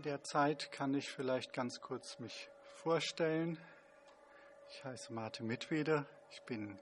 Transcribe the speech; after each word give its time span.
In 0.00 0.04
der 0.04 0.22
Zeit 0.22 0.72
kann 0.72 0.94
ich 0.94 1.10
vielleicht 1.10 1.52
ganz 1.52 1.82
kurz 1.82 2.18
mich 2.20 2.48
vorstellen. 2.76 3.58
Ich 4.70 4.82
heiße 4.82 5.12
Marte 5.12 5.44
Mitweder. 5.44 6.06
Ich 6.30 6.40
bin 6.44 6.78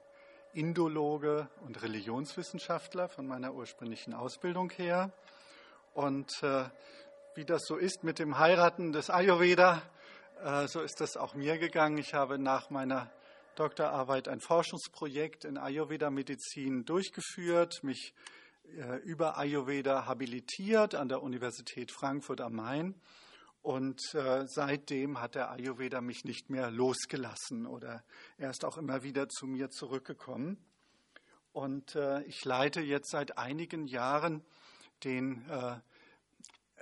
Indologe 0.53 1.49
und 1.65 1.81
Religionswissenschaftler 1.81 3.09
von 3.09 3.27
meiner 3.27 3.53
ursprünglichen 3.53 4.13
Ausbildung 4.13 4.69
her. 4.69 5.11
Und 5.93 6.31
äh, 6.43 6.63
wie 7.35 7.43
das 7.43 7.65
so 7.65 7.75
ist 7.75 8.05
mit 8.05 8.19
dem 8.19 8.39
Heiraten 8.39 8.93
des 8.93 9.09
Ayurveda, 9.09 9.81
äh, 10.41 10.69
so 10.69 10.79
ist 10.79 11.01
das 11.01 11.17
auch 11.17 11.33
mir 11.33 11.57
gegangen. 11.57 11.97
Ich 11.97 12.13
habe 12.13 12.39
nach 12.39 12.69
meiner 12.69 13.11
Doktorarbeit 13.55 14.29
ein 14.29 14.39
Forschungsprojekt 14.39 15.43
in 15.43 15.57
Ayurveda-Medizin 15.57 16.85
durchgeführt, 16.85 17.83
mich 17.83 18.13
über 19.03 19.37
Ayurveda 19.37 20.05
habilitiert 20.05 20.95
an 20.95 21.09
der 21.09 21.21
Universität 21.21 21.91
Frankfurt 21.91 22.41
am 22.41 22.53
Main. 22.53 22.95
Und 23.61 24.15
äh, 24.15 24.45
seitdem 24.47 25.19
hat 25.19 25.35
der 25.35 25.51
Ayurveda 25.51 26.01
mich 26.01 26.23
nicht 26.23 26.49
mehr 26.49 26.71
losgelassen 26.71 27.65
oder 27.65 28.03
er 28.37 28.49
ist 28.49 28.63
auch 28.63 28.77
immer 28.77 29.03
wieder 29.03 29.27
zu 29.27 29.47
mir 29.47 29.69
zurückgekommen. 29.69 30.57
Und 31.51 31.95
äh, 31.95 32.23
ich 32.23 32.45
leite 32.45 32.79
jetzt 32.81 33.11
seit 33.11 33.37
einigen 33.37 33.87
Jahren 33.87 34.43
den 35.03 35.45
äh, 35.49 35.77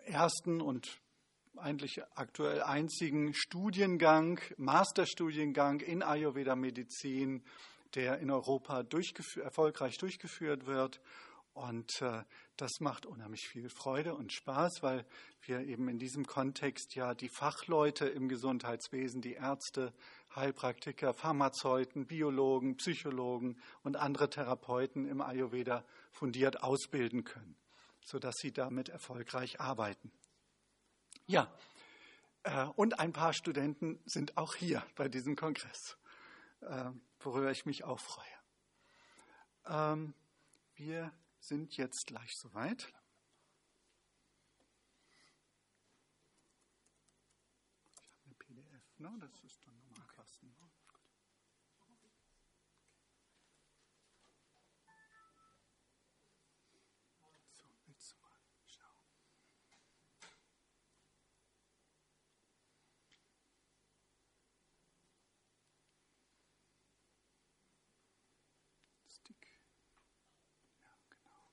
ersten 0.06 0.62
und 0.62 1.00
eigentlich 1.56 2.02
aktuell 2.14 2.62
einzigen 2.62 3.34
Studiengang, 3.34 4.40
Masterstudiengang 4.58 5.80
in 5.80 6.04
Ayurveda 6.04 6.56
Medizin, 6.56 7.44
der 7.96 8.20
in 8.20 8.30
Europa 8.30 8.84
durchgeführ 8.84 9.44
erfolgreich 9.44 9.98
durchgeführt 9.98 10.68
wird. 10.68 11.02
Und 11.58 12.04
äh, 12.04 12.24
das 12.56 12.80
macht 12.82 13.08
unheimlich 13.08 13.48
viel 13.48 13.68
Freude 13.70 14.14
und 14.14 14.32
Spaß, 14.32 14.84
weil 14.84 15.06
wir 15.42 15.62
eben 15.62 15.90
in 15.90 15.98
diesem 15.98 16.28
Kontext 16.28 16.94
ja 16.94 17.16
die 17.16 17.30
Fachleute 17.30 18.06
im 18.06 18.30
Gesundheitswesen, 18.30 19.22
die 19.22 19.34
Ärzte, 19.34 19.92
Heilpraktiker, 20.36 21.16
Pharmazeuten, 21.16 22.06
Biologen, 22.06 22.78
Psychologen 22.78 23.60
und 23.82 23.96
andere 23.96 24.30
Therapeuten 24.30 25.08
im 25.08 25.20
Ayurveda 25.20 25.84
fundiert 26.12 26.62
ausbilden 26.62 27.24
können, 27.24 27.56
sodass 28.06 28.36
sie 28.40 28.52
damit 28.52 28.90
erfolgreich 28.90 29.60
arbeiten. 29.60 30.12
Ja, 31.26 31.52
äh, 32.44 32.66
und 32.76 33.00
ein 33.00 33.14
paar 33.14 33.34
Studenten 33.34 34.00
sind 34.06 34.38
auch 34.38 34.54
hier 34.54 34.84
bei 34.96 35.10
diesem 35.10 35.36
Kongress, 35.36 35.98
äh, 36.62 36.92
worüber 37.20 37.50
ich 37.50 37.66
mich 37.66 37.84
auch 37.84 38.00
freue. 38.00 38.26
Ähm, 39.66 40.14
wir 40.76 41.12
sind 41.48 41.78
jetzt 41.78 42.08
gleich 42.08 42.36
soweit. 42.36 42.94
Ich 47.96 48.12
habe 48.12 48.24
eine 48.26 48.36
PDF, 48.36 49.00
ne? 49.00 49.18
das 49.20 49.44
ist 49.44 49.66
dann 49.66 49.78
nochmal 49.80 50.08
Kasten. 50.08 50.48
Ne? 50.48 50.70
So, 57.54 57.66
willst 57.86 58.12
du 58.14 58.18
mal 58.20 58.32
schauen? 58.66 59.04
Stick. 69.08 69.48
Ja, 70.82 70.98
genau. 71.10 71.52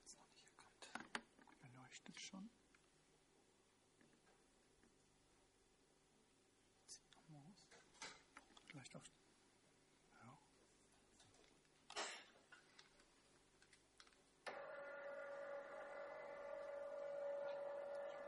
Jetzt 0.00 0.18
noch 0.18 0.28
nicht 0.30 0.46
erkannt. 0.46 0.90
Beleuchtet 1.60 2.18
schon. 2.18 2.50
Sieht 6.86 7.14
noch 7.16 7.28
mal 7.28 7.42
aus. 7.50 7.66
Vielleicht 8.66 8.96
auch. 8.96 9.02
Ja. 10.22 10.38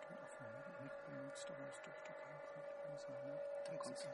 Ich 0.00 0.10
habe 0.10 0.14
den 0.14 0.18
auf 0.22 0.36
dem 0.36 0.84
nicht 0.84 1.04
benutzt, 1.06 1.46
aber 1.50 1.68
es 1.68 1.80
dürfte 1.82 2.12
kein 2.12 2.40
Problem 2.40 2.98
sein. 2.98 3.40
Ne? 3.84 3.90
Dann 3.90 3.94
kommt's. 3.94 4.06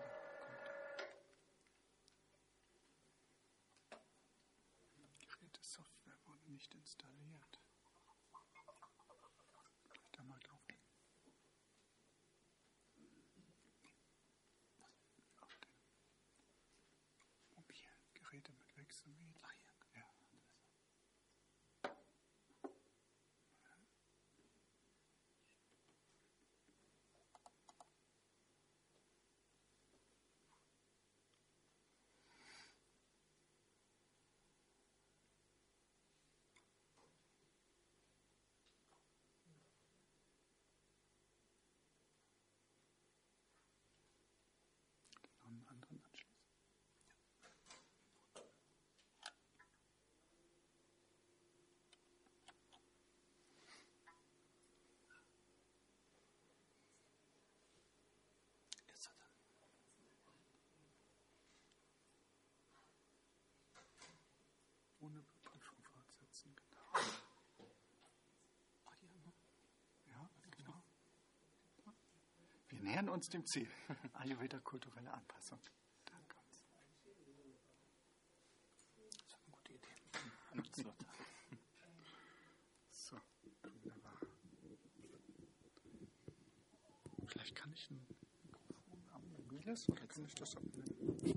Kommt 4.94 5.18
Gerätesoftware 5.18 6.18
wurde 6.26 6.50
nicht 6.50 6.74
installiert. 6.74 7.60
Vielleicht 9.82 10.18
da 10.18 10.22
mal 10.24 10.38
drauf. 10.40 10.60
Auf 15.40 15.56
den 15.56 15.70
mobilen 17.54 18.12
Geräte 18.14 18.52
mit 18.52 18.76
Wechselmedia. 18.76 19.40
Ach 19.42 19.52
ja. 19.54 20.00
Ja. 20.00 20.04
Noch 45.40 45.46
einen 45.46 45.66
anderen 45.68 46.02
Anschluss. 46.04 46.30
Jetzt 58.86 59.08
hat 59.08 59.16
er. 59.18 59.30
Ohne 65.00 65.24
Prüfung 65.42 65.82
fortsetzen, 65.82 66.54
genau. 66.54 66.92
Ach, 68.84 68.96
hier, 69.00 69.10
ne? 69.10 69.32
Ja, 70.06 70.28
genau. 70.50 70.84
Wir 72.68 72.79
nähern 72.90 73.08
uns 73.08 73.28
dem 73.28 73.46
Ziel. 73.46 73.68
Ayurveda 74.14 74.58
kulturelle 74.58 75.12
Anpassung. 75.12 75.60
Da 76.04 76.12
kommt's. 76.28 76.64
Das 78.96 79.16
ist 79.16 79.34
eine 79.34 79.44
gute 79.52 79.72
Idee. 79.74 79.88
So, 82.90 83.16
wunderbar. 83.62 84.18
Vielleicht 87.26 87.54
kann 87.54 87.72
ich 87.72 87.90
ein 87.90 88.06
Mikrofon 88.42 89.04
am 89.14 89.30
mobiles 89.30 89.88
oder 89.88 90.06
kann 90.06 90.24
ich 90.24 90.34
das 90.34 90.56
abnehmen? 90.56 91.36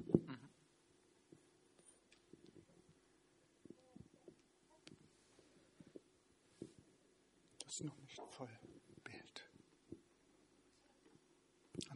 Das 7.59 7.73
ist 7.75 7.83
noch 7.83 7.97
nicht 7.97 8.21
voll 8.31 8.49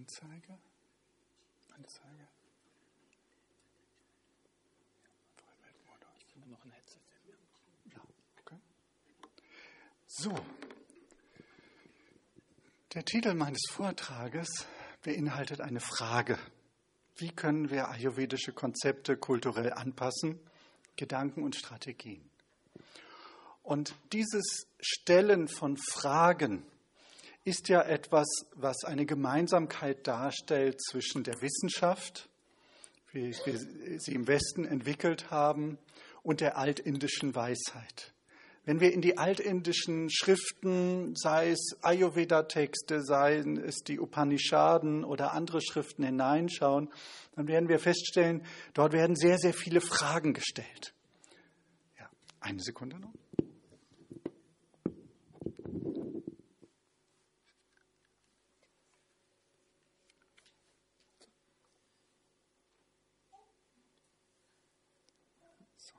Anzeige. 0.07 0.57
Anzeige. 1.75 2.27
Vollbildmodus. 5.35 6.15
Ich 6.17 6.33
finde 6.33 6.49
noch 6.49 6.63
ein 6.63 6.71
Headset. 6.71 6.99
Ja, 7.93 8.01
okay. 8.39 8.55
So. 10.07 10.33
Der 12.93 13.03
Titel 13.03 13.33
meines 13.33 13.59
Vortrages 13.69 14.65
beinhaltet 15.03 15.59
eine 15.59 15.81
Frage. 15.81 16.39
Wie 17.17 17.31
können 17.31 17.69
wir 17.69 17.89
ayurvedische 17.89 18.53
Konzepte 18.53 19.17
kulturell 19.17 19.73
anpassen? 19.73 20.39
Gedanken 20.95 21.43
und 21.43 21.57
Strategien. 21.57 22.31
Und 23.61 23.93
dieses 24.13 24.67
Stellen 24.79 25.49
von 25.49 25.75
Fragen 25.75 26.65
ist 27.47 27.69
ja 27.69 27.81
etwas, 27.81 28.27
was 28.55 28.83
eine 28.83 29.05
Gemeinsamkeit 29.05 30.05
darstellt 30.05 30.81
zwischen 30.81 31.23
der 31.23 31.41
Wissenschaft, 31.41 32.29
wie 33.13 33.33
wir 33.45 33.99
sie 33.99 34.13
im 34.13 34.27
Westen 34.27 34.65
entwickelt 34.65 35.31
haben, 35.31 35.77
und 36.23 36.41
der 36.41 36.57
altindischen 36.57 37.33
Weisheit. 37.35 38.13
Wenn 38.65 38.81
wir 38.81 38.91
in 38.91 38.99
die 38.99 39.17
altindischen 39.17 40.09
Schriften, 40.09 41.15
sei 41.15 41.51
es 41.51 41.77
Ayurveda-Texte, 41.81 43.01
seien 43.01 43.55
es 43.57 43.77
die 43.77 43.97
Upanishaden 43.97 45.05
oder 45.05 45.31
andere 45.31 45.61
Schriften 45.61 46.03
hineinschauen, 46.03 46.91
dann 47.35 47.47
werden 47.47 47.69
wir 47.69 47.79
feststellen, 47.79 48.45
dort 48.73 48.91
werden 48.91 49.15
sehr, 49.15 49.37
sehr 49.37 49.53
viele 49.53 49.79
Fragen 49.79 50.33
gestellt. 50.33 50.93
Eine 52.39 52.61
Sekunde 52.61 52.99
noch. 52.99 53.13
So. 65.75 65.95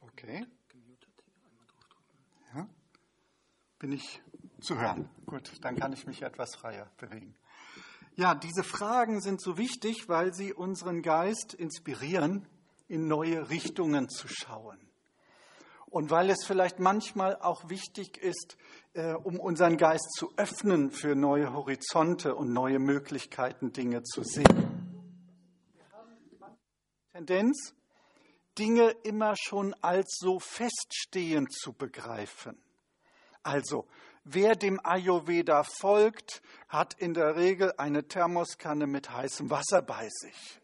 Okay. 0.00 0.46
Gemutet 0.68 1.10
hier 1.22 1.34
einmal 1.46 1.66
draufdrücken. 1.66 2.18
Ja. 2.54 2.68
Bin 3.78 3.92
zu 4.66 4.78
hören? 4.78 5.08
Gut, 5.26 5.50
dann 5.62 5.76
kann 5.76 5.92
ich 5.92 6.06
mich 6.06 6.22
etwas 6.22 6.56
freier 6.56 6.90
bewegen. 6.98 7.34
Ja, 8.16 8.34
diese 8.34 8.64
Fragen 8.64 9.20
sind 9.20 9.40
so 9.40 9.56
wichtig, 9.58 10.08
weil 10.08 10.34
sie 10.34 10.52
unseren 10.52 11.02
Geist 11.02 11.54
inspirieren, 11.54 12.48
in 12.88 13.06
neue 13.06 13.50
Richtungen 13.50 14.08
zu 14.08 14.26
schauen. 14.26 14.78
Und 15.86 16.10
weil 16.10 16.30
es 16.30 16.44
vielleicht 16.44 16.80
manchmal 16.80 17.36
auch 17.36 17.68
wichtig 17.68 18.18
ist, 18.18 18.56
äh, 18.94 19.12
um 19.12 19.38
unseren 19.38 19.76
Geist 19.76 20.10
zu 20.16 20.32
öffnen 20.36 20.90
für 20.90 21.14
neue 21.14 21.52
Horizonte 21.52 22.34
und 22.34 22.52
neue 22.52 22.78
Möglichkeiten, 22.78 23.72
Dinge 23.72 24.02
zu 24.02 24.24
sehen. 24.24 24.46
Wir 25.74 25.92
haben 25.92 26.58
Tendenz, 27.12 27.74
Dinge 28.58 28.90
immer 29.04 29.34
schon 29.36 29.74
als 29.80 30.16
so 30.18 30.40
feststehend 30.40 31.52
zu 31.52 31.72
begreifen. 31.72 32.58
Also, 33.42 33.86
wer 34.26 34.56
dem 34.56 34.80
Ayurveda 34.84 35.62
folgt, 35.62 36.42
hat 36.68 36.94
in 36.94 37.14
der 37.14 37.36
Regel 37.36 37.72
eine 37.78 38.06
Thermoskanne 38.06 38.86
mit 38.86 39.10
heißem 39.10 39.50
Wasser 39.50 39.82
bei 39.82 40.08
sich. 40.10 40.60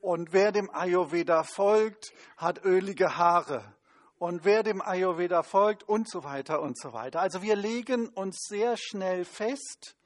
Und 0.00 0.32
wer 0.32 0.52
dem 0.52 0.70
Ayurveda 0.70 1.42
folgt, 1.42 2.12
hat 2.36 2.64
ölige 2.64 3.16
Haare. 3.16 3.64
Und 4.18 4.44
wer 4.44 4.62
dem 4.62 4.82
Ayurveda 4.82 5.42
folgt 5.42 5.82
und 5.82 6.08
so 6.08 6.22
weiter 6.24 6.60
und 6.60 6.78
so 6.78 6.92
weiter. 6.92 7.20
Also 7.20 7.42
wir 7.42 7.56
legen 7.56 8.08
uns 8.08 8.36
sehr 8.48 8.76
schnell 8.76 9.24
fest 9.24 9.96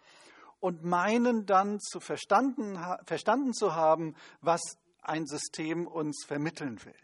und 0.60 0.84
meinen 0.84 1.44
dann 1.44 1.80
zu 1.80 1.98
verstanden, 1.98 2.78
verstanden 3.04 3.52
zu 3.52 3.74
haben, 3.74 4.14
was 4.40 4.60
ein 5.02 5.26
System 5.26 5.86
uns 5.86 6.24
vermitteln 6.26 6.84
will. 6.84 6.94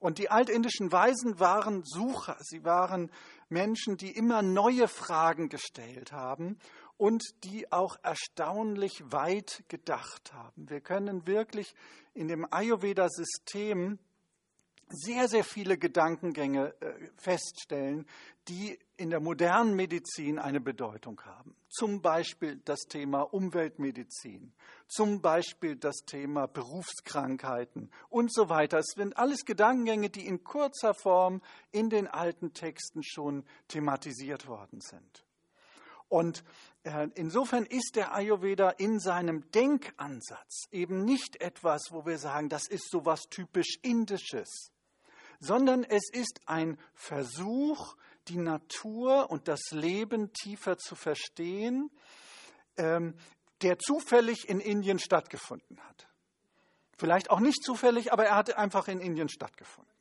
Und 0.00 0.18
die 0.18 0.30
altindischen 0.30 0.92
Weisen 0.92 1.40
waren 1.40 1.82
Sucher, 1.84 2.36
sie 2.40 2.64
waren 2.64 3.10
Menschen, 3.48 3.96
die 3.96 4.10
immer 4.10 4.42
neue 4.42 4.88
Fragen 4.88 5.48
gestellt 5.48 6.12
haben 6.12 6.58
und 6.96 7.22
die 7.44 7.70
auch 7.72 7.96
erstaunlich 8.02 9.02
weit 9.12 9.64
gedacht 9.68 10.32
haben. 10.32 10.68
Wir 10.68 10.80
können 10.80 11.26
wirklich 11.26 11.74
in 12.14 12.28
dem 12.28 12.46
Ayurveda-System 12.50 13.98
sehr, 14.90 15.28
sehr 15.28 15.44
viele 15.44 15.78
Gedankengänge 15.78 16.74
äh, 16.80 16.92
feststellen, 17.16 18.06
die 18.48 18.78
in 18.96 19.10
der 19.10 19.20
modernen 19.20 19.74
Medizin 19.74 20.38
eine 20.38 20.60
Bedeutung 20.60 21.20
haben. 21.24 21.54
Zum 21.68 22.00
Beispiel 22.00 22.60
das 22.64 22.80
Thema 22.88 23.22
Umweltmedizin, 23.22 24.52
zum 24.86 25.20
Beispiel 25.20 25.76
das 25.76 25.96
Thema 26.06 26.46
Berufskrankheiten 26.46 27.90
und 28.08 28.32
so 28.32 28.48
weiter. 28.48 28.78
Es 28.78 28.94
sind 28.96 29.16
alles 29.18 29.44
Gedankengänge, 29.44 30.08
die 30.08 30.26
in 30.26 30.42
kurzer 30.42 30.94
Form 30.94 31.42
in 31.70 31.90
den 31.90 32.06
alten 32.06 32.54
Texten 32.54 33.02
schon 33.02 33.44
thematisiert 33.68 34.48
worden 34.48 34.80
sind. 34.80 35.24
Und 36.08 36.42
äh, 36.84 37.08
insofern 37.14 37.66
ist 37.66 37.92
der 37.94 38.14
Ayurveda 38.14 38.70
in 38.70 38.98
seinem 38.98 39.50
Denkansatz 39.50 40.64
eben 40.70 41.04
nicht 41.04 41.40
etwas, 41.42 41.88
wo 41.90 42.06
wir 42.06 42.16
sagen, 42.16 42.48
das 42.48 42.66
ist 42.66 42.88
so 42.90 43.04
was 43.04 43.24
typisch 43.28 43.78
Indisches, 43.82 44.72
sondern 45.40 45.84
es 45.84 46.10
ist 46.12 46.40
ein 46.46 46.78
Versuch, 46.94 47.96
die 48.28 48.38
Natur 48.38 49.30
und 49.30 49.48
das 49.48 49.70
Leben 49.70 50.32
tiefer 50.32 50.76
zu 50.78 50.94
verstehen, 50.94 51.90
ähm, 52.76 53.14
der 53.62 53.78
zufällig 53.78 54.48
in 54.48 54.60
Indien 54.60 54.98
stattgefunden 54.98 55.80
hat. 55.80 56.08
Vielleicht 56.96 57.30
auch 57.30 57.40
nicht 57.40 57.62
zufällig, 57.62 58.12
aber 58.12 58.26
er 58.26 58.36
hat 58.36 58.56
einfach 58.56 58.88
in 58.88 59.00
Indien 59.00 59.28
stattgefunden. 59.28 59.92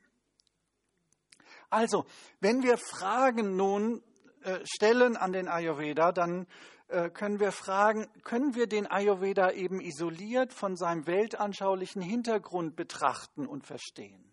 Also, 1.70 2.06
wenn 2.40 2.64
wir 2.64 2.78
Fragen 2.78 3.56
nun 3.56 4.02
äh, 4.44 4.60
stellen 4.64 5.18
an 5.18 5.34
den 5.34 5.48
Ayurveda, 5.48 6.12
dann 6.12 6.48
äh, 6.88 7.10
können 7.10 7.40
wir 7.40 7.52
fragen, 7.52 8.08
können 8.24 8.56
wir 8.56 8.68
den 8.68 8.88
Ayurveda 8.88 9.52
eben 9.52 9.82
isoliert 9.82 10.54
von 10.54 10.78
seinem 10.78 11.06
weltanschaulichen 11.06 12.02
Hintergrund 12.02 12.76
betrachten 12.76 13.46
und 13.46 13.66
verstehen? 13.66 14.27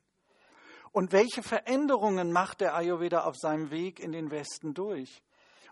Und 0.95 1.11
welche 1.11 1.43
Veränderungen 1.43 2.31
macht 2.31 2.61
der 2.61 2.77
Ayurveda 2.77 3.25
auf 3.25 3.37
seinem 3.37 3.73
Weg 3.73 3.99
in 3.99 4.13
den 4.13 4.31
Westen 4.31 4.75
durch? 4.75 5.25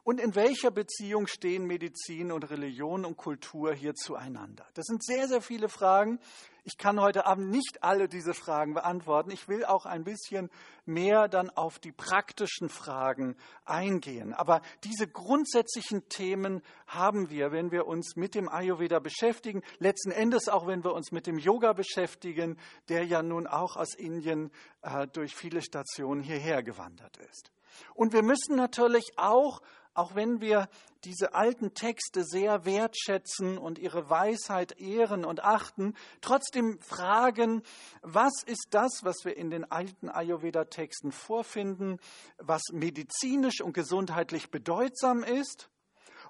Und 0.02 0.18
in 0.20 0.34
welcher 0.34 0.72
Beziehung 0.72 1.28
stehen 1.28 1.64
Medizin 1.64 2.32
und 2.32 2.50
Religion 2.50 3.04
und 3.04 3.16
Kultur 3.16 3.72
hier 3.72 3.94
zueinander? 3.94 4.66
Das 4.74 4.86
sind 4.86 5.04
sehr, 5.04 5.28
sehr 5.28 5.40
viele 5.40 5.68
Fragen. 5.68 6.18
Ich 6.64 6.78
kann 6.78 7.00
heute 7.00 7.26
Abend 7.26 7.50
nicht 7.50 7.82
alle 7.82 8.08
diese 8.08 8.34
Fragen 8.34 8.74
beantworten. 8.74 9.32
Ich 9.32 9.48
will 9.48 9.64
auch 9.64 9.84
ein 9.84 10.04
bisschen 10.04 10.48
mehr 10.84 11.26
dann 11.26 11.50
auf 11.50 11.80
die 11.80 11.90
praktischen 11.90 12.68
Fragen 12.68 13.36
eingehen. 13.64 14.32
Aber 14.32 14.62
diese 14.84 15.08
grundsätzlichen 15.08 16.08
Themen 16.08 16.62
haben 16.86 17.30
wir, 17.30 17.50
wenn 17.50 17.72
wir 17.72 17.88
uns 17.88 18.14
mit 18.14 18.36
dem 18.36 18.48
Ayurveda 18.48 19.00
beschäftigen. 19.00 19.62
Letzten 19.80 20.12
Endes 20.12 20.48
auch, 20.48 20.68
wenn 20.68 20.84
wir 20.84 20.92
uns 20.94 21.10
mit 21.10 21.26
dem 21.26 21.38
Yoga 21.38 21.72
beschäftigen, 21.72 22.56
der 22.88 23.04
ja 23.06 23.24
nun 23.24 23.48
auch 23.48 23.74
aus 23.74 23.94
Indien 23.94 24.52
äh, 24.82 25.08
durch 25.08 25.34
viele 25.34 25.62
Stationen 25.62 26.22
hierher 26.22 26.62
gewandert 26.62 27.16
ist. 27.16 27.50
Und 27.94 28.12
wir 28.12 28.22
müssen 28.22 28.54
natürlich 28.54 29.12
auch 29.16 29.62
auch 29.94 30.14
wenn 30.14 30.40
wir 30.40 30.68
diese 31.04 31.34
alten 31.34 31.74
Texte 31.74 32.24
sehr 32.24 32.64
wertschätzen 32.64 33.58
und 33.58 33.78
ihre 33.78 34.08
Weisheit 34.08 34.80
ehren 34.80 35.24
und 35.24 35.42
achten, 35.42 35.94
trotzdem 36.20 36.80
fragen, 36.80 37.62
was 38.02 38.42
ist 38.44 38.68
das, 38.70 39.00
was 39.02 39.24
wir 39.24 39.36
in 39.36 39.50
den 39.50 39.70
alten 39.70 40.08
Ayurveda-Texten 40.08 41.12
vorfinden, 41.12 41.98
was 42.38 42.62
medizinisch 42.72 43.60
und 43.60 43.72
gesundheitlich 43.72 44.50
bedeutsam 44.50 45.22
ist? 45.22 45.68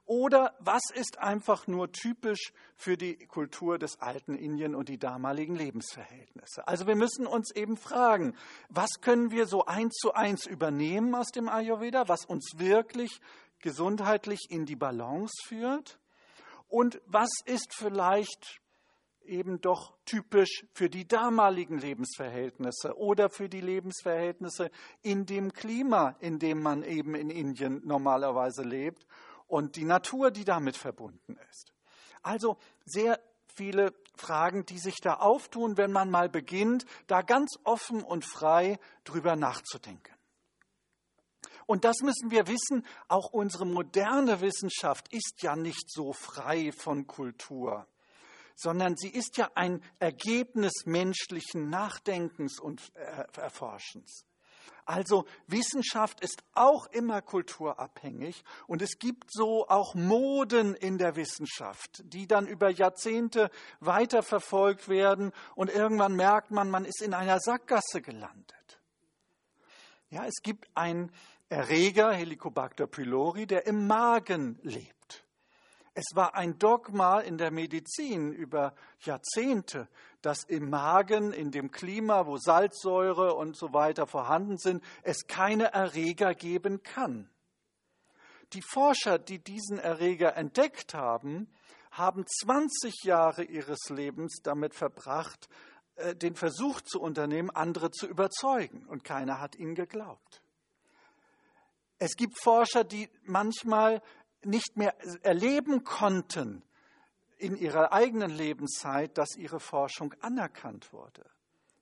Oder 0.04 0.54
was 0.58 0.82
ist 0.92 1.18
einfach 1.18 1.68
nur 1.68 1.92
typisch 1.92 2.52
für 2.74 2.96
die 2.96 3.16
Kultur 3.26 3.78
des 3.78 4.00
alten 4.00 4.34
Indien 4.34 4.74
und 4.74 4.88
die 4.88 4.98
damaligen 4.98 5.54
Lebensverhältnisse? 5.54 6.66
Also 6.66 6.88
wir 6.88 6.96
müssen 6.96 7.26
uns 7.26 7.54
eben 7.54 7.76
fragen, 7.76 8.34
was 8.68 9.00
können 9.00 9.30
wir 9.30 9.46
so 9.46 9.64
eins 9.64 9.94
zu 9.94 10.12
eins 10.12 10.46
übernehmen 10.46 11.14
aus 11.14 11.28
dem 11.28 11.48
Ayurveda, 11.48 12.08
was 12.08 12.24
uns 12.24 12.54
wirklich 12.56 13.20
gesundheitlich 13.62 14.48
in 14.50 14.66
die 14.66 14.76
Balance 14.76 15.32
führt? 15.46 15.98
Und 16.68 17.00
was 17.06 17.30
ist 17.46 17.74
vielleicht 17.74 18.60
eben 19.24 19.60
doch 19.60 19.94
typisch 20.04 20.66
für 20.72 20.90
die 20.90 21.06
damaligen 21.06 21.78
Lebensverhältnisse 21.78 22.96
oder 22.96 23.30
für 23.30 23.48
die 23.48 23.60
Lebensverhältnisse 23.60 24.70
in 25.02 25.26
dem 25.26 25.52
Klima, 25.52 26.16
in 26.20 26.38
dem 26.38 26.60
man 26.60 26.82
eben 26.82 27.14
in 27.14 27.30
Indien 27.30 27.80
normalerweise 27.84 28.62
lebt 28.62 29.06
und 29.46 29.76
die 29.76 29.84
Natur, 29.84 30.30
die 30.30 30.44
damit 30.44 30.76
verbunden 30.76 31.38
ist. 31.50 31.72
Also 32.22 32.56
sehr 32.84 33.20
viele 33.54 33.94
Fragen, 34.16 34.64
die 34.66 34.78
sich 34.78 35.00
da 35.00 35.14
auftun, 35.14 35.76
wenn 35.76 35.92
man 35.92 36.10
mal 36.10 36.28
beginnt, 36.28 36.86
da 37.06 37.22
ganz 37.22 37.58
offen 37.64 38.02
und 38.02 38.24
frei 38.24 38.78
drüber 39.04 39.36
nachzudenken. 39.36 40.11
Und 41.66 41.84
das 41.84 42.00
müssen 42.00 42.30
wir 42.30 42.46
wissen, 42.46 42.84
auch 43.08 43.32
unsere 43.32 43.66
moderne 43.66 44.40
Wissenschaft 44.40 45.12
ist 45.12 45.42
ja 45.42 45.56
nicht 45.56 45.90
so 45.90 46.12
frei 46.12 46.72
von 46.72 47.06
Kultur, 47.06 47.86
sondern 48.54 48.96
sie 48.96 49.10
ist 49.10 49.36
ja 49.36 49.50
ein 49.54 49.82
Ergebnis 49.98 50.84
menschlichen 50.84 51.70
Nachdenkens 51.70 52.58
und 52.60 52.92
Erforschens. 53.36 54.24
Also 54.84 55.26
Wissenschaft 55.46 56.20
ist 56.20 56.42
auch 56.54 56.86
immer 56.86 57.22
kulturabhängig 57.22 58.42
und 58.66 58.82
es 58.82 58.98
gibt 58.98 59.32
so 59.32 59.68
auch 59.68 59.94
Moden 59.94 60.74
in 60.74 60.98
der 60.98 61.14
Wissenschaft, 61.14 62.02
die 62.04 62.26
dann 62.26 62.48
über 62.48 62.68
Jahrzehnte 62.68 63.50
weiterverfolgt 63.78 64.88
werden 64.88 65.32
und 65.54 65.70
irgendwann 65.70 66.16
merkt 66.16 66.50
man, 66.50 66.68
man 66.68 66.84
ist 66.84 67.00
in 67.00 67.14
einer 67.14 67.38
Sackgasse 67.38 68.02
gelandet. 68.02 68.80
Ja, 70.10 70.26
es 70.26 70.42
gibt 70.42 70.68
ein 70.74 71.12
Erreger, 71.52 72.12
Helicobacter 72.12 72.86
pylori, 72.86 73.46
der 73.46 73.66
im 73.66 73.86
Magen 73.86 74.58
lebt. 74.62 75.26
Es 75.92 76.06
war 76.14 76.34
ein 76.34 76.58
Dogma 76.58 77.20
in 77.20 77.36
der 77.36 77.50
Medizin 77.50 78.32
über 78.32 78.74
Jahrzehnte, 79.00 79.88
dass 80.22 80.44
im 80.44 80.70
Magen, 80.70 81.34
in 81.34 81.50
dem 81.50 81.70
Klima, 81.70 82.26
wo 82.26 82.38
Salzsäure 82.38 83.34
und 83.34 83.54
so 83.54 83.74
weiter 83.74 84.06
vorhanden 84.06 84.56
sind, 84.56 84.82
es 85.02 85.26
keine 85.26 85.74
Erreger 85.74 86.34
geben 86.34 86.82
kann. 86.82 87.28
Die 88.54 88.62
Forscher, 88.62 89.18
die 89.18 89.38
diesen 89.38 89.78
Erreger 89.78 90.36
entdeckt 90.36 90.94
haben, 90.94 91.52
haben 91.90 92.24
20 92.26 93.04
Jahre 93.04 93.44
ihres 93.44 93.90
Lebens 93.90 94.40
damit 94.42 94.74
verbracht, 94.74 95.50
äh, 95.96 96.16
den 96.16 96.34
Versuch 96.34 96.80
zu 96.80 96.98
unternehmen, 96.98 97.50
andere 97.50 97.90
zu 97.90 98.06
überzeugen. 98.06 98.86
Und 98.86 99.04
keiner 99.04 99.38
hat 99.38 99.56
ihnen 99.56 99.74
geglaubt. 99.74 100.41
Es 102.04 102.16
gibt 102.16 102.36
Forscher, 102.36 102.82
die 102.82 103.08
manchmal 103.22 104.02
nicht 104.42 104.76
mehr 104.76 104.92
erleben 105.24 105.84
konnten 105.84 106.64
in 107.38 107.54
ihrer 107.54 107.92
eigenen 107.92 108.32
Lebenszeit, 108.32 109.16
dass 109.16 109.36
ihre 109.36 109.60
Forschung 109.60 110.12
anerkannt 110.20 110.92
wurde. 110.92 111.24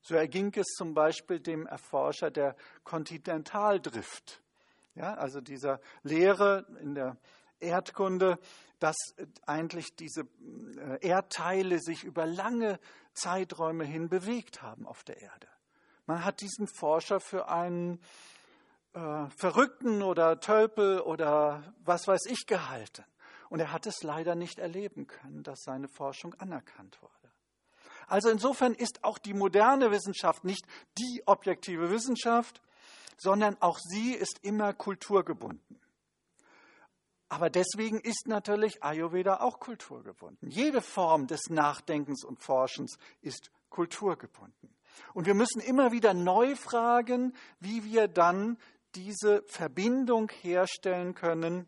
So 0.02 0.16
erging 0.16 0.52
es 0.56 0.66
zum 0.76 0.92
Beispiel 0.92 1.40
dem 1.40 1.64
Erforscher 1.64 2.30
der 2.30 2.54
Kontinentaldrift. 2.84 4.42
Ja, 4.94 5.14
also 5.14 5.40
dieser 5.40 5.80
Lehre 6.02 6.66
in 6.82 6.94
der 6.94 7.16
Erdkunde, 7.58 8.38
dass 8.78 8.96
eigentlich 9.46 9.96
diese 9.96 10.28
äh, 10.76 10.98
Erdteile 11.00 11.78
sich 11.78 12.04
über 12.04 12.26
lange 12.26 12.78
Zeiträume 13.14 13.86
hin 13.86 14.10
bewegt 14.10 14.60
haben 14.60 14.86
auf 14.86 15.02
der 15.02 15.22
Erde. 15.22 15.48
Man 16.04 16.26
hat 16.26 16.42
diesen 16.42 16.66
Forscher 16.66 17.20
für 17.20 17.48
einen 17.48 18.02
äh, 18.92 19.26
Verrückten 19.36 20.02
oder 20.02 20.40
Tölpel 20.40 21.00
oder 21.00 21.74
was 21.84 22.06
weiß 22.06 22.26
ich 22.26 22.46
gehalten. 22.46 23.04
Und 23.48 23.60
er 23.60 23.72
hat 23.72 23.86
es 23.86 24.02
leider 24.02 24.34
nicht 24.34 24.58
erleben 24.58 25.06
können, 25.06 25.42
dass 25.42 25.62
seine 25.62 25.88
Forschung 25.88 26.34
anerkannt 26.34 27.00
wurde. 27.02 27.14
Also 28.06 28.28
insofern 28.28 28.74
ist 28.74 29.04
auch 29.04 29.18
die 29.18 29.34
moderne 29.34 29.90
Wissenschaft 29.90 30.44
nicht 30.44 30.66
die 30.98 31.22
objektive 31.26 31.90
Wissenschaft, 31.90 32.60
sondern 33.16 33.56
auch 33.60 33.78
sie 33.78 34.12
ist 34.12 34.40
immer 34.42 34.72
kulturgebunden. 34.72 35.80
Aber 37.28 37.48
deswegen 37.48 38.00
ist 38.00 38.26
natürlich 38.26 38.82
Ayurveda 38.82 39.40
auch 39.40 39.60
kulturgebunden. 39.60 40.50
Jede 40.50 40.80
Form 40.80 41.28
des 41.28 41.48
Nachdenkens 41.48 42.24
und 42.24 42.42
Forschens 42.42 42.98
ist 43.22 43.52
kulturgebunden. 43.68 44.74
Und 45.14 45.26
wir 45.26 45.34
müssen 45.34 45.60
immer 45.60 45.92
wieder 45.92 46.12
neu 46.12 46.56
fragen, 46.56 47.32
wie 47.60 47.84
wir 47.84 48.08
dann 48.08 48.58
diese 48.94 49.42
Verbindung 49.46 50.30
herstellen 50.30 51.14
können 51.14 51.66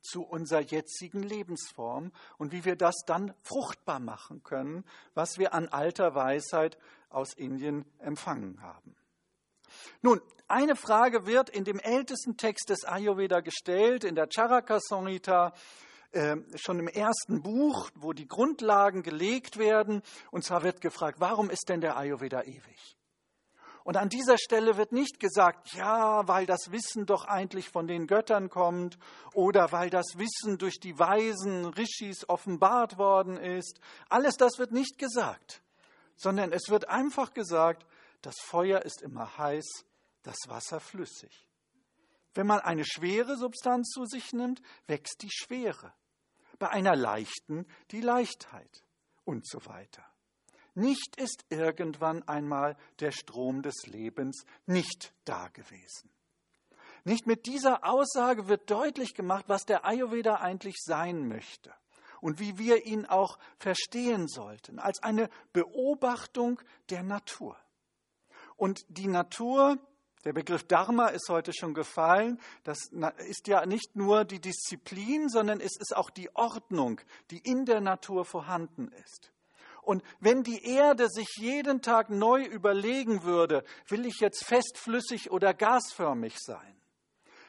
zu 0.00 0.22
unserer 0.22 0.60
jetzigen 0.60 1.22
Lebensform 1.22 2.12
und 2.38 2.52
wie 2.52 2.64
wir 2.64 2.76
das 2.76 2.94
dann 3.06 3.34
fruchtbar 3.42 4.00
machen 4.00 4.42
können, 4.42 4.84
was 5.14 5.38
wir 5.38 5.54
an 5.54 5.68
alter 5.68 6.14
Weisheit 6.14 6.78
aus 7.10 7.34
Indien 7.34 7.84
empfangen 7.98 8.62
haben. 8.62 8.96
Nun, 10.00 10.20
eine 10.46 10.76
Frage 10.76 11.26
wird 11.26 11.50
in 11.50 11.64
dem 11.64 11.78
ältesten 11.78 12.36
Text 12.36 12.70
des 12.70 12.84
Ayurveda 12.84 13.40
gestellt, 13.40 14.04
in 14.04 14.14
der 14.14 14.28
Charaka 14.30 14.80
Samhita, 14.80 15.52
äh, 16.12 16.36
schon 16.54 16.78
im 16.78 16.88
ersten 16.88 17.42
Buch, 17.42 17.90
wo 17.94 18.14
die 18.14 18.26
Grundlagen 18.26 19.02
gelegt 19.02 19.58
werden. 19.58 20.02
Und 20.30 20.42
zwar 20.42 20.62
wird 20.62 20.80
gefragt, 20.80 21.20
warum 21.20 21.50
ist 21.50 21.68
denn 21.68 21.82
der 21.82 21.98
Ayurveda 21.98 22.42
ewig? 22.44 22.97
Und 23.88 23.96
an 23.96 24.10
dieser 24.10 24.36
Stelle 24.36 24.76
wird 24.76 24.92
nicht 24.92 25.18
gesagt, 25.18 25.72
ja, 25.72 26.28
weil 26.28 26.44
das 26.44 26.72
Wissen 26.72 27.06
doch 27.06 27.24
eigentlich 27.24 27.70
von 27.70 27.86
den 27.86 28.06
Göttern 28.06 28.50
kommt 28.50 28.98
oder 29.32 29.72
weil 29.72 29.88
das 29.88 30.18
Wissen 30.18 30.58
durch 30.58 30.78
die 30.78 30.98
weisen 30.98 31.64
Rishis 31.64 32.28
offenbart 32.28 32.98
worden 32.98 33.38
ist. 33.38 33.80
Alles 34.10 34.36
das 34.36 34.58
wird 34.58 34.72
nicht 34.72 34.98
gesagt, 34.98 35.62
sondern 36.16 36.52
es 36.52 36.68
wird 36.68 36.90
einfach 36.90 37.32
gesagt, 37.32 37.86
das 38.20 38.34
Feuer 38.44 38.82
ist 38.82 39.00
immer 39.00 39.38
heiß, 39.38 39.86
das 40.22 40.36
Wasser 40.48 40.80
flüssig. 40.80 41.48
Wenn 42.34 42.46
man 42.46 42.60
eine 42.60 42.84
schwere 42.84 43.38
Substanz 43.38 43.88
zu 43.88 44.04
sich 44.04 44.34
nimmt, 44.34 44.60
wächst 44.86 45.22
die 45.22 45.32
Schwere. 45.32 45.94
Bei 46.58 46.68
einer 46.68 46.94
leichten 46.94 47.66
die 47.90 48.02
Leichtheit 48.02 48.84
und 49.24 49.48
so 49.48 49.64
weiter. 49.64 50.04
Nicht 50.78 51.16
ist 51.16 51.44
irgendwann 51.48 52.22
einmal 52.28 52.76
der 53.00 53.10
Strom 53.10 53.62
des 53.62 53.86
Lebens 53.86 54.44
nicht 54.64 55.12
da 55.24 55.48
gewesen. 55.48 56.08
Nicht 57.02 57.26
mit 57.26 57.46
dieser 57.46 57.84
Aussage 57.84 58.46
wird 58.46 58.70
deutlich 58.70 59.14
gemacht, 59.14 59.46
was 59.48 59.64
der 59.64 59.84
Ayurveda 59.84 60.36
eigentlich 60.36 60.76
sein 60.78 61.26
möchte 61.26 61.74
und 62.20 62.38
wie 62.38 62.58
wir 62.58 62.86
ihn 62.86 63.06
auch 63.06 63.40
verstehen 63.58 64.28
sollten, 64.28 64.78
als 64.78 65.02
eine 65.02 65.30
Beobachtung 65.52 66.60
der 66.90 67.02
Natur. 67.02 67.56
Und 68.54 68.84
die 68.88 69.08
Natur, 69.08 69.78
der 70.24 70.32
Begriff 70.32 70.62
Dharma 70.62 71.08
ist 71.08 71.28
heute 71.28 71.52
schon 71.52 71.74
gefallen, 71.74 72.40
das 72.62 72.92
ist 73.26 73.48
ja 73.48 73.66
nicht 73.66 73.96
nur 73.96 74.24
die 74.24 74.40
Disziplin, 74.40 75.28
sondern 75.28 75.58
es 75.58 75.76
ist 75.76 75.96
auch 75.96 76.10
die 76.10 76.32
Ordnung, 76.36 77.00
die 77.32 77.38
in 77.38 77.64
der 77.64 77.80
Natur 77.80 78.24
vorhanden 78.24 78.92
ist. 78.92 79.32
Und 79.88 80.02
wenn 80.20 80.42
die 80.42 80.62
Erde 80.66 81.08
sich 81.08 81.38
jeden 81.38 81.80
Tag 81.80 82.10
neu 82.10 82.42
überlegen 82.44 83.22
würde, 83.22 83.64
will 83.86 84.04
ich 84.04 84.20
jetzt 84.20 84.44
festflüssig 84.44 85.30
oder 85.30 85.54
gasförmig 85.54 86.36
sein, 86.38 86.76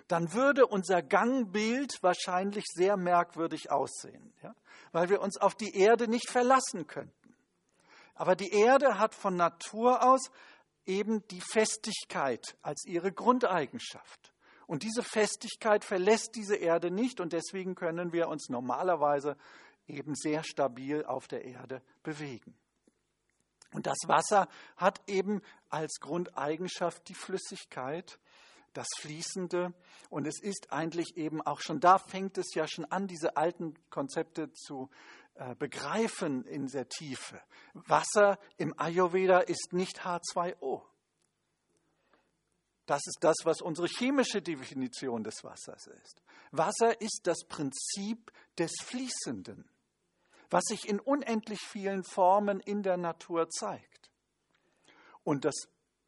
dann 0.07 0.31
würde 0.31 0.65
unser 0.65 1.01
Gangbild 1.01 2.01
wahrscheinlich 2.01 2.63
sehr 2.73 2.95
merkwürdig 2.95 3.71
aussehen, 3.71 4.33
ja? 4.41 4.55
weil 4.93 5.09
wir 5.09 5.19
uns 5.19 5.35
auf 5.35 5.53
die 5.53 5.75
Erde 5.75 6.07
nicht 6.07 6.29
verlassen 6.29 6.87
könnten. 6.87 7.35
Aber 8.15 8.37
die 8.37 8.53
Erde 8.53 8.97
hat 8.99 9.15
von 9.15 9.35
Natur 9.35 10.01
aus 10.01 10.31
eben 10.85 11.27
die 11.27 11.41
Festigkeit 11.41 12.55
als 12.61 12.85
ihre 12.85 13.11
Grundeigenschaft. 13.11 14.33
Und 14.65 14.83
diese 14.83 15.03
Festigkeit 15.03 15.83
verlässt 15.83 16.35
diese 16.35 16.55
Erde 16.55 16.89
nicht 16.89 17.19
und 17.19 17.33
deswegen 17.33 17.75
können 17.75 18.13
wir 18.13 18.29
uns 18.29 18.47
normalerweise 18.47 19.35
eben 19.89 20.15
sehr 20.15 20.43
stabil 20.43 21.05
auf 21.05 21.27
der 21.27 21.45
Erde 21.45 21.81
bewegen. 22.03 22.55
Und 23.71 23.85
das 23.85 23.97
Wasser 24.07 24.47
hat 24.77 25.01
eben 25.07 25.41
als 25.69 25.99
Grundeigenschaft 25.99 27.07
die 27.07 27.13
Flüssigkeit, 27.13 28.19
das 28.73 28.87
Fließende. 28.99 29.73
Und 30.09 30.25
es 30.25 30.41
ist 30.41 30.71
eigentlich 30.71 31.17
eben 31.17 31.41
auch 31.41 31.61
schon, 31.61 31.79
da 31.79 31.97
fängt 31.99 32.37
es 32.37 32.53
ja 32.55 32.67
schon 32.67 32.85
an, 32.85 33.07
diese 33.07 33.37
alten 33.37 33.75
Konzepte 33.89 34.51
zu 34.53 34.89
äh, 35.35 35.55
begreifen 35.55 36.45
in 36.45 36.67
der 36.67 36.89
Tiefe. 36.89 37.41
Wasser 37.73 38.39
im 38.57 38.77
Ayurveda 38.79 39.39
ist 39.39 39.73
nicht 39.73 40.01
H2O. 40.01 40.83
Das 42.87 43.01
ist 43.05 43.19
das, 43.21 43.35
was 43.43 43.61
unsere 43.61 43.87
chemische 43.87 44.41
Definition 44.41 45.23
des 45.23 45.43
Wassers 45.43 45.85
ist. 45.85 46.23
Wasser 46.51 46.99
ist 46.99 47.21
das 47.25 47.43
Prinzip 47.47 48.31
des 48.57 48.71
Fließenden 48.83 49.69
was 50.49 50.63
sich 50.65 50.87
in 50.87 50.99
unendlich 50.99 51.59
vielen 51.61 52.03
Formen 52.03 52.59
in 52.59 52.83
der 52.83 52.97
Natur 52.97 53.49
zeigt. 53.49 54.11
Und, 55.23 55.45
das, 55.45 55.55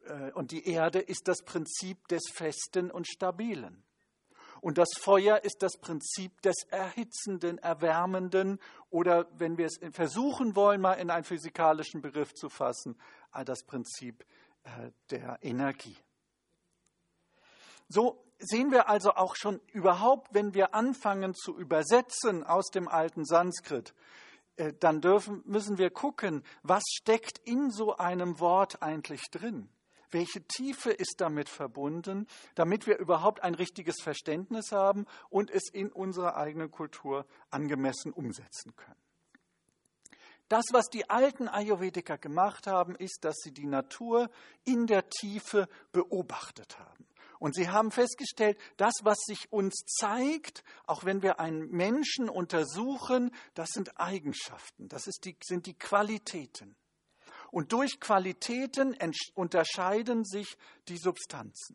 äh, 0.04 0.32
und 0.32 0.50
die 0.50 0.66
Erde 0.68 0.98
ist 0.98 1.28
das 1.28 1.42
Prinzip 1.42 2.08
des 2.08 2.22
Festen 2.32 2.90
und 2.90 3.06
Stabilen. 3.06 3.84
Und 4.60 4.78
das 4.78 4.90
Feuer 4.96 5.42
ist 5.42 5.62
das 5.62 5.76
Prinzip 5.76 6.40
des 6.42 6.54
Erhitzenden, 6.70 7.58
Erwärmenden 7.58 8.60
oder, 8.90 9.26
wenn 9.36 9.58
wir 9.58 9.66
es 9.66 9.80
versuchen 9.92 10.54
wollen, 10.54 10.80
mal 10.80 10.94
in 10.94 11.10
einen 11.10 11.24
physikalischen 11.24 12.00
Begriff 12.00 12.32
zu 12.34 12.48
fassen, 12.48 12.96
äh, 13.34 13.44
das 13.44 13.64
Prinzip 13.64 14.24
äh, 14.64 14.92
der 15.10 15.38
Energie. 15.42 15.96
So 17.88 18.24
sehen 18.38 18.70
wir 18.70 18.88
also 18.88 19.12
auch 19.12 19.36
schon 19.36 19.60
überhaupt, 19.72 20.32
wenn 20.32 20.54
wir 20.54 20.74
anfangen 20.74 21.34
zu 21.34 21.56
übersetzen 21.58 22.44
aus 22.44 22.70
dem 22.70 22.88
alten 22.88 23.24
Sanskrit, 23.24 23.94
dann 24.80 25.00
dürfen, 25.00 25.42
müssen 25.44 25.78
wir 25.78 25.90
gucken, 25.90 26.42
was 26.62 26.82
steckt 26.94 27.38
in 27.44 27.70
so 27.70 27.96
einem 27.96 28.38
Wort 28.40 28.82
eigentlich 28.82 29.22
drin? 29.30 29.68
Welche 30.10 30.42
Tiefe 30.46 30.90
ist 30.90 31.16
damit 31.18 31.48
verbunden, 31.48 32.26
damit 32.54 32.86
wir 32.86 32.98
überhaupt 32.98 33.42
ein 33.42 33.54
richtiges 33.54 33.96
Verständnis 34.02 34.70
haben 34.70 35.06
und 35.30 35.50
es 35.50 35.70
in 35.72 35.90
unserer 35.90 36.36
eigenen 36.36 36.70
Kultur 36.70 37.26
angemessen 37.50 38.12
umsetzen 38.12 38.76
können? 38.76 39.00
Das, 40.48 40.66
was 40.70 40.90
die 40.90 41.08
alten 41.08 41.48
Ayurvediker 41.48 42.18
gemacht 42.18 42.66
haben, 42.66 42.94
ist, 42.94 43.20
dass 43.24 43.36
sie 43.38 43.52
die 43.52 43.66
Natur 43.66 44.28
in 44.64 44.86
der 44.86 45.08
Tiefe 45.08 45.66
beobachtet 45.92 46.78
haben. 46.78 47.06
Und 47.42 47.56
sie 47.56 47.70
haben 47.70 47.90
festgestellt, 47.90 48.56
das, 48.76 48.92
was 49.02 49.18
sich 49.26 49.50
uns 49.50 49.74
zeigt, 49.98 50.62
auch 50.86 51.04
wenn 51.04 51.22
wir 51.22 51.40
einen 51.40 51.72
Menschen 51.72 52.28
untersuchen, 52.28 53.32
das 53.54 53.70
sind 53.70 53.98
Eigenschaften, 53.98 54.88
das 54.88 55.06
die, 55.24 55.36
sind 55.42 55.66
die 55.66 55.74
Qualitäten. 55.74 56.76
Und 57.50 57.72
durch 57.72 57.98
Qualitäten 57.98 58.96
unterscheiden 59.34 60.24
sich 60.24 60.56
die 60.86 60.98
Substanzen. 60.98 61.74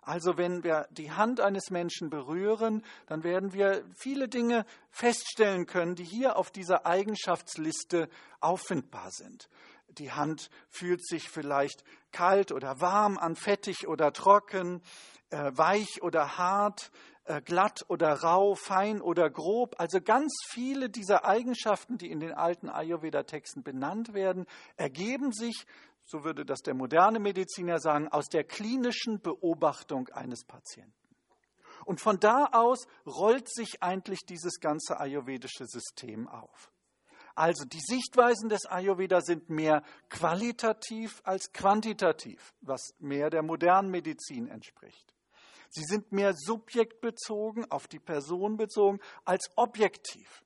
Also 0.00 0.38
wenn 0.38 0.64
wir 0.64 0.88
die 0.92 1.12
Hand 1.12 1.40
eines 1.40 1.68
Menschen 1.70 2.08
berühren, 2.08 2.82
dann 3.06 3.22
werden 3.22 3.52
wir 3.52 3.84
viele 3.94 4.28
Dinge 4.28 4.64
feststellen 4.88 5.66
können, 5.66 5.94
die 5.94 6.04
hier 6.04 6.38
auf 6.38 6.50
dieser 6.50 6.86
Eigenschaftsliste 6.86 8.08
auffindbar 8.40 9.10
sind. 9.10 9.50
Die 9.98 10.12
Hand 10.12 10.50
fühlt 10.68 11.04
sich 11.04 11.28
vielleicht 11.28 11.84
kalt 12.12 12.52
oder 12.52 12.80
warm 12.80 13.18
an, 13.18 13.36
fettig 13.36 13.88
oder 13.88 14.12
trocken, 14.12 14.82
äh, 15.30 15.50
weich 15.54 16.02
oder 16.02 16.38
hart, 16.38 16.90
äh, 17.24 17.40
glatt 17.40 17.84
oder 17.88 18.12
rau, 18.12 18.54
fein 18.54 19.00
oder 19.00 19.30
grob. 19.30 19.76
Also 19.78 20.00
ganz 20.00 20.34
viele 20.48 20.90
dieser 20.90 21.24
Eigenschaften, 21.24 21.98
die 21.98 22.10
in 22.10 22.20
den 22.20 22.32
alten 22.32 22.68
Ayurveda-Texten 22.68 23.62
benannt 23.62 24.14
werden, 24.14 24.46
ergeben 24.76 25.32
sich, 25.32 25.66
so 26.04 26.24
würde 26.24 26.44
das 26.44 26.60
der 26.62 26.74
moderne 26.74 27.20
Mediziner 27.20 27.78
sagen, 27.78 28.08
aus 28.08 28.26
der 28.26 28.44
klinischen 28.44 29.20
Beobachtung 29.20 30.08
eines 30.08 30.44
Patienten. 30.44 30.92
Und 31.84 32.00
von 32.00 32.18
da 32.18 32.48
aus 32.52 32.86
rollt 33.06 33.48
sich 33.48 33.82
eigentlich 33.82 34.20
dieses 34.28 34.60
ganze 34.60 34.98
ayurvedische 34.98 35.66
System 35.66 36.28
auf. 36.28 36.70
Also 37.40 37.64
die 37.64 37.80
Sichtweisen 37.80 38.50
des 38.50 38.66
Ayurveda 38.66 39.22
sind 39.22 39.48
mehr 39.48 39.82
qualitativ 40.10 41.22
als 41.24 41.54
quantitativ, 41.54 42.52
was 42.60 42.90
mehr 42.98 43.30
der 43.30 43.42
modernen 43.42 43.90
Medizin 43.90 44.46
entspricht. 44.46 45.14
Sie 45.70 45.84
sind 45.84 46.12
mehr 46.12 46.34
subjektbezogen, 46.34 47.64
auf 47.70 47.88
die 47.88 47.98
Person 47.98 48.58
bezogen, 48.58 49.00
als 49.24 49.48
objektiv. 49.56 50.44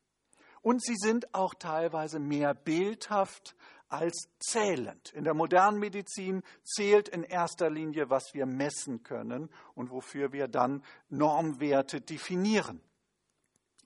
Und 0.62 0.84
sie 0.84 0.94
sind 0.94 1.34
auch 1.34 1.54
teilweise 1.54 2.20
mehr 2.20 2.54
bildhaft 2.54 3.56
als 3.88 4.28
zählend. 4.38 5.12
In 5.14 5.24
der 5.24 5.34
modernen 5.34 5.80
Medizin 5.80 6.44
zählt 6.62 7.08
in 7.08 7.24
erster 7.24 7.70
Linie, 7.70 8.08
was 8.08 8.34
wir 8.34 8.46
messen 8.46 9.02
können 9.02 9.50
und 9.74 9.90
wofür 9.90 10.32
wir 10.32 10.46
dann 10.46 10.84
Normwerte 11.08 12.00
definieren. 12.00 12.80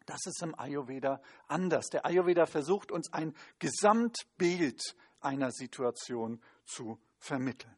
Das 0.08 0.24
ist 0.24 0.42
im 0.42 0.58
Ayurveda 0.58 1.20
anders. 1.48 1.88
Der 1.90 2.06
Ayurveda 2.06 2.46
versucht 2.46 2.90
uns 2.90 3.12
ein 3.12 3.34
Gesamtbild 3.58 4.96
einer 5.20 5.50
Situation 5.50 6.40
zu 6.64 6.98
vermitteln. 7.18 7.76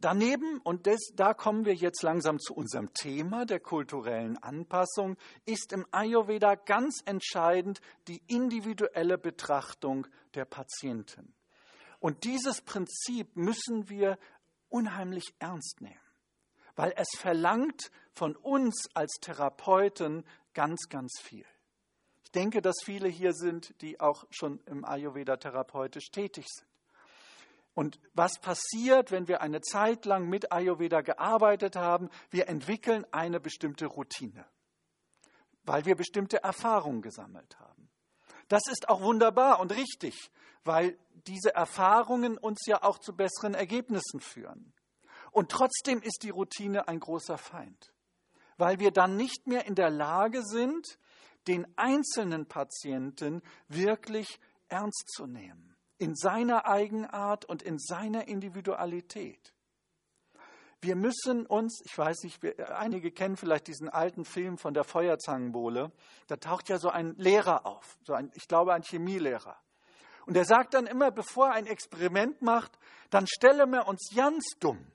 Daneben, 0.00 0.60
und 0.62 0.86
das, 0.86 0.98
da 1.14 1.34
kommen 1.34 1.66
wir 1.66 1.74
jetzt 1.74 2.02
langsam 2.02 2.38
zu 2.38 2.54
unserem 2.54 2.94
Thema 2.94 3.44
der 3.44 3.60
kulturellen 3.60 4.38
Anpassung, 4.38 5.18
ist 5.44 5.74
im 5.74 5.84
Ayurveda 5.90 6.54
ganz 6.54 7.02
entscheidend 7.04 7.82
die 8.06 8.22
individuelle 8.28 9.18
Betrachtung 9.18 10.06
der 10.32 10.46
Patienten. 10.46 11.34
Und 11.98 12.24
dieses 12.24 12.62
Prinzip 12.62 13.36
müssen 13.36 13.90
wir 13.90 14.18
unheimlich 14.70 15.34
ernst 15.38 15.82
nehmen, 15.82 16.00
weil 16.76 16.94
es 16.96 17.08
verlangt 17.18 17.90
von 18.18 18.36
uns 18.36 18.88
als 18.94 19.18
Therapeuten 19.20 20.24
ganz, 20.52 20.88
ganz 20.88 21.20
viel. 21.22 21.46
Ich 22.24 22.32
denke, 22.32 22.60
dass 22.60 22.74
viele 22.84 23.08
hier 23.08 23.32
sind, 23.32 23.80
die 23.80 24.00
auch 24.00 24.26
schon 24.30 24.60
im 24.66 24.84
Ayurveda 24.84 25.36
therapeutisch 25.36 26.10
tätig 26.10 26.46
sind. 26.46 26.68
Und 27.74 28.00
was 28.12 28.40
passiert, 28.40 29.12
wenn 29.12 29.28
wir 29.28 29.40
eine 29.40 29.60
Zeit 29.60 30.04
lang 30.04 30.28
mit 30.28 30.50
Ayurveda 30.50 31.00
gearbeitet 31.00 31.76
haben? 31.76 32.10
Wir 32.28 32.48
entwickeln 32.48 33.06
eine 33.12 33.38
bestimmte 33.38 33.86
Routine, 33.86 34.44
weil 35.62 35.84
wir 35.84 35.94
bestimmte 35.94 36.42
Erfahrungen 36.42 37.02
gesammelt 37.02 37.58
haben. 37.60 37.88
Das 38.48 38.62
ist 38.66 38.88
auch 38.88 39.00
wunderbar 39.00 39.60
und 39.60 39.70
richtig, 39.70 40.32
weil 40.64 40.98
diese 41.28 41.54
Erfahrungen 41.54 42.36
uns 42.36 42.66
ja 42.66 42.82
auch 42.82 42.98
zu 42.98 43.14
besseren 43.14 43.54
Ergebnissen 43.54 44.20
führen. 44.20 44.74
Und 45.30 45.50
trotzdem 45.50 46.02
ist 46.02 46.24
die 46.24 46.30
Routine 46.30 46.88
ein 46.88 46.98
großer 46.98 47.38
Feind, 47.38 47.92
weil 48.58 48.78
wir 48.78 48.90
dann 48.90 49.16
nicht 49.16 49.46
mehr 49.46 49.66
in 49.66 49.74
der 49.74 49.90
Lage 49.90 50.42
sind, 50.42 50.98
den 51.46 51.66
einzelnen 51.76 52.46
Patienten 52.46 53.42
wirklich 53.68 54.38
ernst 54.68 55.08
zu 55.08 55.26
nehmen 55.26 55.74
in 55.98 56.14
seiner 56.14 56.66
Eigenart 56.66 57.44
und 57.44 57.62
in 57.62 57.78
seiner 57.78 58.28
Individualität. 58.28 59.52
Wir 60.80 60.94
müssen 60.94 61.44
uns, 61.44 61.80
ich 61.84 61.98
weiß 61.98 62.22
nicht, 62.22 62.44
einige 62.70 63.10
kennen 63.10 63.36
vielleicht 63.36 63.66
diesen 63.66 63.88
alten 63.88 64.24
Film 64.24 64.58
von 64.58 64.74
der 64.74 64.84
Feuerzangenbowle, 64.84 65.90
da 66.28 66.36
taucht 66.36 66.68
ja 66.68 66.78
so 66.78 66.88
ein 66.88 67.14
Lehrer 67.16 67.66
auf, 67.66 67.98
so 68.04 68.12
ein, 68.12 68.30
ich 68.34 68.46
glaube 68.46 68.74
ein 68.74 68.82
Chemielehrer. 68.82 69.56
Und 70.26 70.36
er 70.36 70.44
sagt 70.44 70.74
dann 70.74 70.86
immer, 70.86 71.10
bevor 71.10 71.48
er 71.48 71.54
ein 71.54 71.66
Experiment 71.66 72.42
macht, 72.42 72.78
dann 73.10 73.26
stellen 73.26 73.70
wir 73.70 73.88
uns 73.88 74.10
ganz 74.14 74.44
dumm. 74.60 74.86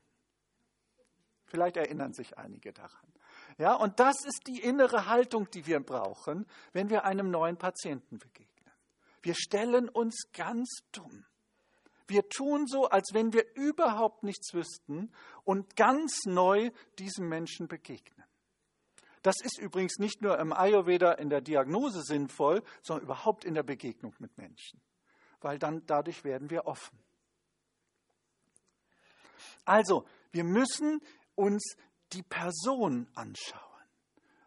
Vielleicht 1.45 1.75
erinnern 1.75 2.13
sich 2.13 2.37
einige 2.37 2.71
daran. 2.71 3.12
Ja, 3.57 3.75
und 3.75 3.99
das 3.99 4.23
ist 4.25 4.47
die 4.47 4.61
innere 4.61 5.07
Haltung, 5.07 5.49
die 5.51 5.65
wir 5.67 5.79
brauchen, 5.79 6.45
wenn 6.71 6.89
wir 6.89 7.05
einem 7.05 7.29
neuen 7.29 7.57
Patienten 7.57 8.17
begegnen. 8.17 8.49
Wir 9.21 9.35
stellen 9.35 9.89
uns 9.89 10.29
ganz 10.33 10.69
dumm. 10.91 11.25
Wir 12.07 12.27
tun 12.27 12.67
so, 12.67 12.89
als 12.89 13.13
wenn 13.13 13.31
wir 13.31 13.45
überhaupt 13.55 14.23
nichts 14.23 14.53
wüssten 14.53 15.11
und 15.43 15.75
ganz 15.75 16.25
neu 16.25 16.71
diesem 16.99 17.29
Menschen 17.29 17.67
begegnen. 17.67 18.25
Das 19.21 19.35
ist 19.41 19.57
übrigens 19.57 19.99
nicht 19.99 20.21
nur 20.21 20.37
im 20.37 20.51
Ayurveda 20.51 21.13
in 21.13 21.29
der 21.29 21.39
Diagnose 21.39 22.01
sinnvoll, 22.03 22.61
sondern 22.81 23.05
überhaupt 23.05 23.45
in 23.45 23.53
der 23.53 23.63
Begegnung 23.63 24.13
mit 24.19 24.37
Menschen, 24.37 24.81
weil 25.39 25.57
dann 25.57 25.85
dadurch 25.85 26.25
werden 26.25 26.49
wir 26.49 26.65
offen. 26.65 26.99
Also, 29.63 30.05
wir 30.31 30.43
müssen 30.43 30.99
uns 31.35 31.77
die 32.13 32.23
Person 32.23 33.07
anschauen 33.15 33.61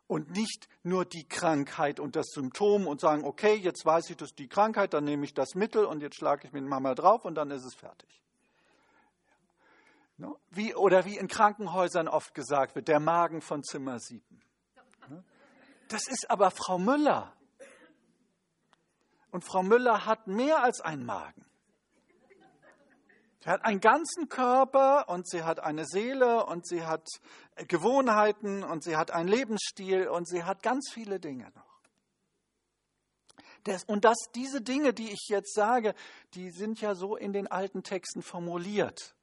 und 0.07 0.31
nicht 0.31 0.68
nur 0.83 1.05
die 1.05 1.26
Krankheit 1.26 2.00
und 2.00 2.16
das 2.16 2.26
Symptom 2.29 2.87
und 2.87 3.00
sagen, 3.00 3.24
okay, 3.24 3.55
jetzt 3.55 3.85
weiß 3.85 4.11
ich, 4.11 4.16
das 4.16 4.31
ist 4.31 4.38
die 4.38 4.48
Krankheit, 4.48 4.94
dann 4.94 5.05
nehme 5.05 5.24
ich 5.24 5.35
das 5.35 5.55
Mittel 5.55 5.85
und 5.85 6.00
jetzt 6.00 6.16
schlage 6.16 6.46
ich 6.46 6.52
mit 6.52 6.64
Mama 6.64 6.94
drauf 6.94 7.24
und 7.24 7.35
dann 7.35 7.50
ist 7.50 7.64
es 7.64 7.74
fertig. 7.74 8.22
Wie, 10.50 10.74
oder 10.74 11.05
wie 11.05 11.18
in 11.18 11.29
Krankenhäusern 11.29 12.09
oft 12.09 12.35
gesagt 12.35 12.74
wird, 12.74 12.88
der 12.88 13.00
Magen 13.00 13.42
von 13.42 13.62
Zimmer 13.62 13.98
7. 13.98 14.24
Das 15.88 16.09
ist 16.09 16.31
aber 16.31 16.50
Frau 16.50 16.79
Müller. 16.79 17.33
Und 19.31 19.44
Frau 19.44 19.62
Müller 19.62 20.07
hat 20.07 20.26
mehr 20.26 20.62
als 20.62 20.81
einen 20.81 21.05
Magen. 21.05 21.45
Sie 23.46 23.52
hat 23.52 23.64
einen 23.64 23.78
ganzen 23.78 24.28
Körper 24.28 25.09
und 25.09 25.28
sie 25.28 25.44
hat 25.44 25.61
eine 25.61 25.85
Seele 25.87 26.44
und 26.46 26.66
sie 26.66 26.85
hat 26.85 27.06
Gewohnheiten 27.68 28.64
und 28.64 28.82
sie 28.82 28.96
hat 28.96 29.12
einen 29.12 29.28
Lebensstil 29.28 30.09
und 30.09 30.26
sie 30.26 30.42
hat 30.42 30.64
ganz 30.64 30.90
viele 30.92 31.20
Dinge 31.20 31.52
noch. 31.54 31.80
Das, 33.62 33.85
und 33.85 34.04
das, 34.04 34.16
diese 34.35 34.62
Dinge, 34.62 34.92
die 34.92 35.12
ich 35.12 35.28
jetzt 35.28 35.54
sage, 35.54 35.94
die 36.35 36.50
sind 36.50 36.80
ja 36.80 36.96
so 36.96 37.14
in 37.14 37.32
den 37.32 37.46
alten 37.46 37.85
Texten 37.85 38.20
formuliert. 38.20 39.14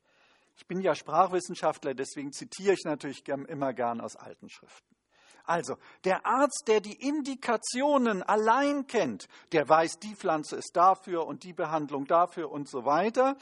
Ich 0.55 0.67
bin 0.67 0.79
ja 0.79 0.95
Sprachwissenschaftler, 0.95 1.93
deswegen 1.93 2.31
zitiere 2.31 2.75
ich 2.75 2.85
natürlich 2.85 3.27
immer 3.27 3.73
gern 3.73 3.99
aus 3.99 4.15
alten 4.15 4.49
Schriften. 4.49 4.95
Also, 5.43 5.75
der 6.05 6.25
Arzt, 6.25 6.63
der 6.67 6.79
die 6.79 6.95
Indikationen 7.05 8.23
allein 8.23 8.87
kennt, 8.87 9.27
der 9.51 9.67
weiß, 9.67 9.99
die 9.99 10.15
Pflanze 10.15 10.55
ist 10.55 10.77
dafür 10.77 11.27
und 11.27 11.43
die 11.43 11.51
Behandlung 11.51 12.05
dafür 12.05 12.49
und 12.49 12.69
so 12.69 12.85
weiter 12.85 13.35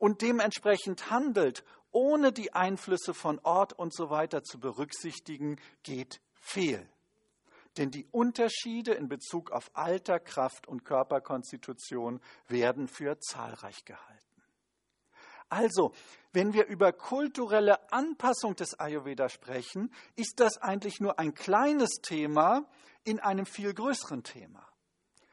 und 0.00 0.22
dementsprechend 0.22 1.10
handelt, 1.10 1.62
ohne 1.92 2.32
die 2.32 2.54
Einflüsse 2.54 3.12
von 3.12 3.38
Ort 3.40 3.74
und 3.74 3.94
so 3.94 4.08
weiter 4.08 4.42
zu 4.42 4.58
berücksichtigen, 4.58 5.60
geht 5.82 6.20
fehl. 6.32 6.88
Denn 7.76 7.90
die 7.90 8.06
Unterschiede 8.10 8.94
in 8.94 9.08
Bezug 9.08 9.52
auf 9.52 9.70
Alter, 9.74 10.18
Kraft 10.18 10.66
und 10.66 10.84
Körperkonstitution 10.84 12.20
werden 12.48 12.88
für 12.88 13.20
zahlreich 13.20 13.84
gehalten. 13.84 14.24
Also, 15.50 15.92
wenn 16.32 16.54
wir 16.54 16.66
über 16.66 16.92
kulturelle 16.92 17.92
Anpassung 17.92 18.56
des 18.56 18.80
Ayurveda 18.80 19.28
sprechen, 19.28 19.92
ist 20.16 20.40
das 20.40 20.56
eigentlich 20.58 21.00
nur 21.00 21.18
ein 21.18 21.34
kleines 21.34 22.00
Thema 22.02 22.66
in 23.04 23.20
einem 23.20 23.44
viel 23.44 23.74
größeren 23.74 24.22
Thema. 24.22 24.66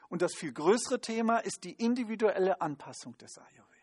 Und 0.10 0.22
das 0.22 0.34
viel 0.36 0.52
größere 0.52 1.00
Thema 1.00 1.38
ist 1.38 1.64
die 1.64 1.74
individuelle 1.74 2.60
Anpassung 2.60 3.18
des 3.18 3.38
Ayurveda. 3.38 3.77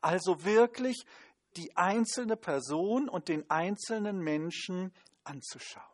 Also 0.00 0.44
wirklich 0.44 1.04
die 1.56 1.76
einzelne 1.76 2.36
Person 2.36 3.08
und 3.08 3.28
den 3.28 3.48
einzelnen 3.50 4.18
Menschen 4.18 4.92
anzuschauen. 5.24 5.84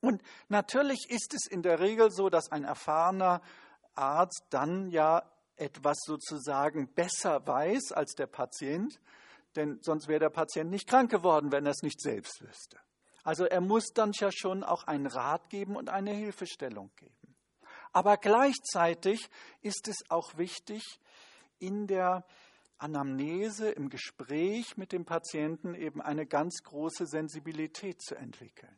Und 0.00 0.22
natürlich 0.48 1.08
ist 1.10 1.32
es 1.34 1.46
in 1.46 1.62
der 1.62 1.80
Regel 1.80 2.10
so, 2.10 2.28
dass 2.28 2.50
ein 2.50 2.64
erfahrener 2.64 3.40
Arzt 3.94 4.44
dann 4.50 4.88
ja 4.88 5.22
etwas 5.56 5.98
sozusagen 6.04 6.92
besser 6.92 7.46
weiß 7.46 7.92
als 7.92 8.14
der 8.14 8.26
Patient, 8.26 9.00
denn 9.54 9.78
sonst 9.82 10.08
wäre 10.08 10.20
der 10.20 10.30
Patient 10.30 10.70
nicht 10.70 10.88
krank 10.88 11.10
geworden, 11.10 11.52
wenn 11.52 11.66
er 11.66 11.72
es 11.72 11.82
nicht 11.82 12.00
selbst 12.00 12.42
wüsste. 12.42 12.80
Also 13.22 13.44
er 13.44 13.60
muss 13.60 13.92
dann 13.94 14.12
ja 14.14 14.30
schon 14.32 14.64
auch 14.64 14.84
einen 14.84 15.06
Rat 15.06 15.48
geben 15.50 15.76
und 15.76 15.88
eine 15.88 16.12
Hilfestellung 16.12 16.90
geben. 16.96 17.36
Aber 17.92 18.16
gleichzeitig 18.16 19.28
ist 19.60 19.86
es 19.86 19.98
auch 20.08 20.36
wichtig, 20.36 20.82
in 21.58 21.86
der 21.86 22.24
Anamnese, 22.82 23.70
im 23.70 23.88
Gespräch 23.88 24.76
mit 24.76 24.92
dem 24.92 25.04
Patienten 25.04 25.74
eben 25.74 26.02
eine 26.02 26.26
ganz 26.26 26.62
große 26.62 27.06
Sensibilität 27.06 28.02
zu 28.02 28.14
entwickeln, 28.14 28.76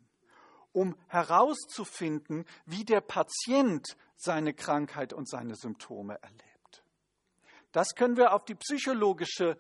um 0.72 0.96
herauszufinden, 1.08 2.44
wie 2.66 2.84
der 2.84 3.00
Patient 3.00 3.96
seine 4.16 4.54
Krankheit 4.54 5.12
und 5.12 5.28
seine 5.28 5.54
Symptome 5.56 6.18
erlebt. 6.22 6.84
Das 7.72 7.94
können 7.96 8.16
wir 8.16 8.32
auf 8.32 8.44
die 8.44 8.54
psychologische 8.54 9.56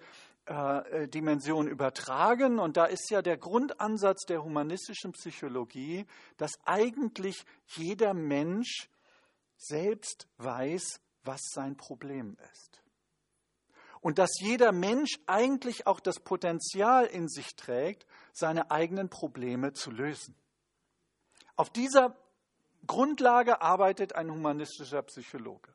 äh, 0.46 1.08
Dimension 1.08 1.66
übertragen. 1.66 2.58
Und 2.58 2.76
da 2.76 2.84
ist 2.84 3.10
ja 3.10 3.22
der 3.22 3.38
Grundansatz 3.38 4.24
der 4.26 4.44
humanistischen 4.44 5.12
Psychologie, 5.12 6.06
dass 6.36 6.52
eigentlich 6.64 7.44
jeder 7.76 8.14
Mensch 8.14 8.88
selbst 9.56 10.28
weiß, 10.36 11.00
was 11.24 11.40
sein 11.52 11.76
Problem 11.76 12.36
ist. 12.52 12.83
Und 14.04 14.18
dass 14.18 14.38
jeder 14.38 14.70
Mensch 14.70 15.18
eigentlich 15.26 15.86
auch 15.86 15.98
das 15.98 16.20
Potenzial 16.20 17.06
in 17.06 17.26
sich 17.26 17.56
trägt, 17.56 18.04
seine 18.34 18.70
eigenen 18.70 19.08
Probleme 19.08 19.72
zu 19.72 19.90
lösen. 19.90 20.36
Auf 21.56 21.70
dieser 21.70 22.14
Grundlage 22.86 23.62
arbeitet 23.62 24.14
ein 24.14 24.30
humanistischer 24.30 25.00
Psychologe. 25.04 25.72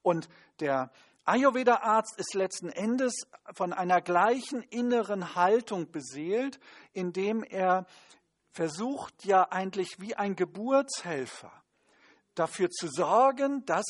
Und 0.00 0.30
der 0.60 0.90
Ayurveda-Arzt 1.26 2.18
ist 2.18 2.32
letzten 2.32 2.70
Endes 2.70 3.26
von 3.52 3.74
einer 3.74 4.00
gleichen 4.00 4.62
inneren 4.62 5.34
Haltung 5.34 5.90
beseelt, 5.90 6.58
indem 6.94 7.42
er 7.42 7.84
versucht 8.48 9.26
ja 9.26 9.42
eigentlich 9.50 10.00
wie 10.00 10.14
ein 10.14 10.36
Geburtshelfer 10.36 11.52
dafür 12.34 12.70
zu 12.70 12.88
sorgen, 12.88 13.66
dass 13.66 13.84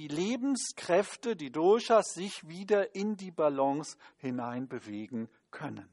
die 0.00 0.08
Lebenskräfte, 0.08 1.36
die 1.36 1.52
Doshas, 1.52 2.14
sich 2.14 2.48
wieder 2.48 2.94
in 2.94 3.18
die 3.18 3.30
Balance 3.30 3.98
hineinbewegen 4.16 5.28
können. 5.50 5.90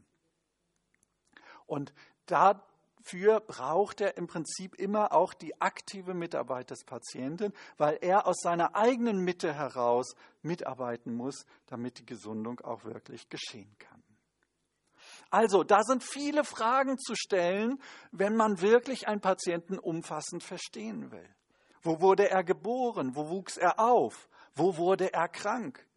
Und 1.65 1.93
dafür 2.26 3.41
braucht 3.41 4.00
er 4.00 4.15
im 4.15 4.28
Prinzip 4.28 4.76
immer 4.76 5.12
auch 5.12 5.34
die 5.34 5.60
aktive 5.60 6.13
Mitarbeit 6.13 6.70
des 6.70 6.86
Patienten, 6.86 7.52
weil 7.76 7.98
er 8.00 8.28
aus 8.28 8.38
seiner 8.41 8.76
eigenen 8.76 9.26
Mitte 9.26 9.54
heraus 9.54 10.15
mitarbeiten 10.41 11.13
muss, 11.13 11.46
damit 11.65 12.00
die 12.00 12.06
Gesundung 12.06 12.62
auch 12.62 12.86
wirklich 12.86 13.28
geschehen 13.28 13.76
kann. 13.78 14.02
Also, 15.30 15.65
da 15.65 15.84
sind 15.84 16.02
viele 16.02 16.46
Fragen 16.46 16.98
zu 16.98 17.13
stellen, 17.13 17.82
wenn 18.13 18.38
man 18.38 18.62
wirklich 18.62 19.10
einen 19.10 19.20
Patienten 19.20 19.78
umfassend 19.78 20.43
verstehen 20.43 21.12
will. 21.12 21.28
Wo 21.88 22.02
wurde 22.02 22.30
er 22.30 22.43
geboren? 22.43 23.15
Wo 23.15 23.30
wuchs 23.30 23.56
er 23.56 23.80
auf? 23.80 24.28
Wo 24.56 24.76
wurde 24.76 25.13
er 25.13 25.30
krank? 25.30 25.88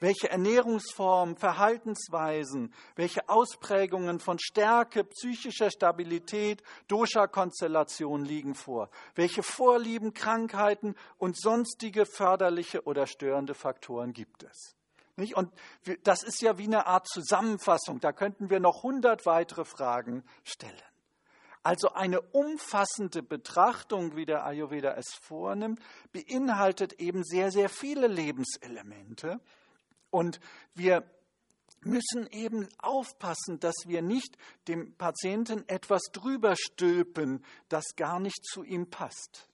Welche 0.00 0.28
Ernährungsformen, 0.28 1.36
Verhaltensweisen, 1.36 2.74
welche 2.96 3.28
Ausprägungen 3.28 4.18
von 4.18 4.40
Stärke, 4.40 5.04
psychischer 5.04 5.70
Stabilität, 5.70 6.64
Dosha-Konstellation 6.88 8.24
liegen 8.24 8.56
vor? 8.56 8.90
Welche 9.14 9.44
Vorlieben, 9.44 10.12
Krankheiten 10.12 10.96
und 11.18 11.40
sonstige 11.40 12.04
förderliche 12.04 12.82
oder 12.82 13.06
störende 13.06 13.54
Faktoren 13.54 14.12
gibt 14.12 14.42
es? 14.42 14.74
Und 15.36 15.52
das 16.02 16.24
ist 16.24 16.42
ja 16.42 16.58
wie 16.58 16.66
eine 16.66 16.88
Art 16.88 17.06
Zusammenfassung. 17.06 18.00
Da 18.00 18.10
könnten 18.10 18.50
wir 18.50 18.58
noch 18.58 18.82
hundert 18.82 19.24
weitere 19.24 19.64
Fragen 19.64 20.24
stellen. 20.42 20.91
Also 21.62 21.92
eine 21.92 22.20
umfassende 22.20 23.22
Betrachtung, 23.22 24.16
wie 24.16 24.26
der 24.26 24.44
Ayurveda 24.44 24.94
es 24.94 25.14
vornimmt, 25.20 25.80
beinhaltet 26.12 26.94
eben 26.94 27.22
sehr, 27.22 27.52
sehr 27.52 27.68
viele 27.68 28.08
Lebenselemente. 28.08 29.40
Und 30.10 30.40
wir 30.74 31.08
müssen 31.84 32.26
eben 32.30 32.68
aufpassen, 32.78 33.60
dass 33.60 33.74
wir 33.86 34.02
nicht 34.02 34.36
dem 34.66 34.94
Patienten 34.96 35.68
etwas 35.68 36.02
drüber 36.12 36.56
stülpen, 36.56 37.44
das 37.68 37.84
gar 37.96 38.18
nicht 38.18 38.44
zu 38.44 38.64
ihm 38.64 38.90
passt. 38.90 39.48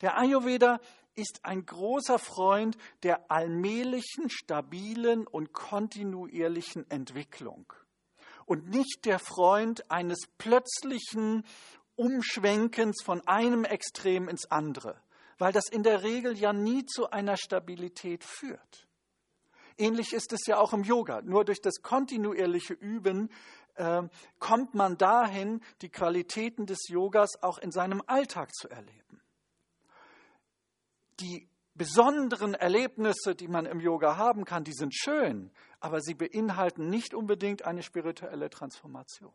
Der 0.00 0.16
Ayurveda 0.18 0.80
ist 1.14 1.40
ein 1.44 1.66
großer 1.66 2.18
Freund 2.18 2.76
der 3.02 3.30
allmählichen, 3.30 4.28
stabilen 4.28 5.26
und 5.26 5.52
kontinuierlichen 5.52 6.90
Entwicklung 6.90 7.72
und 8.50 8.68
nicht 8.68 9.04
der 9.04 9.20
Freund 9.20 9.88
eines 9.92 10.26
plötzlichen 10.36 11.44
Umschwenkens 11.94 13.00
von 13.00 13.24
einem 13.28 13.64
Extrem 13.64 14.28
ins 14.28 14.50
andere, 14.50 15.00
weil 15.38 15.52
das 15.52 15.68
in 15.68 15.84
der 15.84 16.02
Regel 16.02 16.36
ja 16.36 16.52
nie 16.52 16.84
zu 16.84 17.10
einer 17.10 17.36
Stabilität 17.36 18.24
führt. 18.24 18.88
Ähnlich 19.78 20.12
ist 20.12 20.32
es 20.32 20.48
ja 20.48 20.58
auch 20.58 20.72
im 20.72 20.82
Yoga. 20.82 21.22
Nur 21.22 21.44
durch 21.44 21.60
das 21.60 21.80
kontinuierliche 21.80 22.74
Üben 22.74 23.30
äh, 23.76 24.02
kommt 24.40 24.74
man 24.74 24.98
dahin, 24.98 25.60
die 25.80 25.88
Qualitäten 25.88 26.66
des 26.66 26.88
Yogas 26.88 27.40
auch 27.42 27.58
in 27.58 27.70
seinem 27.70 28.02
Alltag 28.04 28.52
zu 28.52 28.68
erleben. 28.68 29.22
Die 31.20 31.48
besonderen 31.74 32.54
Erlebnisse, 32.54 33.36
die 33.36 33.48
man 33.48 33.64
im 33.64 33.78
Yoga 33.78 34.16
haben 34.16 34.44
kann, 34.44 34.64
die 34.64 34.74
sind 34.74 34.92
schön, 34.92 35.52
aber 35.80 36.00
sie 36.00 36.14
beinhalten 36.14 36.88
nicht 36.88 37.14
unbedingt 37.14 37.64
eine 37.64 37.82
spirituelle 37.82 38.50
Transformation. 38.50 39.32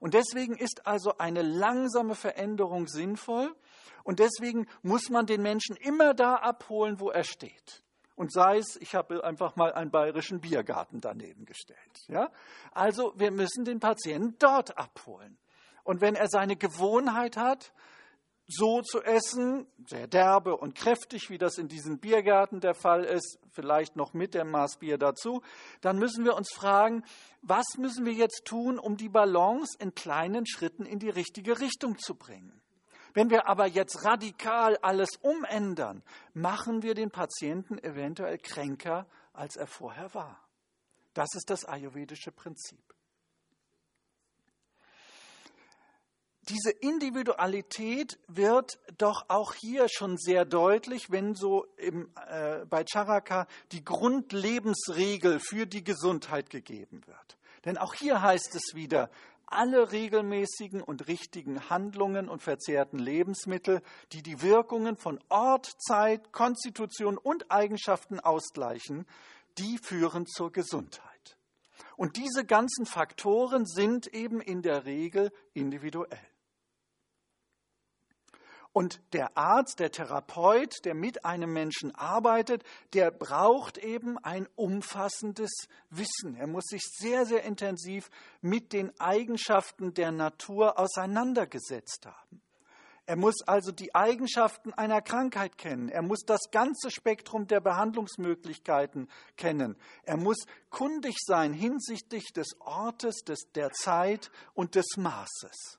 Und 0.00 0.14
deswegen 0.14 0.56
ist 0.56 0.86
also 0.86 1.18
eine 1.18 1.42
langsame 1.42 2.14
Veränderung 2.14 2.88
sinnvoll 2.88 3.54
und 4.02 4.18
deswegen 4.18 4.66
muss 4.82 5.08
man 5.08 5.26
den 5.26 5.42
Menschen 5.42 5.76
immer 5.76 6.14
da 6.14 6.34
abholen, 6.36 7.00
wo 7.00 7.10
er 7.10 7.24
steht. 7.24 7.82
Und 8.16 8.32
sei 8.32 8.58
es, 8.58 8.76
ich 8.76 8.94
habe 8.94 9.24
einfach 9.24 9.56
mal 9.56 9.72
einen 9.72 9.90
bayerischen 9.90 10.40
Biergarten 10.40 11.00
daneben 11.00 11.46
gestellt. 11.46 12.04
Ja? 12.06 12.30
Also 12.72 13.12
wir 13.16 13.30
müssen 13.30 13.64
den 13.64 13.80
Patienten 13.80 14.36
dort 14.38 14.78
abholen. 14.78 15.36
Und 15.82 16.00
wenn 16.00 16.14
er 16.14 16.28
seine 16.28 16.56
Gewohnheit 16.56 17.36
hat, 17.36 17.72
so 18.46 18.82
zu 18.82 19.02
essen, 19.02 19.66
sehr 19.86 20.06
derbe 20.06 20.56
und 20.56 20.74
kräftig, 20.74 21.30
wie 21.30 21.38
das 21.38 21.58
in 21.58 21.68
diesen 21.68 21.98
Biergärten 21.98 22.60
der 22.60 22.74
Fall 22.74 23.04
ist, 23.04 23.38
vielleicht 23.50 23.96
noch 23.96 24.12
mit 24.12 24.34
dem 24.34 24.50
Maß 24.50 24.78
Bier 24.78 24.98
dazu, 24.98 25.42
dann 25.80 25.98
müssen 25.98 26.24
wir 26.24 26.34
uns 26.34 26.52
fragen, 26.52 27.04
was 27.42 27.64
müssen 27.78 28.04
wir 28.04 28.12
jetzt 28.12 28.44
tun, 28.44 28.78
um 28.78 28.96
die 28.96 29.08
Balance 29.08 29.76
in 29.78 29.94
kleinen 29.94 30.46
Schritten 30.46 30.84
in 30.84 30.98
die 30.98 31.10
richtige 31.10 31.60
Richtung 31.60 31.98
zu 31.98 32.14
bringen? 32.14 32.60
Wenn 33.14 33.30
wir 33.30 33.46
aber 33.46 33.66
jetzt 33.66 34.04
radikal 34.04 34.76
alles 34.78 35.10
umändern, 35.22 36.02
machen 36.34 36.82
wir 36.82 36.94
den 36.94 37.10
Patienten 37.10 37.78
eventuell 37.78 38.38
kränker, 38.38 39.06
als 39.32 39.56
er 39.56 39.68
vorher 39.68 40.12
war. 40.14 40.40
Das 41.14 41.28
ist 41.34 41.48
das 41.48 41.64
ayurvedische 41.64 42.32
Prinzip. 42.32 42.93
Diese 46.48 46.70
Individualität 46.70 48.18
wird 48.28 48.78
doch 48.98 49.24
auch 49.28 49.54
hier 49.54 49.88
schon 49.88 50.16
sehr 50.16 50.44
deutlich, 50.44 51.10
wenn 51.10 51.34
so 51.34 51.66
im, 51.76 52.10
äh, 52.28 52.64
bei 52.66 52.84
Charaka 52.84 53.46
die 53.72 53.84
Grundlebensregel 53.84 55.40
für 55.40 55.66
die 55.66 55.84
Gesundheit 55.84 56.50
gegeben 56.50 57.02
wird. 57.06 57.38
Denn 57.64 57.78
auch 57.78 57.94
hier 57.94 58.20
heißt 58.20 58.54
es 58.54 58.74
wieder, 58.74 59.10
alle 59.46 59.92
regelmäßigen 59.92 60.82
und 60.82 61.06
richtigen 61.06 61.70
Handlungen 61.70 62.28
und 62.28 62.42
verzehrten 62.42 62.98
Lebensmittel, 62.98 63.82
die 64.12 64.22
die 64.22 64.42
Wirkungen 64.42 64.96
von 64.96 65.20
Ort, 65.28 65.70
Zeit, 65.78 66.32
Konstitution 66.32 67.18
und 67.18 67.50
Eigenschaften 67.50 68.20
ausgleichen, 68.20 69.06
die 69.58 69.78
führen 69.78 70.26
zur 70.26 70.50
Gesundheit. 70.50 71.38
Und 71.96 72.16
diese 72.16 72.44
ganzen 72.44 72.86
Faktoren 72.86 73.66
sind 73.66 74.08
eben 74.08 74.40
in 74.40 74.62
der 74.62 74.84
Regel 74.84 75.32
individuell. 75.52 76.18
Und 78.74 79.00
der 79.12 79.38
Arzt, 79.38 79.78
der 79.78 79.92
Therapeut, 79.92 80.84
der 80.84 80.96
mit 80.96 81.24
einem 81.24 81.52
Menschen 81.52 81.94
arbeitet, 81.94 82.64
der 82.92 83.12
braucht 83.12 83.78
eben 83.78 84.18
ein 84.18 84.48
umfassendes 84.56 85.68
Wissen. 85.90 86.34
Er 86.34 86.48
muss 86.48 86.64
sich 86.64 86.82
sehr, 86.82 87.24
sehr 87.24 87.44
intensiv 87.44 88.10
mit 88.40 88.72
den 88.72 88.90
Eigenschaften 88.98 89.94
der 89.94 90.10
Natur 90.10 90.76
auseinandergesetzt 90.76 92.04
haben. 92.06 92.42
Er 93.06 93.14
muss 93.14 93.42
also 93.46 93.70
die 93.70 93.94
Eigenschaften 93.94 94.72
einer 94.72 95.02
Krankheit 95.02 95.56
kennen. 95.56 95.88
Er 95.88 96.02
muss 96.02 96.24
das 96.26 96.50
ganze 96.50 96.90
Spektrum 96.90 97.46
der 97.46 97.60
Behandlungsmöglichkeiten 97.60 99.08
kennen. 99.36 99.76
Er 100.02 100.16
muss 100.16 100.46
kundig 100.70 101.14
sein 101.24 101.52
hinsichtlich 101.52 102.32
des 102.32 102.60
Ortes, 102.60 103.22
des, 103.22 103.52
der 103.54 103.70
Zeit 103.70 104.32
und 104.52 104.74
des 104.74 104.96
Maßes. 104.96 105.78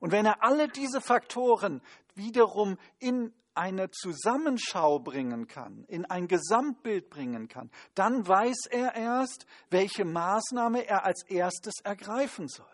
Und 0.00 0.10
wenn 0.10 0.26
er 0.26 0.42
alle 0.42 0.68
diese 0.68 1.00
Faktoren 1.00 1.80
wiederum 2.16 2.78
in 2.98 3.32
eine 3.54 3.90
Zusammenschau 3.90 4.98
bringen 4.98 5.46
kann, 5.46 5.84
in 5.84 6.04
ein 6.06 6.26
Gesamtbild 6.26 7.08
bringen 7.08 7.48
kann, 7.48 7.70
dann 7.94 8.26
weiß 8.26 8.66
er 8.70 8.94
erst, 8.94 9.46
welche 9.70 10.04
Maßnahme 10.04 10.86
er 10.86 11.04
als 11.04 11.22
erstes 11.28 11.74
ergreifen 11.82 12.48
soll. 12.48 12.66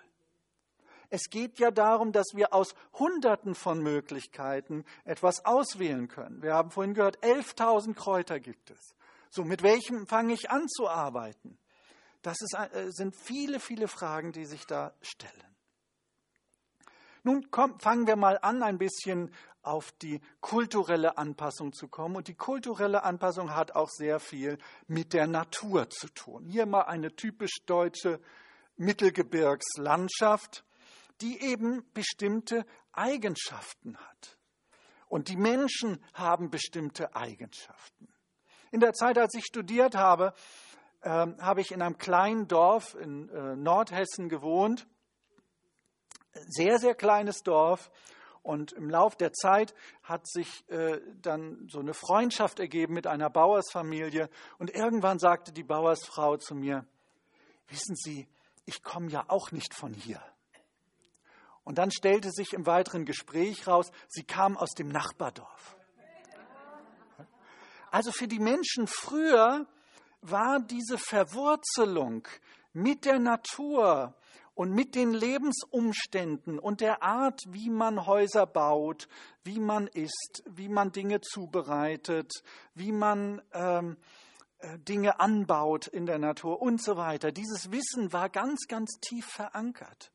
Es 1.11 1.29
geht 1.29 1.59
ja 1.59 1.71
darum, 1.73 2.13
dass 2.13 2.29
wir 2.35 2.55
aus 2.55 2.75
Hunderten 2.95 3.55
von 3.57 3.83
Möglichkeiten 3.83 4.85
etwas 5.05 5.45
auswählen 5.45 6.07
können. 6.07 6.41
Wir 6.41 6.55
haben 6.55 6.71
vorhin 6.71 6.95
gehört, 6.95 7.19
11.000 7.19 7.95
Kräuter 7.95 8.39
gibt 8.39 8.71
es. 8.71 8.95
So, 9.29 9.45
mit 9.45 9.63
welchem 9.63 10.07
fange 10.07 10.33
ich 10.33 10.51
an 10.51 10.69
zu 10.69 10.89
arbeiten? 10.89 11.59
Das 12.23 12.41
ist, 12.41 12.55
äh, 12.55 12.91
sind 12.91 13.17
viele, 13.17 13.59
viele 13.59 13.89
Fragen, 13.89 14.33
die 14.33 14.45
sich 14.45 14.67
da 14.67 14.95
stellen. 15.03 15.50
Nun 17.23 17.51
komm, 17.51 17.79
fangen 17.81 18.07
wir 18.07 18.17
mal 18.17 18.39
an, 18.41 18.63
ein 18.63 18.79
bisschen 18.79 19.33
auf 19.63 19.93
die 19.93 20.21
kulturelle 20.41 21.19
Anpassung 21.19 21.73
zu 21.73 21.89
kommen. 21.89 22.17
Und 22.17 22.29
die 22.29 22.35
kulturelle 22.35 23.03
Anpassung 23.03 23.55
hat 23.55 23.75
auch 23.75 23.91
sehr 23.91 24.21
viel 24.21 24.59
mit 24.87 25.13
der 25.13 25.27
Natur 25.27 25.91
zu 25.91 26.09
tun. 26.09 26.47
Hier 26.47 26.67
mal 26.67 26.83
eine 26.83 27.15
typisch 27.15 27.59
deutsche 27.67 28.21
Mittelgebirgslandschaft, 28.77 30.65
die 31.21 31.43
eben 31.43 31.85
bestimmte 31.93 32.65
Eigenschaften 32.93 33.97
hat. 33.97 34.39
Und 35.09 35.29
die 35.29 35.37
Menschen 35.37 36.03
haben 36.15 36.51
bestimmte 36.51 37.15
Eigenschaften. 37.15 38.09
In 38.71 38.81
der 38.81 38.93
Zeit, 38.95 39.19
als 39.19 39.35
ich 39.35 39.45
studiert 39.45 39.97
habe, 39.97 40.33
äh, 41.03 41.09
habe 41.11 41.61
ich 41.61 41.73
in 41.73 41.83
einem 41.83 41.99
kleinen 41.99 42.47
Dorf 42.47 42.95
in 42.95 43.29
äh, 43.29 43.57
Nordhessen 43.57 44.29
gewohnt. 44.29 44.87
Sehr, 46.33 46.79
sehr 46.79 46.95
kleines 46.95 47.43
Dorf. 47.43 47.91
Und 48.43 48.73
im 48.73 48.89
Lauf 48.89 49.17
der 49.17 49.33
Zeit 49.33 49.75
hat 50.03 50.27
sich 50.27 50.69
äh, 50.71 51.01
dann 51.21 51.69
so 51.69 51.81
eine 51.81 51.93
Freundschaft 51.93 52.59
ergeben 52.59 52.95
mit 52.95 53.07
einer 53.07 53.29
Bauersfamilie. 53.29 54.31
Und 54.59 54.71
irgendwann 54.71 55.19
sagte 55.19 55.53
die 55.53 55.63
Bauersfrau 55.63 56.39
zu 56.39 56.55
mir, 56.55 56.87
wissen 57.69 57.95
Sie, 57.97 58.27
ich 58.65 58.83
komme 58.83 59.11
ja 59.11 59.25
auch 59.29 59.53
nicht 59.53 59.75
von 59.75 59.93
hier. 59.93 60.23
Und 61.65 61.79
dann 61.79 61.91
stellte 61.91 62.31
sich 62.31 62.53
im 62.53 62.67
weiteren 62.67 63.05
Gespräch 63.05 63.67
raus, 63.67 63.91
sie 64.09 64.25
kam 64.25 64.57
aus 64.57 64.71
dem 64.71 64.89
Nachbardorf. 64.89 65.77
Also 67.91 68.13
für 68.13 68.29
die 68.29 68.39
Menschen 68.39 68.87
früher 68.87 69.67
war 70.23 70.61
diese 70.61 70.97
Verwurzelung 70.99 72.27
mit 72.73 73.05
der 73.05 73.19
Natur 73.19 74.15
und 74.55 74.73
mit 74.73 74.95
den 74.95 75.13
Lebensumständen 75.13 76.59
und 76.59 76.81
der 76.81 77.03
Art, 77.03 77.41
wie 77.49 77.71
man 77.71 78.07
Häuser 78.07 78.47
baut, 78.47 79.09
wie 79.43 79.61
man 79.61 79.87
isst, 79.87 80.43
wie 80.51 80.69
man 80.69 80.93
Dinge 80.93 81.21
zubereitet, 81.21 82.33
wie 82.75 82.93
man 82.93 83.41
ähm, 83.53 83.97
äh, 84.59 84.79
Dinge 84.79 85.21
anbaut 85.21 85.87
in 85.87 86.07
der 86.07 86.19
Natur 86.19 86.61
und 86.61 86.83
so 86.83 86.97
weiter. 86.97 87.33
Dieses 87.33 87.73
Wissen 87.73 88.13
war 88.13 88.29
ganz, 88.29 88.67
ganz 88.69 88.91
tief 89.01 89.27
verankert. 89.27 90.13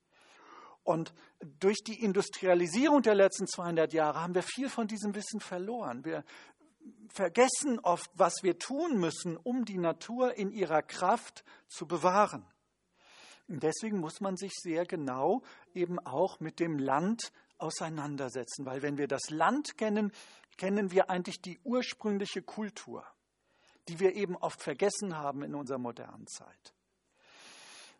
Und 0.84 1.16
durch 1.60 1.78
die 1.84 2.00
Industrialisierung 2.04 3.02
der 3.02 3.16
letzten 3.16 3.48
200 3.48 3.92
Jahre 3.92 4.22
haben 4.22 4.36
wir 4.36 4.44
viel 4.44 4.70
von 4.70 4.88
diesem 4.88 5.16
Wissen 5.16 5.40
verloren. 5.40 6.06
Wir 6.06 6.24
vergessen 7.10 7.80
oft, 7.80 8.12
was 8.14 8.44
wir 8.44 8.60
tun 8.60 9.00
müssen, 9.00 9.36
um 9.36 9.66
die 9.66 9.80
Natur 9.80 10.36
in 10.36 10.52
ihrer 10.52 10.84
Kraft 10.84 11.44
zu 11.68 11.88
bewahren. 11.88 12.46
Deswegen 13.48 14.00
muss 14.00 14.22
man 14.22 14.38
sich 14.38 14.54
sehr 14.54 14.86
genau 14.86 15.44
eben 15.74 16.00
auch 16.00 16.40
mit 16.40 16.60
dem 16.60 16.80
Land 16.80 17.32
auseinandersetzen, 17.58 18.66
weil 18.66 18.82
wenn 18.82 18.98
wir 18.98 19.08
das 19.08 19.30
Land 19.30 19.78
kennen, 19.78 20.12
kennen 20.58 20.92
wir 20.92 21.10
eigentlich 21.10 21.42
die 21.42 21.60
ursprüngliche 21.64 22.42
Kultur, 22.42 23.06
die 23.88 24.00
wir 24.00 24.16
eben 24.16 24.36
oft 24.36 24.62
vergessen 24.62 25.16
haben 25.18 25.44
in 25.44 25.54
unserer 25.54 25.78
modernen 25.78 26.28
Zeit. 26.28 26.74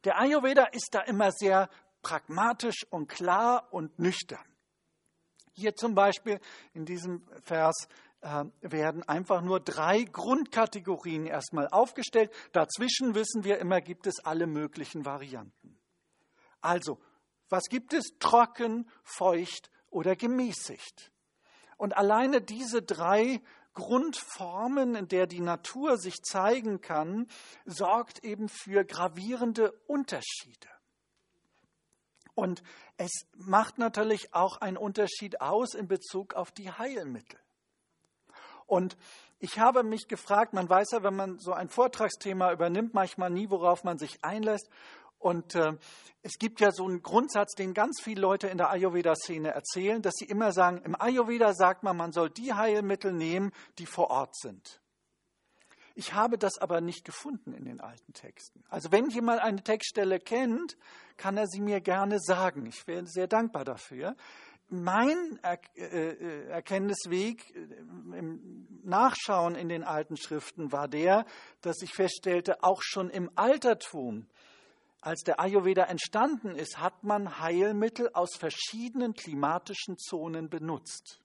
Der 0.04 0.20
Ayurveda 0.20 0.66
ist 0.66 0.90
da 0.92 1.02
immer 1.02 1.32
sehr 1.32 1.70
pragmatisch 2.02 2.86
und 2.90 3.08
klar 3.08 3.68
und 3.72 3.98
nüchtern. 4.00 4.46
Hier 5.54 5.76
zum 5.76 5.96
Beispiel 5.96 6.40
in 6.74 6.86
diesem 6.86 7.26
Vers 7.44 7.88
werden 8.22 9.04
einfach 9.04 9.42
nur 9.42 9.60
drei 9.60 10.04
Grundkategorien 10.04 11.28
erstmal 11.28 11.68
aufgestellt. 11.68 12.32
Dazwischen 12.54 13.14
wissen 13.14 13.44
wir 13.44 13.60
immer, 13.60 13.82
gibt 13.82 14.08
es 14.08 14.24
alle 14.26 14.48
möglichen 14.48 15.06
Varianten. 15.06 15.78
Also, 16.62 17.00
was 17.50 17.66
gibt 17.70 17.94
es? 17.94 18.18
Trocken, 18.20 18.90
feucht 19.04 19.70
oder 19.90 20.16
gemäßigt. 20.16 21.12
Und 21.78 21.96
alleine 21.96 22.42
diese 22.42 22.82
drei 22.82 23.42
Grundformen, 23.74 24.96
in 24.96 25.08
der 25.08 25.28
die 25.28 25.42
Natur 25.42 25.98
sich 25.98 26.16
zeigen 26.24 26.82
kann, 26.82 27.28
sorgt 27.66 28.24
eben 28.24 28.50
für 28.50 28.86
gravierende 28.86 29.74
Unterschiede. 29.86 30.70
Und 32.34 32.64
es 32.98 33.12
macht 33.36 33.78
natürlich 33.78 34.34
auch 34.34 34.58
einen 34.58 34.78
Unterschied 34.78 35.42
aus 35.42 35.74
in 35.74 35.88
Bezug 35.88 36.34
auf 36.34 36.52
die 36.52 36.72
Heilmittel. 36.72 37.40
Und 38.66 38.98
ich 39.40 39.60
habe 39.60 39.84
mich 39.84 40.08
gefragt, 40.08 40.54
man 40.54 40.70
weiß 40.70 40.92
ja, 40.92 41.04
wenn 41.04 41.16
man 41.16 41.40
so 41.40 41.54
ein 41.54 41.70
Vortragsthema 41.70 42.52
übernimmt, 42.52 42.94
manchmal 42.94 43.30
nie, 43.30 43.50
worauf 43.50 43.84
man 43.84 43.98
sich 43.98 44.24
einlässt. 44.24 44.70
Und 45.20 45.56
äh, 45.56 45.74
es 46.22 46.34
gibt 46.40 46.60
ja 46.62 46.72
so 46.72 46.86
einen 46.86 47.02
Grundsatz, 47.02 47.54
den 47.54 47.74
ganz 47.74 48.02
viele 48.02 48.22
Leute 48.22 48.48
in 48.48 48.58
der 48.58 48.70
Ayurveda-Szene 48.70 49.50
erzählen, 49.50 50.02
dass 50.02 50.14
sie 50.18 50.26
immer 50.26 50.52
sagen, 50.52 50.82
im 50.84 51.00
Ayurveda 51.00 51.54
sagt 51.54 51.84
man, 51.84 51.98
man 51.98 52.12
soll 52.12 52.30
die 52.30 52.54
Heilmittel 52.54 53.12
nehmen, 53.12 53.52
die 53.78 53.86
vor 53.86 54.10
Ort 54.10 54.36
sind. 54.36 54.82
Ich 55.98 56.14
habe 56.14 56.38
das 56.38 56.58
aber 56.58 56.82
nicht 56.82 57.06
gefunden 57.06 57.54
in 57.54 57.64
den 57.64 57.80
alten 57.80 58.14
Texten. 58.14 58.64
Also 58.70 58.92
wenn 58.92 59.10
jemand 59.10 59.42
eine 59.42 59.64
Textstelle 59.64 60.20
kennt, 60.20 60.78
kann 61.16 61.38
er 61.38 61.48
sie 61.48 61.62
mir 61.62 61.80
gerne 61.80 62.20
sagen. 62.20 62.66
Ich 62.66 62.86
wäre 62.86 63.06
sehr 63.08 63.28
dankbar 63.28 63.64
dafür 63.64 64.16
mein 64.70 65.40
äh, 65.44 65.58
äh, 65.76 66.48
Erkenntnisweg 66.50 67.56
äh, 67.56 68.18
im 68.18 68.68
Nachschauen 68.84 69.56
in 69.56 69.70
den 69.70 69.84
alten 69.84 70.18
Schriften 70.18 70.72
war 70.72 70.88
der, 70.88 71.26
dass 71.62 71.82
ich 71.82 71.94
feststellte, 71.94 72.64
auch 72.64 72.82
schon 72.82 73.10
im 73.10 73.30
Altertum, 73.36 74.28
als 75.02 75.22
der 75.22 75.40
Ayurveda 75.40 75.84
entstanden 75.84 76.56
ist, 76.56 76.80
hat 76.80 77.04
man 77.04 77.40
Heilmittel 77.40 78.10
aus 78.14 78.36
verschiedenen 78.36 79.14
klimatischen 79.14 79.98
Zonen 79.98 80.50
benutzt. 80.50 81.22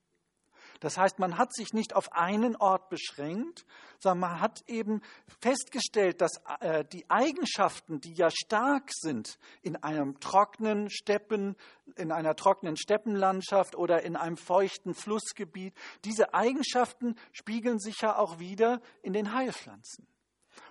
Das 0.81 0.97
heißt, 0.97 1.19
man 1.19 1.37
hat 1.37 1.55
sich 1.55 1.73
nicht 1.75 1.95
auf 1.95 2.13
einen 2.13 2.57
Ort 2.57 2.89
beschränkt, 2.89 3.67
sondern 3.99 4.31
man 4.31 4.41
hat 4.41 4.63
eben 4.67 5.03
festgestellt, 5.41 6.23
dass 6.23 6.41
äh, 6.61 6.85
die 6.87 7.09
Eigenschaften, 7.11 8.01
die 8.01 8.15
ja 8.15 8.31
stark 8.31 8.91
sind 8.93 9.39
in 9.61 9.77
einem 9.77 10.19
trockenen 10.21 10.89
Steppen, 10.91 11.55
in 11.97 12.11
einer 12.11 12.35
trockenen 12.35 12.79
Steppenlandschaft 12.79 13.77
oder 13.77 14.03
in 14.03 14.17
einem 14.17 14.39
feuchten 14.39 14.95
Flussgebiet, 14.95 15.75
diese 16.05 16.33
Eigenschaften 16.33 17.15
spiegeln 17.33 17.79
sich 17.79 18.01
ja 18.01 18.17
auch 18.17 18.39
wieder 18.39 18.81
in 19.03 19.13
den 19.13 19.35
Heilpflanzen. 19.35 20.07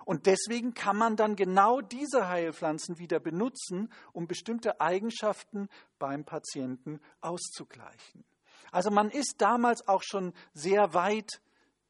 Und 0.04 0.26
deswegen 0.26 0.74
kann 0.74 0.96
man 0.96 1.14
dann 1.14 1.36
genau 1.36 1.80
diese 1.80 2.28
Heilpflanzen 2.28 2.98
wieder 2.98 3.20
benutzen, 3.20 3.92
um 4.12 4.26
bestimmte 4.26 4.80
Eigenschaften 4.80 5.68
beim 5.98 6.24
Patienten 6.24 7.00
auszugleichen. 7.20 8.24
Also 8.72 8.90
man 8.90 9.10
ist 9.10 9.36
damals 9.38 9.86
auch 9.88 10.02
schon 10.02 10.32
sehr 10.52 10.94
weit 10.94 11.40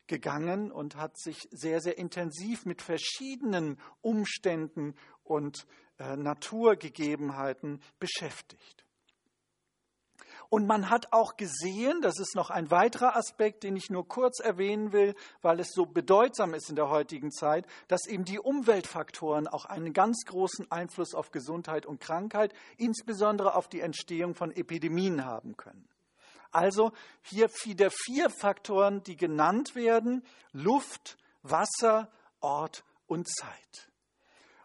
gegangen 0.07 0.73
und 0.73 0.97
hat 0.97 1.19
sich 1.19 1.49
sehr, 1.51 1.81
sehr 1.81 1.97
intensiv 1.97 2.67
mit 2.67 2.83
verschiedenen 2.83 3.79
Umständen 4.01 4.95
und 5.23 5.67
äh, 5.99 6.17
Naturgegebenheiten 6.17 7.81
beschäftigt. 7.99 8.85
Und 10.49 10.67
man 10.67 10.91
hat 10.91 11.13
auch 11.13 11.37
gesehen, 11.37 12.03
das 12.03 12.19
ist 12.19 12.35
noch 12.35 12.51
ein 12.51 12.73
weiterer 12.73 13.15
Aspekt, 13.15 13.63
den 13.63 13.77
ich 13.77 13.89
nur 13.89 14.09
kurz 14.09 14.41
erwähnen 14.41 14.93
will, 14.93 15.15
weil 15.43 15.61
es 15.61 15.71
so 15.71 15.87
bedeutsam 15.87 16.55
ist 16.55 16.69
in 16.69 16.75
der 16.75 16.89
heutigen 16.89 17.31
Zeit, 17.31 17.67
dass 17.87 18.09
eben 18.09 18.25
die 18.25 18.41
Umweltfaktoren 18.41 19.47
auch 19.47 19.65
einen 19.65 19.93
ganz 19.93 20.25
großen 20.27 20.69
Einfluss 20.73 21.15
auf 21.15 21.31
Gesundheit 21.31 21.87
und 21.87 22.01
Krankheit, 22.01 22.53
insbesondere 22.79 23.55
auf 23.55 23.69
die 23.69 23.81
Entstehung 23.81 24.35
von 24.35 24.51
Epidemien 24.51 25.25
haben 25.25 25.57
können. 25.57 25.89
Also 26.51 26.93
hier 27.23 27.49
wieder 27.65 27.91
vier 27.91 28.31
Faktoren, 28.31 29.03
die 29.03 29.17
genannt 29.17 29.75
werden. 29.75 30.25
Luft, 30.53 31.17
Wasser, 31.43 32.11
Ort 32.41 32.85
und 33.07 33.29
Zeit. 33.29 33.91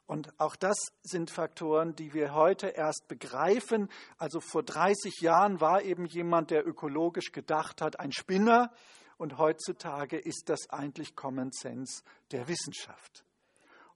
Und 0.07 0.39
auch 0.39 0.55
das 0.55 0.77
sind 1.01 1.31
Faktoren, 1.31 1.95
die 1.95 2.13
wir 2.13 2.35
heute 2.35 2.67
erst 2.67 3.07
begreifen. 3.07 3.89
Also 4.17 4.39
vor 4.39 4.61
30 4.61 5.21
Jahren 5.21 5.61
war 5.61 5.81
eben 5.81 6.05
jemand, 6.05 6.51
der 6.51 6.67
ökologisch 6.67 7.31
gedacht 7.31 7.81
hat, 7.81 7.99
ein 7.99 8.11
Spinner. 8.11 8.71
Und 9.17 9.37
heutzutage 9.37 10.17
ist 10.17 10.49
das 10.49 10.69
eigentlich 10.69 11.15
Common 11.15 11.51
Sense 11.51 12.03
der 12.31 12.47
Wissenschaft. 12.47 13.25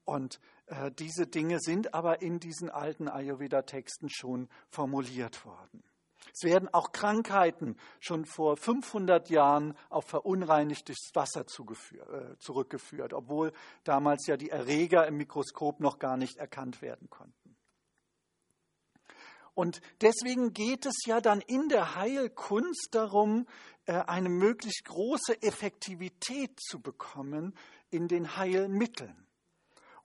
Und 0.04 0.40
äh, 0.66 0.92
diese 0.92 1.28
Dinge 1.28 1.60
sind 1.60 1.94
aber 1.94 2.24
in 2.24 2.40
diesen 2.40 2.72
alten 2.72 3.08
Ayurveda-Texten 3.08 4.10
schon 4.10 4.50
formuliert 4.70 5.46
worden. 5.46 5.84
Es 6.34 6.44
werden 6.44 6.70
auch 6.74 6.92
Krankheiten 6.92 7.76
schon 8.00 8.26
vor 8.26 8.58
500 8.58 9.30
Jahren 9.30 9.76
auf 9.90 10.06
verunreinigtes 10.06 11.12
Wasser 11.14 11.42
äh, 11.42 12.38
zurückgeführt, 12.40 13.14
obwohl 13.14 13.52
damals 13.84 14.28
ja 14.28 14.38
die 14.38 14.50
Erreger 14.50 15.08
im 15.08 15.18
Mikroskop 15.18 15.80
noch 15.80 16.00
gar 16.00 16.18
nicht 16.18 16.38
erkannt 16.38 16.82
werden 16.82 17.10
konnten. 17.10 17.56
Und 19.54 19.82
deswegen 20.00 20.54
geht 20.54 20.86
es 20.86 20.96
ja 21.06 21.20
dann 21.20 21.42
in 21.42 21.68
der 21.68 21.96
Heilkunst 21.96 22.90
darum, 22.92 23.46
äh, 23.86 23.94
eine 23.94 24.30
möglichst 24.30 24.86
große 24.86 25.42
Effektivität 25.42 26.58
zu 26.62 26.80
bekommen 26.80 27.54
in 27.90 28.08
den 28.08 28.38
Heilmitteln. 28.38 29.29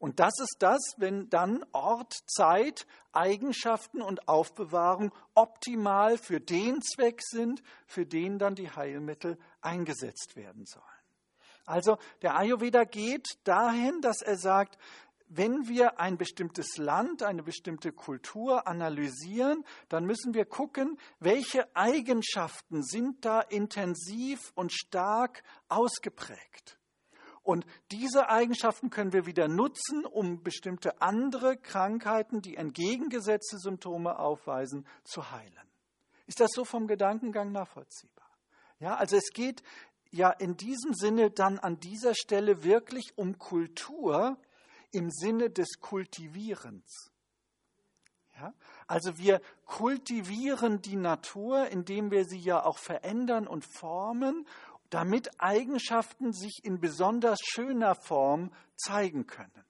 Und 0.04 0.20
das 0.20 0.34
ist 0.38 0.56
das, 0.58 0.82
wenn 0.98 1.30
dann 1.30 1.64
Ort, 1.72 2.12
Zeit, 2.26 2.86
Eigenschaften 3.12 4.02
und 4.02 4.28
Aufbewahrung 4.28 5.14
optimal 5.34 6.18
für 6.18 6.40
den 6.40 6.82
Zweck 6.82 7.22
sind, 7.22 7.62
für 7.86 8.04
den 8.04 8.38
dann 8.38 8.54
die 8.54 8.70
Heilmittel 8.70 9.38
eingesetzt 9.62 10.36
werden 10.36 10.66
sollen. 10.66 10.84
Also 11.64 11.96
der 12.20 12.36
Ayurveda 12.36 12.84
geht 12.84 13.26
dahin, 13.44 14.02
dass 14.02 14.20
er 14.20 14.36
sagt, 14.36 14.76
wenn 15.28 15.68
wir 15.68 15.98
ein 15.98 16.18
bestimmtes 16.18 16.76
Land, 16.76 17.22
eine 17.22 17.42
bestimmte 17.42 17.90
Kultur 17.90 18.68
analysieren, 18.68 19.64
dann 19.88 20.04
müssen 20.04 20.34
wir 20.34 20.44
gucken, 20.44 20.98
welche 21.18 21.74
Eigenschaften 21.74 22.82
sind 22.82 23.24
da 23.24 23.40
intensiv 23.40 24.52
und 24.54 24.70
stark 24.70 25.42
ausgeprägt. 25.70 26.78
Und 27.44 27.66
diese 27.92 28.30
Eigenschaften 28.30 28.88
können 28.88 29.12
wir 29.12 29.26
wieder 29.26 29.48
nutzen, 29.48 30.06
um 30.06 30.42
bestimmte 30.42 31.02
andere 31.02 31.58
Krankheiten, 31.58 32.40
die 32.40 32.56
entgegengesetzte 32.56 33.58
Symptome 33.58 34.18
aufweisen, 34.18 34.86
zu 35.04 35.30
heilen. 35.30 35.68
Ist 36.26 36.40
das 36.40 36.50
so 36.52 36.64
vom 36.64 36.86
Gedankengang 36.86 37.52
nachvollziehbar? 37.52 38.30
Ja, 38.80 38.96
also 38.96 39.16
es 39.16 39.30
geht 39.34 39.62
ja 40.10 40.30
in 40.30 40.56
diesem 40.56 40.94
Sinne 40.94 41.30
dann 41.30 41.58
an 41.58 41.78
dieser 41.80 42.14
Stelle 42.14 42.64
wirklich 42.64 43.12
um 43.16 43.38
Kultur 43.38 44.38
im 44.90 45.10
Sinne 45.10 45.50
des 45.50 45.80
Kultivierens. 45.80 47.10
Ja, 48.36 48.54
also 48.86 49.18
wir 49.18 49.40
kultivieren 49.64 50.80
die 50.80 50.96
Natur, 50.96 51.68
indem 51.68 52.10
wir 52.10 52.24
sie 52.24 52.38
ja 52.38 52.64
auch 52.64 52.78
verändern 52.78 53.46
und 53.46 53.64
formen, 53.64 54.46
damit 54.90 55.40
Eigenschaften 55.40 56.32
sich 56.32 56.60
in 56.62 56.80
besonders 56.80 57.40
schöner 57.42 57.94
Form 57.94 58.52
zeigen 58.76 59.26
können. 59.26 59.64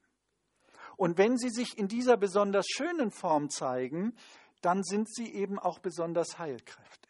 Und 0.97 1.17
wenn 1.17 1.37
sie 1.37 1.49
sich 1.49 1.77
in 1.77 1.87
dieser 1.87 2.17
besonders 2.17 2.65
schönen 2.67 3.11
Form 3.11 3.49
zeigen, 3.49 4.15
dann 4.61 4.83
sind 4.83 5.13
sie 5.13 5.33
eben 5.33 5.59
auch 5.59 5.79
besonders 5.79 6.39
heilkräftig. 6.39 7.05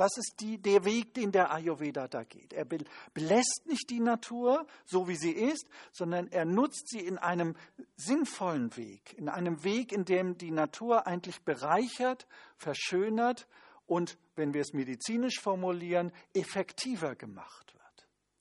Das 0.00 0.16
ist 0.16 0.36
die, 0.40 0.56
der 0.56 0.86
Weg, 0.86 1.12
den 1.12 1.30
der 1.30 1.52
Ayurveda 1.52 2.08
da 2.08 2.24
geht. 2.24 2.54
Er 2.54 2.64
belässt 2.64 3.64
nicht 3.66 3.90
die 3.90 4.00
Natur, 4.00 4.66
so 4.86 5.08
wie 5.08 5.16
sie 5.16 5.32
ist, 5.32 5.68
sondern 5.92 6.28
er 6.28 6.46
nutzt 6.46 6.88
sie 6.88 7.00
in 7.00 7.18
einem 7.18 7.54
sinnvollen 7.96 8.74
Weg, 8.78 9.12
in 9.18 9.28
einem 9.28 9.62
Weg, 9.62 9.92
in 9.92 10.06
dem 10.06 10.38
die 10.38 10.52
Natur 10.52 11.06
eigentlich 11.06 11.42
bereichert, 11.42 12.26
verschönert 12.56 13.46
und, 13.90 14.18
wenn 14.36 14.54
wir 14.54 14.60
es 14.60 14.72
medizinisch 14.72 15.40
formulieren, 15.40 16.12
effektiver 16.32 17.16
gemacht 17.16 17.74
wird. 17.74 17.80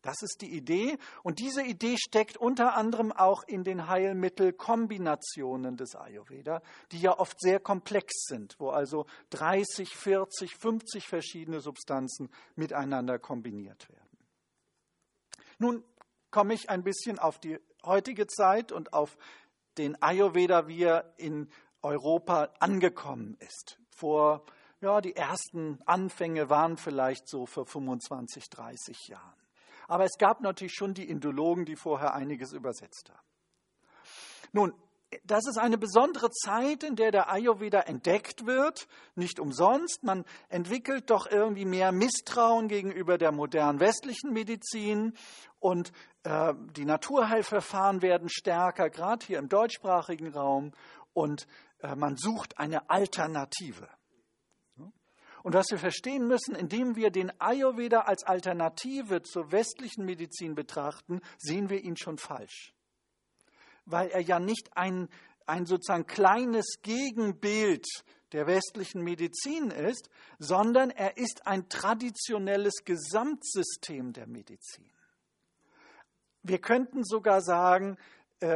Das 0.03 0.21
ist 0.21 0.41
die 0.41 0.55
Idee. 0.55 0.99
Und 1.23 1.39
diese 1.39 1.63
Idee 1.63 1.97
steckt 1.97 2.38
unter 2.38 2.75
anderem 2.75 3.12
auch 3.12 3.41
in 3.47 3.63
den 3.63 3.88
Heilmittelkombinationen 3.88 5.75
des 5.75 5.95
Ayurveda, 5.95 6.62
die 6.91 7.01
ja 7.01 7.17
oft 7.17 7.41
sehr 7.41 7.59
komplex 7.59 8.25
sind, 8.27 8.59
wo 8.59 8.69
also 8.69 9.07
30, 9.31 9.89
40, 9.89 10.55
50 10.55 11.07
verschiedene 11.07 11.62
Substanzen 11.62 12.29
miteinander 12.55 13.17
kombiniert 13.17 13.89
werden. 13.89 14.19
Nun 15.57 15.83
komme 16.29 16.53
ich 16.53 16.69
ein 16.69 16.83
bisschen 16.83 17.17
auf 17.17 17.39
die 17.39 17.57
heutige 17.83 18.27
Zeit 18.27 18.71
und 18.71 18.93
auf 18.93 19.17
den 19.79 19.99
Ayurveda, 19.99 20.67
wie 20.67 20.83
er 20.83 21.12
in 21.17 21.49
Europa 21.81 22.53
angekommen 22.59 23.35
ist. 23.39 23.79
Vor, 23.89 24.45
ja, 24.81 25.01
die 25.01 25.15
ersten 25.15 25.79
Anfänge 25.85 26.49
waren 26.49 26.77
vielleicht 26.77 27.27
so 27.27 27.45
vor 27.45 27.65
25, 27.65 28.49
30 28.49 29.07
Jahren. 29.09 29.33
Aber 29.87 30.05
es 30.05 30.17
gab 30.17 30.41
natürlich 30.41 30.73
schon 30.73 30.93
die 30.93 31.09
Indologen, 31.09 31.65
die 31.65 31.75
vorher 31.75 32.13
einiges 32.13 32.53
übersetzt 32.53 33.09
haben. 33.09 33.27
Nun, 34.51 34.73
das 35.23 35.47
ist 35.47 35.57
eine 35.57 35.79
besondere 35.79 36.29
Zeit, 36.29 36.83
in 36.83 36.95
der 36.95 37.11
der 37.11 37.31
Ayurveda 37.31 37.81
entdeckt 37.81 38.45
wird, 38.45 38.87
nicht 39.15 39.39
umsonst. 39.39 40.03
Man 40.03 40.23
entwickelt 40.49 41.09
doch 41.09 41.29
irgendwie 41.29 41.65
mehr 41.65 41.91
Misstrauen 41.91 42.67
gegenüber 42.67 43.17
der 43.17 43.31
modernen 43.31 43.79
westlichen 43.79 44.31
Medizin 44.31 45.13
und 45.59 45.91
äh, 46.23 46.53
die 46.75 46.85
Naturheilverfahren 46.85 48.03
werden 48.03 48.29
stärker, 48.29 48.91
gerade 48.91 49.25
hier 49.25 49.39
im 49.39 49.49
deutschsprachigen 49.49 50.31
Raum, 50.31 50.71
und 51.13 51.47
äh, 51.79 51.95
man 51.95 52.15
sucht 52.15 52.59
eine 52.59 52.89
Alternative. 52.89 53.87
Und 55.43 55.54
was 55.54 55.67
wir 55.69 55.78
verstehen 55.78 56.28
müssen, 56.28 56.56
indem 56.56 56.95
wir 56.95 57.12
den 57.12 57.32
Ayurveda 57.39 58.02
als 58.02 58.23
Alternative 58.23 59.21
zur 59.21 59.52
westlichen 59.52 60.06
Medizin 60.06 60.56
betrachten, 60.56 61.21
sehen 61.38 61.69
wir 61.69 61.82
ihn 61.82 61.97
schon 61.97 62.17
falsch. 62.17 62.73
Weil 63.86 64.10
er 64.10 64.21
ja 64.21 64.39
nicht 64.39 64.75
ein, 64.75 65.08
ein 65.45 65.65
sozusagen 65.65 66.06
kleines 66.06 66.82
Gegenbild 66.82 67.86
der 68.32 68.47
westlichen 68.47 69.04
Medizin 69.04 69.71
ist, 69.71 70.10
sondern 70.38 70.91
er 70.91 71.17
ist 71.17 71.47
ein 71.47 71.67
traditionelles 71.69 72.84
Gesamtsystem 72.86 74.13
der 74.13 74.28
Medizin. 74.28 74.89
Wir 76.43 76.60
könnten 76.60 77.04
sogar 77.04 77.41
sagen, 77.41 77.97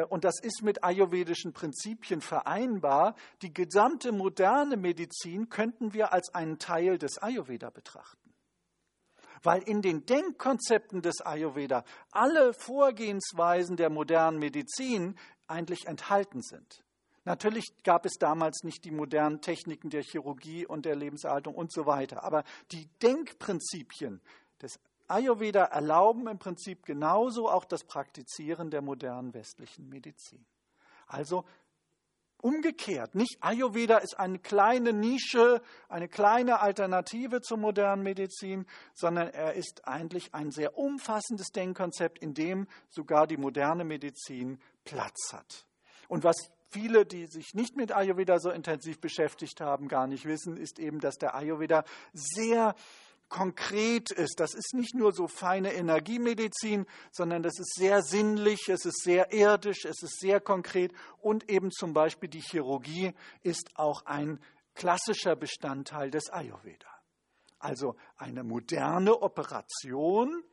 und 0.09 0.23
das 0.23 0.39
ist 0.39 0.61
mit 0.63 0.83
ayurvedischen 0.83 1.51
Prinzipien 1.51 2.21
vereinbar, 2.21 3.15
die 3.41 3.53
gesamte 3.53 4.11
moderne 4.11 4.77
Medizin 4.77 5.49
könnten 5.49 5.93
wir 5.93 6.13
als 6.13 6.33
einen 6.33 6.57
Teil 6.57 6.97
des 6.97 7.17
Ayurveda 7.17 7.69
betrachten. 7.69 8.33
Weil 9.41 9.61
in 9.63 9.81
den 9.81 10.05
Denkkonzepten 10.05 11.01
des 11.01 11.19
Ayurveda 11.19 11.83
alle 12.11 12.53
Vorgehensweisen 12.53 13.75
der 13.75 13.89
modernen 13.89 14.39
Medizin 14.39 15.17
eigentlich 15.47 15.85
enthalten 15.85 16.41
sind. 16.41 16.83
Natürlich 17.25 17.65
gab 17.83 18.05
es 18.05 18.13
damals 18.13 18.63
nicht 18.63 18.83
die 18.85 18.91
modernen 18.91 19.41
Techniken 19.41 19.89
der 19.89 20.03
Chirurgie 20.03 20.65
und 20.65 20.85
der 20.85 20.95
Lebenserhaltung 20.95 21.55
und 21.55 21.71
so 21.71 21.85
weiter, 21.85 22.23
aber 22.23 22.43
die 22.71 22.87
Denkprinzipien 23.01 24.21
des 24.61 24.79
Ayurveda 25.13 25.65
erlauben 25.65 26.27
im 26.27 26.39
Prinzip 26.39 26.85
genauso 26.85 27.49
auch 27.49 27.65
das 27.65 27.83
Praktizieren 27.83 28.71
der 28.71 28.81
modernen 28.81 29.33
westlichen 29.33 29.87
Medizin. 29.87 30.45
Also 31.07 31.45
umgekehrt, 32.41 33.15
nicht 33.15 33.37
Ayurveda 33.41 33.99
ist 33.99 34.19
eine 34.19 34.39
kleine 34.39 34.91
Nische, 34.91 35.61
eine 35.87 36.09
kleine 36.09 36.59
Alternative 36.59 37.41
zur 37.41 37.57
modernen 37.57 38.03
Medizin, 38.03 38.65
sondern 38.93 39.29
er 39.29 39.53
ist 39.53 39.87
eigentlich 39.87 40.33
ein 40.33 40.51
sehr 40.51 40.77
umfassendes 40.77 41.51
Denkkonzept, 41.51 42.19
in 42.19 42.33
dem 42.33 42.67
sogar 42.89 43.27
die 43.27 43.37
moderne 43.37 43.85
Medizin 43.85 44.59
Platz 44.83 45.31
hat. 45.31 45.67
Und 46.09 46.23
was 46.23 46.35
viele, 46.69 47.05
die 47.05 47.27
sich 47.27 47.53
nicht 47.53 47.77
mit 47.77 47.95
Ayurveda 47.95 48.39
so 48.39 48.49
intensiv 48.49 48.99
beschäftigt 48.99 49.61
haben, 49.61 49.87
gar 49.87 50.07
nicht 50.07 50.25
wissen, 50.25 50.57
ist 50.57 50.79
eben, 50.79 50.99
dass 50.99 51.17
der 51.17 51.35
Ayurveda 51.35 51.85
sehr 52.13 52.75
konkret 53.33 54.11
ist. 54.11 54.39
Das 54.39 54.53
ist 54.53 54.75
nicht 54.75 54.93
nur 54.93 55.11
so 55.11 55.27
feine 55.27 55.73
Energiemedizin, 55.73 56.85
sondern 57.11 57.41
das 57.41 57.57
ist 57.57 57.73
sehr 57.73 58.03
sinnlich, 58.03 58.69
es 58.69 58.85
ist 58.85 59.01
sehr 59.01 59.33
irdisch, 59.33 59.85
es 59.85 60.03
ist 60.03 60.19
sehr 60.19 60.39
konkret 60.39 60.93
und 61.19 61.49
eben 61.49 61.71
zum 61.71 61.93
Beispiel 61.93 62.29
die 62.29 62.41
Chirurgie 62.41 63.13
ist 63.41 63.71
auch 63.73 64.05
ein 64.05 64.39
klassischer 64.75 65.35
Bestandteil 65.35 66.11
des 66.11 66.29
Ayurveda. 66.29 66.87
Also 67.57 67.95
eine 68.17 68.43
moderne 68.43 69.19
Operation 69.19 70.43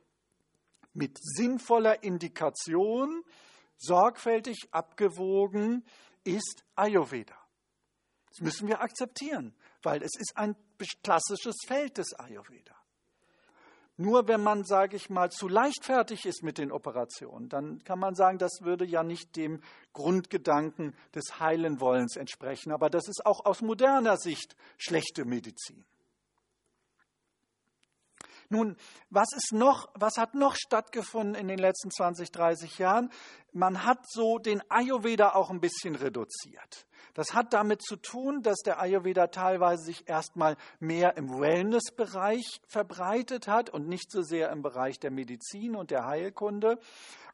mit 0.93 1.19
sinnvoller 1.21 2.03
Indikation, 2.03 3.23
sorgfältig 3.77 4.69
abgewogen, 4.71 5.85
ist 6.23 6.65
Ayurveda. 6.75 7.37
Das 8.29 8.39
müssen 8.39 8.67
wir 8.67 8.81
akzeptieren, 8.81 9.53
weil 9.83 10.03
es 10.03 10.11
ist 10.17 10.35
ein 10.35 10.55
klassisches 11.03 11.55
Feld 11.65 11.97
des 11.97 12.13
Ayurveda. 12.13 12.75
Nur 13.97 14.27
wenn 14.27 14.41
man, 14.41 14.63
sage 14.63 14.95
ich 14.95 15.09
mal, 15.09 15.29
zu 15.29 15.47
leichtfertig 15.47 16.25
ist 16.25 16.41
mit 16.41 16.57
den 16.57 16.71
Operationen, 16.71 17.49
dann 17.49 17.83
kann 17.83 17.99
man 17.99 18.15
sagen, 18.15 18.39
das 18.39 18.61
würde 18.61 18.85
ja 18.85 19.03
nicht 19.03 19.35
dem 19.35 19.61
Grundgedanken 19.93 20.95
des 21.13 21.39
Heilenwollens 21.39 22.15
entsprechen. 22.15 22.71
Aber 22.71 22.89
das 22.89 23.07
ist 23.07 23.25
auch 23.25 23.45
aus 23.45 23.61
moderner 23.61 24.17
Sicht 24.17 24.55
schlechte 24.77 25.23
Medizin. 25.25 25.85
Nun, 28.51 28.75
was 29.09 29.29
ist 29.33 29.53
noch, 29.53 29.87
was 29.93 30.17
hat 30.17 30.35
noch 30.35 30.55
stattgefunden 30.55 31.35
in 31.35 31.47
den 31.47 31.57
letzten 31.57 31.89
20, 31.89 32.31
30 32.31 32.79
Jahren? 32.79 33.09
Man 33.53 33.85
hat 33.85 34.09
so 34.09 34.37
den 34.37 34.61
Ayurveda 34.69 35.33
auch 35.33 35.49
ein 35.49 35.59
bisschen 35.59 35.95
reduziert. 35.95 36.85
Das 37.13 37.33
hat 37.33 37.53
damit 37.53 37.81
zu 37.81 37.97
tun, 37.97 38.41
dass 38.41 38.59
der 38.59 38.79
Ayurveda 38.79 39.27
teilweise 39.27 39.83
sich 39.83 40.07
erstmal 40.07 40.55
mehr 40.79 41.17
im 41.17 41.39
Wellnessbereich 41.39 42.61
verbreitet 42.67 43.47
hat 43.47 43.69
und 43.69 43.87
nicht 43.87 44.09
so 44.11 44.21
sehr 44.21 44.49
im 44.51 44.61
Bereich 44.61 44.99
der 44.99 45.11
Medizin 45.11 45.75
und 45.75 45.91
der 45.91 46.05
Heilkunde. 46.05 46.79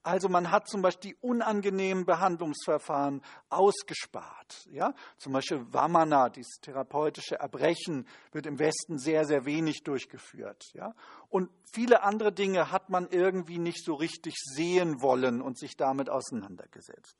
Also 0.03 0.29
man 0.29 0.51
hat 0.51 0.69
zum 0.69 0.81
Beispiel 0.81 1.11
die 1.11 1.17
unangenehmen 1.19 2.05
Behandlungsverfahren 2.05 3.21
ausgespart. 3.49 4.65
Ja? 4.71 4.93
Zum 5.17 5.33
Beispiel 5.33 5.65
Vamana, 5.71 6.29
dieses 6.29 6.59
therapeutische 6.61 7.35
Erbrechen, 7.39 8.07
wird 8.31 8.45
im 8.45 8.57
Westen 8.57 8.97
sehr, 8.97 9.25
sehr 9.25 9.45
wenig 9.45 9.83
durchgeführt. 9.83 10.63
Ja? 10.73 10.93
Und 11.29 11.49
viele 11.71 12.03
andere 12.03 12.31
Dinge 12.31 12.71
hat 12.71 12.89
man 12.89 13.09
irgendwie 13.09 13.59
nicht 13.59 13.83
so 13.83 13.93
richtig 13.95 14.35
sehen 14.37 15.01
wollen 15.01 15.41
und 15.41 15.57
sich 15.57 15.75
damit 15.75 16.09
auseinandergesetzt. 16.09 17.17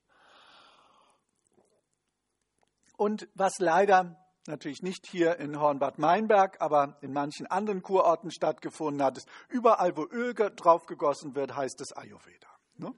Und 2.96 3.28
was 3.36 3.60
leider 3.60 4.18
natürlich 4.48 4.82
nicht 4.82 5.06
hier 5.06 5.38
in 5.38 5.60
Hornbad 5.60 6.00
Meinberg, 6.00 6.62
aber 6.62 6.98
in 7.02 7.14
manchen 7.14 7.46
anderen 7.48 7.84
Kurorten 7.84 8.32
stattgefunden 8.32 9.04
hat, 9.04 9.18
ist 9.18 9.28
überall, 9.50 9.96
wo 9.96 10.06
Öl 10.06 10.34
draufgegossen 10.34 11.36
wird, 11.36 11.56
heißt 11.56 11.82
es 11.82 11.92
Ayurveda. 11.92 12.48
Ne? 12.78 12.94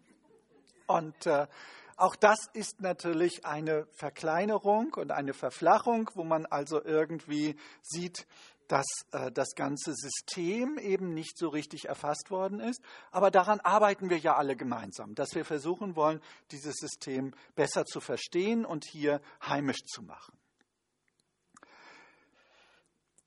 Und 0.88 1.26
äh, 1.26 1.48
auch 1.98 2.16
das 2.16 2.48
ist 2.54 2.82
natürlich 2.82 3.46
eine 3.46 3.88
Verkleinerung 3.92 4.94
und 4.94 5.12
eine 5.12 5.34
Verflachung, 5.34 6.10
wo 6.14 6.24
man 6.24 6.46
also 6.46 6.82
irgendwie 6.84 7.58
sieht, 7.82 8.26
dass 8.70 8.86
äh, 9.12 9.32
das 9.32 9.50
ganze 9.56 9.94
System 9.94 10.78
eben 10.78 11.14
nicht 11.14 11.38
so 11.38 11.50
richtig 11.50 11.90
erfasst 11.90 12.32
worden 12.32 12.62
ist. 12.62 12.82
Aber 13.12 13.32
daran 13.32 13.60
arbeiten 13.60 14.10
wir 14.10 14.18
ja 14.18 14.38
alle 14.38 14.56
gemeinsam, 14.56 15.16
dass 15.16 15.36
wir 15.36 15.44
versuchen 15.44 15.98
wollen, 15.98 16.22
dieses 16.52 16.76
System 16.76 17.34
besser 17.56 17.84
zu 17.84 18.00
verstehen 18.00 18.66
und 18.66 18.86
hier 18.86 19.22
heimisch 19.46 19.84
zu 19.86 20.04
machen. 20.04 20.38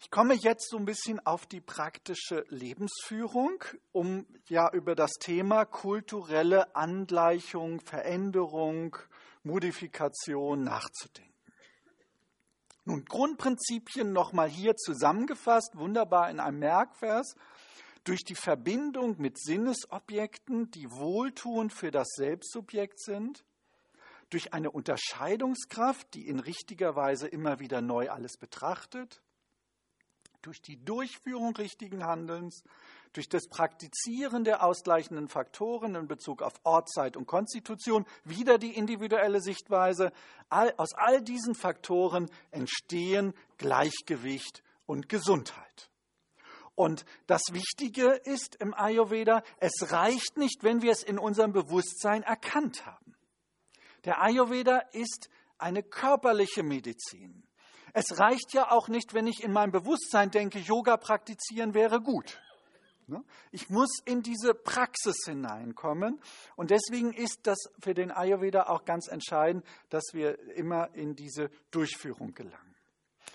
Ich 0.01 0.11
komme 0.11 0.34
jetzt 0.34 0.68
so 0.68 0.76
ein 0.78 0.84
bisschen 0.84 1.24
auf 1.24 1.47
die 1.47 1.61
praktische 1.61 2.45
Lebensführung, 2.49 3.62
um 3.93 4.26
ja 4.49 4.70
über 4.72 4.95
das 4.95 5.12
Thema 5.12 5.64
kulturelle 5.64 6.74
Angleichung, 6.74 7.80
Veränderung, 7.80 8.97
Modifikation 9.45 10.64
nachzudenken. 10.64 11.32
Nun, 12.85 13.05
Grundprinzipien 13.05 14.12
nochmal 14.12 14.49
hier 14.49 14.76
zusammengefasst, 14.76 15.76
wunderbar 15.76 16.30
in 16.30 16.41
einem 16.41 16.59
Merkvers. 16.59 17.37
Durch 18.05 18.24
die 18.24 18.35
Verbindung 18.35 19.20
mit 19.20 19.39
Sinnesobjekten, 19.39 20.72
die 20.72 20.91
wohltuend 20.91 21.72
für 21.72 21.93
das 21.93 22.09
Selbstsubjekt 22.16 23.01
sind, 23.01 23.45
durch 24.30 24.53
eine 24.53 24.72
Unterscheidungskraft, 24.72 26.12
die 26.14 26.26
in 26.26 26.41
richtiger 26.41 26.97
Weise 26.97 27.28
immer 27.28 27.61
wieder 27.61 27.80
neu 27.80 28.11
alles 28.11 28.39
betrachtet, 28.39 29.22
durch 30.41 30.61
die 30.61 30.85
Durchführung 30.85 31.55
richtigen 31.55 32.05
Handelns, 32.05 32.64
durch 33.13 33.29
das 33.29 33.49
Praktizieren 33.49 34.45
der 34.45 34.65
ausgleichenden 34.65 35.29
Faktoren 35.29 35.95
in 35.95 36.09
Bezug 36.09 36.43
auf 36.43 36.55
Ort, 36.65 36.91
Zeit 36.91 37.17
und 37.17 37.27
Konstitution, 37.27 38.07
wieder 38.25 38.59
die 38.59 38.75
individuelle 38.75 39.41
Sichtweise. 39.41 40.13
All, 40.49 40.75
aus 40.77 40.95
all 40.95 41.23
diesen 41.23 41.55
Faktoren 41.55 42.31
entstehen 42.51 43.35
Gleichgewicht 43.59 44.63
und 44.87 45.09
Gesundheit. 45.09 45.91
Und 46.75 47.05
das 47.27 47.43
Wichtige 47.53 48.13
ist 48.25 48.57
im 48.57 48.73
Ayurveda, 48.73 49.43
es 49.59 49.93
reicht 49.93 50.39
nicht, 50.39 50.63
wenn 50.63 50.81
wir 50.81 50.93
es 50.93 51.03
in 51.03 51.19
unserem 51.19 51.53
Bewusstsein 51.53 52.23
erkannt 52.23 52.87
haben. 52.87 53.15
Der 54.05 54.23
Ayurveda 54.23 54.79
ist 54.93 55.29
eine 55.59 55.83
körperliche 55.83 56.63
Medizin. 56.63 57.47
Es 57.93 58.19
reicht 58.19 58.55
ja 58.55 58.71
auch 58.71 58.89
nicht, 58.89 59.13
wenn 59.13 59.27
ich 59.27 59.45
in 59.45 59.53
meinem 59.53 59.71
Bewusstsein 59.71 60.31
denke, 60.31 60.59
Yoga 60.59 60.97
praktizieren 60.97 61.75
wäre 61.75 62.01
gut. 62.01 62.41
Ne? 63.09 63.24
Ich 63.50 63.70
muss 63.70 64.00
in 64.05 64.22
diese 64.22 64.55
Praxis 64.55 65.16
hineinkommen. 65.24 66.20
Und 66.57 66.70
deswegen 66.70 67.12
ist 67.12 67.40
das 67.46 67.59
für 67.80 67.94
den 67.94 68.11
Ayurveda 68.11 68.64
auch 68.64 68.84
ganz 68.84 69.09
entscheidend, 69.09 69.64
dass 69.90 70.05
wir 70.12 70.38
immer 70.57 70.94
in 70.94 71.14
diese 71.14 71.50
Durchführung 71.70 72.34
gelangen. 72.34 72.72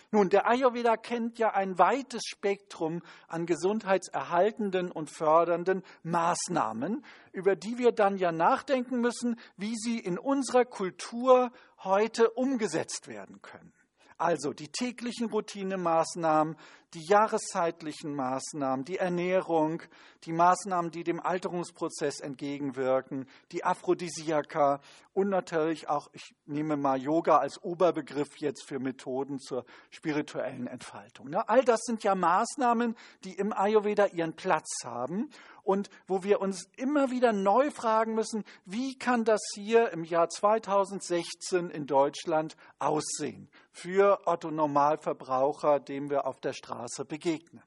Nun, 0.09 0.30
der 0.30 0.47
Ayurveda 0.47 0.95
kennt 0.95 1.38
ja 1.38 1.53
ein 1.53 1.78
weites 1.78 2.22
Spektrum 2.26 3.01
an 3.28 3.45
gesundheitserhaltenden 3.45 4.89
und 4.89 5.09
fördernden 5.09 5.84
Maßnahmen, 6.03 7.03
über 7.34 7.57
die 7.57 7.78
wir 7.78 7.91
dann 7.91 8.18
ja 8.18 8.32
nachdenken 8.32 9.01
müssen, 9.01 9.38
wie 9.57 9.76
sie 9.76 9.99
in 9.99 10.18
unserer 10.18 10.63
Kultur 10.63 11.51
heute 11.80 12.30
umgesetzt 12.32 13.09
werden 13.09 13.41
können. 13.41 13.74
Also 14.18 14.53
die 14.53 14.70
täglichen 14.70 15.30
Routinemaßnahmen, 15.30 16.55
die 16.94 17.04
jahreszeitlichen 17.04 18.16
Maßnahmen, 18.16 18.86
die 18.86 18.98
Ernährung, 18.98 19.82
die 20.24 20.32
Maßnahmen, 20.32 20.90
die 20.92 21.04
dem 21.04 21.20
Alterungsprozess 21.20 22.22
entgegenwirken, 22.22 23.28
die 23.52 23.66
Aphrodisiaka 23.66 24.80
und 25.14 25.30
natürlich 25.30 25.90
auch, 25.90 26.10
ich 26.14 26.34
nehme 26.46 26.78
mal 26.78 27.02
Yoga 27.02 27.40
als 27.40 27.62
Oberbegriff 27.62 28.38
jetzt 28.38 28.64
für 28.64 28.80
Methoden 28.80 29.40
zur 29.40 29.66
spirituellen 29.90 30.68
Entfaltung. 30.68 31.34
All 31.34 31.64
das 31.64 31.82
sind 31.84 32.04
ja 32.04 32.16
Maßnahmen, 32.16 32.96
die 33.24 33.34
im 33.34 33.52
Ayurveda 33.52 34.08
ihren 34.08 34.36
Platz 34.36 34.68
haben 34.84 35.30
und 35.64 35.90
wo 36.08 36.24
wir 36.24 36.40
uns 36.40 36.70
immer 36.78 37.12
wieder 37.12 37.34
neu 37.34 37.72
fragen 37.72 38.16
müssen, 38.16 38.46
wie 38.66 38.98
kann 38.98 39.26
das 39.26 39.42
hier 39.54 39.92
im 39.92 40.04
Jahr 40.04 40.30
2016 40.30 41.70
in 41.70 41.86
Deutschland 41.88 42.56
aussehen 42.80 43.50
für 43.72 44.20
Otto 44.26 44.52
Normalverbraucher, 44.52 45.80
dem 45.80 46.10
wir 46.10 46.26
auf 46.26 46.40
der 46.40 46.54
Straße 46.54 46.77
begegnen. 47.06 47.64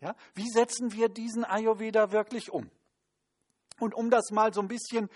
Ja, 0.00 0.16
wie 0.34 0.48
setzen 0.48 0.92
wir 0.92 1.08
diesen 1.08 1.44
Ayurveda 1.44 2.10
wirklich 2.10 2.50
um? 2.50 2.70
Und 3.78 3.94
um 3.94 4.10
das 4.10 4.30
mal 4.30 4.52
so 4.52 4.60
ein 4.60 4.68
bisschen 4.68 5.08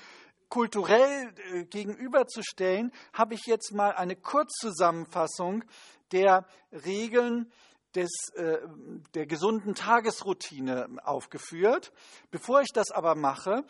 kulturell 0.49 1.34
äh, 1.53 1.64
gegenüberzustellen, 1.64 2.93
habe 3.12 3.34
ich 3.34 3.47
jetzt 3.47 3.72
mal 3.72 3.93
eine 3.93 4.16
Kurzzusammenfassung 4.16 5.64
der 6.12 6.47
Regeln 6.72 7.51
des, 7.95 8.11
äh, 8.34 8.59
der 9.14 9.26
gesunden 9.26 9.74
Tagesroutine 9.74 10.89
aufgeführt. 11.03 11.93
Bevor 12.30 12.61
ich 12.61 12.72
das 12.72 12.91
aber 12.91 13.14
mache, 13.14 13.64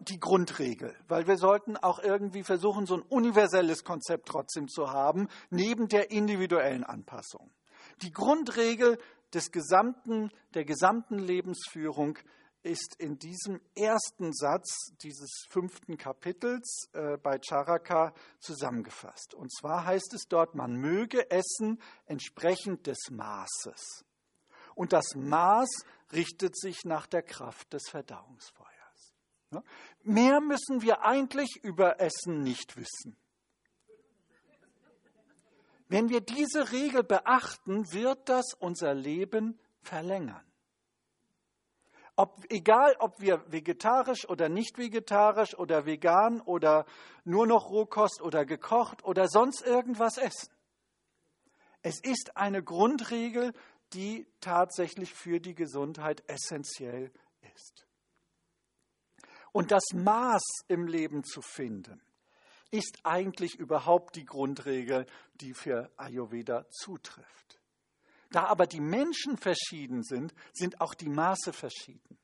die 0.00 0.20
Grundregel, 0.20 0.96
weil 1.08 1.26
wir 1.26 1.36
sollten 1.36 1.76
auch 1.76 1.98
irgendwie 1.98 2.44
versuchen, 2.44 2.86
so 2.86 2.94
ein 2.94 3.02
universelles 3.02 3.84
Konzept 3.84 4.28
trotzdem 4.28 4.68
zu 4.68 4.90
haben, 4.90 5.28
neben 5.50 5.88
der 5.88 6.10
individuellen 6.10 6.84
Anpassung. 6.84 7.50
Die 8.02 8.12
Grundregel 8.12 8.98
des 9.32 9.50
gesamten, 9.50 10.30
der 10.54 10.64
gesamten 10.64 11.18
Lebensführung 11.18 12.18
ist 12.62 12.96
in 12.98 13.18
diesem 13.18 13.60
ersten 13.74 14.32
Satz 14.32 14.92
dieses 15.02 15.30
fünften 15.48 15.96
Kapitels 15.96 16.88
äh, 16.92 17.16
bei 17.16 17.38
Charaka 17.40 18.12
zusammengefasst. 18.40 19.34
Und 19.34 19.52
zwar 19.52 19.86
heißt 19.86 20.12
es 20.14 20.24
dort, 20.28 20.54
man 20.54 20.74
möge 20.74 21.30
essen 21.30 21.80
entsprechend 22.06 22.86
des 22.86 22.98
Maßes. 23.10 24.04
Und 24.74 24.92
das 24.92 25.14
Maß 25.14 25.68
richtet 26.12 26.58
sich 26.58 26.84
nach 26.84 27.06
der 27.06 27.22
Kraft 27.22 27.72
des 27.72 27.88
Verdauungsfeuers. 27.88 28.66
Mehr 30.02 30.40
müssen 30.40 30.82
wir 30.82 31.04
eigentlich 31.04 31.60
über 31.62 32.00
Essen 32.00 32.42
nicht 32.42 32.76
wissen. 32.76 33.16
Wenn 35.88 36.08
wir 36.08 36.20
diese 36.20 36.72
Regel 36.72 37.04
beachten, 37.04 37.92
wird 37.92 38.28
das 38.28 38.54
unser 38.58 38.94
Leben 38.94 39.58
verlängern. 39.82 40.44
Ob, 42.16 42.44
egal, 42.48 42.96
ob 42.98 43.20
wir 43.20 43.44
vegetarisch 43.52 44.28
oder 44.28 44.48
nicht 44.48 44.78
vegetarisch 44.78 45.56
oder 45.56 45.84
vegan 45.84 46.40
oder 46.40 46.86
nur 47.24 47.46
noch 47.46 47.68
Rohkost 47.68 48.22
oder 48.22 48.46
gekocht 48.46 49.04
oder 49.04 49.28
sonst 49.28 49.60
irgendwas 49.62 50.16
essen. 50.16 50.50
Es 51.82 52.00
ist 52.00 52.36
eine 52.36 52.62
Grundregel, 52.62 53.52
die 53.92 54.26
tatsächlich 54.40 55.12
für 55.14 55.40
die 55.40 55.54
Gesundheit 55.54 56.24
essentiell 56.26 57.12
ist. 57.54 57.86
Und 59.52 59.70
das 59.70 59.84
Maß 59.94 60.42
im 60.68 60.86
Leben 60.86 61.22
zu 61.22 61.42
finden, 61.42 62.00
ist 62.70 62.98
eigentlich 63.04 63.56
überhaupt 63.56 64.16
die 64.16 64.24
Grundregel, 64.24 65.06
die 65.34 65.54
für 65.54 65.90
Ayurveda 65.96 66.68
zutrifft. 66.70 67.60
Da 68.30 68.44
aber 68.44 68.66
die 68.66 68.80
Menschen 68.80 69.36
verschieden 69.36 70.02
sind, 70.02 70.34
sind 70.52 70.80
auch 70.80 70.94
die 70.94 71.08
Maße 71.08 71.52
verschieden. 71.52 72.18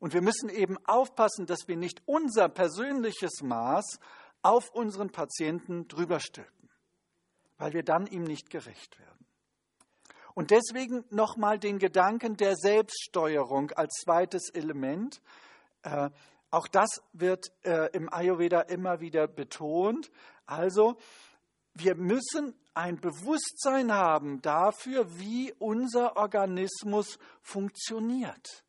Und 0.00 0.12
wir 0.12 0.22
müssen 0.22 0.48
eben 0.48 0.76
aufpassen, 0.86 1.46
dass 1.46 1.66
wir 1.66 1.76
nicht 1.76 2.02
unser 2.06 2.48
persönliches 2.48 3.42
Maß 3.42 3.98
auf 4.42 4.70
unseren 4.70 5.10
Patienten 5.10 5.88
drüber 5.88 6.20
stülpen, 6.20 6.70
weil 7.56 7.72
wir 7.72 7.82
dann 7.82 8.06
ihm 8.06 8.24
nicht 8.24 8.50
gerecht 8.50 8.98
werden. 8.98 9.26
Und 10.34 10.50
deswegen 10.50 11.04
nochmal 11.10 11.58
den 11.58 11.78
Gedanken 11.78 12.36
der 12.36 12.56
Selbststeuerung 12.56 13.70
als 13.72 13.94
zweites 14.04 14.50
Element. 14.50 15.22
Auch 16.54 16.68
das 16.68 17.02
wird 17.12 17.50
äh, 17.64 17.90
im 17.96 18.08
Ayurveda 18.12 18.60
immer 18.60 19.00
wieder 19.00 19.26
betont. 19.26 20.12
Also, 20.46 20.96
wir 21.72 21.96
müssen 21.96 22.54
ein 22.74 23.00
Bewusstsein 23.00 23.90
haben 23.90 24.40
dafür, 24.40 25.18
wie 25.18 25.52
unser 25.58 26.16
Organismus 26.16 27.18
funktioniert. 27.42 28.62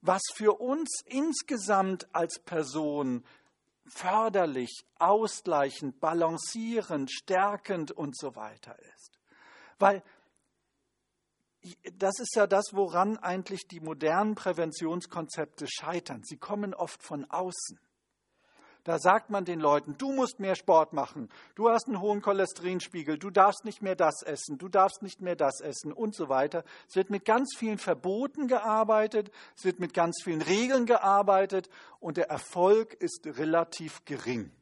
Was 0.00 0.22
für 0.32 0.54
uns 0.62 1.02
insgesamt 1.04 2.08
als 2.14 2.38
Person 2.38 3.22
förderlich, 3.86 4.86
ausgleichend, 4.98 6.00
balancierend, 6.00 7.10
stärkend 7.10 7.92
und 7.92 8.16
so 8.16 8.34
weiter 8.34 8.78
ist. 8.78 9.20
Weil 9.78 10.02
das 11.98 12.18
ist 12.20 12.34
ja 12.36 12.46
das, 12.46 12.66
woran 12.72 13.16
eigentlich 13.18 13.66
die 13.66 13.80
modernen 13.80 14.34
Präventionskonzepte 14.34 15.66
scheitern. 15.66 16.22
Sie 16.24 16.36
kommen 16.36 16.74
oft 16.74 17.02
von 17.02 17.24
außen. 17.30 17.78
Da 18.84 18.98
sagt 18.98 19.30
man 19.30 19.46
den 19.46 19.60
Leuten, 19.60 19.96
du 19.96 20.12
musst 20.12 20.40
mehr 20.40 20.56
Sport 20.56 20.92
machen, 20.92 21.30
du 21.54 21.70
hast 21.70 21.86
einen 21.86 22.02
hohen 22.02 22.20
Cholesterinspiegel, 22.20 23.18
du 23.18 23.30
darfst 23.30 23.64
nicht 23.64 23.80
mehr 23.80 23.96
das 23.96 24.22
essen, 24.22 24.58
du 24.58 24.68
darfst 24.68 25.00
nicht 25.00 25.22
mehr 25.22 25.36
das 25.36 25.62
essen 25.62 25.90
und 25.90 26.14
so 26.14 26.28
weiter. 26.28 26.64
Es 26.86 26.94
wird 26.94 27.08
mit 27.08 27.24
ganz 27.24 27.54
vielen 27.56 27.78
Verboten 27.78 28.46
gearbeitet, 28.46 29.30
es 29.56 29.64
wird 29.64 29.80
mit 29.80 29.94
ganz 29.94 30.20
vielen 30.22 30.42
Regeln 30.42 30.84
gearbeitet 30.84 31.70
und 31.98 32.18
der 32.18 32.28
Erfolg 32.28 32.92
ist 32.92 33.22
relativ 33.24 34.04
gering. 34.04 34.52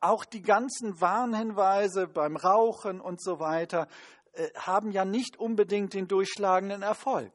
Auch 0.00 0.24
die 0.24 0.42
ganzen 0.42 0.98
Warnhinweise 1.00 2.06
beim 2.06 2.36
Rauchen 2.36 2.98
und 3.00 3.22
so 3.22 3.40
weiter 3.40 3.88
haben 4.56 4.90
ja 4.90 5.04
nicht 5.04 5.36
unbedingt 5.38 5.94
den 5.94 6.08
durchschlagenden 6.08 6.82
Erfolg. 6.82 7.32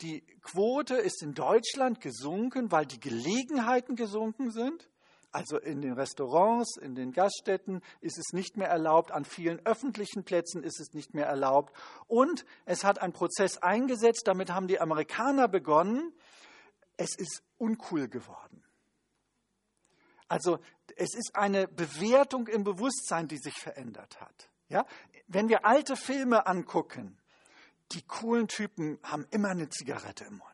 Die 0.00 0.22
Quote 0.42 0.96
ist 0.96 1.22
in 1.22 1.34
Deutschland 1.34 2.00
gesunken, 2.00 2.72
weil 2.72 2.86
die 2.86 3.00
Gelegenheiten 3.00 3.94
gesunken 3.94 4.50
sind. 4.50 4.88
Also 5.30 5.58
in 5.58 5.80
den 5.80 5.94
Restaurants, 5.94 6.76
in 6.76 6.94
den 6.94 7.12
Gaststätten 7.12 7.80
ist 8.00 8.18
es 8.18 8.34
nicht 8.34 8.58
mehr 8.58 8.68
erlaubt, 8.68 9.12
an 9.12 9.24
vielen 9.24 9.64
öffentlichen 9.64 10.24
Plätzen 10.24 10.62
ist 10.62 10.78
es 10.78 10.92
nicht 10.92 11.14
mehr 11.14 11.26
erlaubt. 11.26 11.74
Und 12.06 12.44
es 12.66 12.84
hat 12.84 13.00
ein 13.00 13.14
Prozess 13.14 13.56
eingesetzt, 13.58 14.24
damit 14.26 14.50
haben 14.50 14.66
die 14.66 14.78
Amerikaner 14.78 15.48
begonnen. 15.48 16.12
Es 16.98 17.16
ist 17.16 17.42
uncool 17.56 18.08
geworden. 18.08 18.62
Also 20.28 20.58
es 20.96 21.14
ist 21.14 21.30
eine 21.34 21.66
Bewertung 21.66 22.46
im 22.48 22.64
Bewusstsein, 22.64 23.26
die 23.26 23.38
sich 23.38 23.54
verändert 23.54 24.20
hat. 24.20 24.50
Ja? 24.68 24.86
Wenn 25.26 25.48
wir 25.48 25.64
alte 25.64 25.96
Filme 25.96 26.46
angucken, 26.46 27.18
die 27.92 28.02
coolen 28.02 28.48
Typen 28.48 28.98
haben 29.02 29.26
immer 29.30 29.50
eine 29.50 29.68
Zigarette 29.68 30.24
im 30.24 30.38
Mund. 30.38 30.52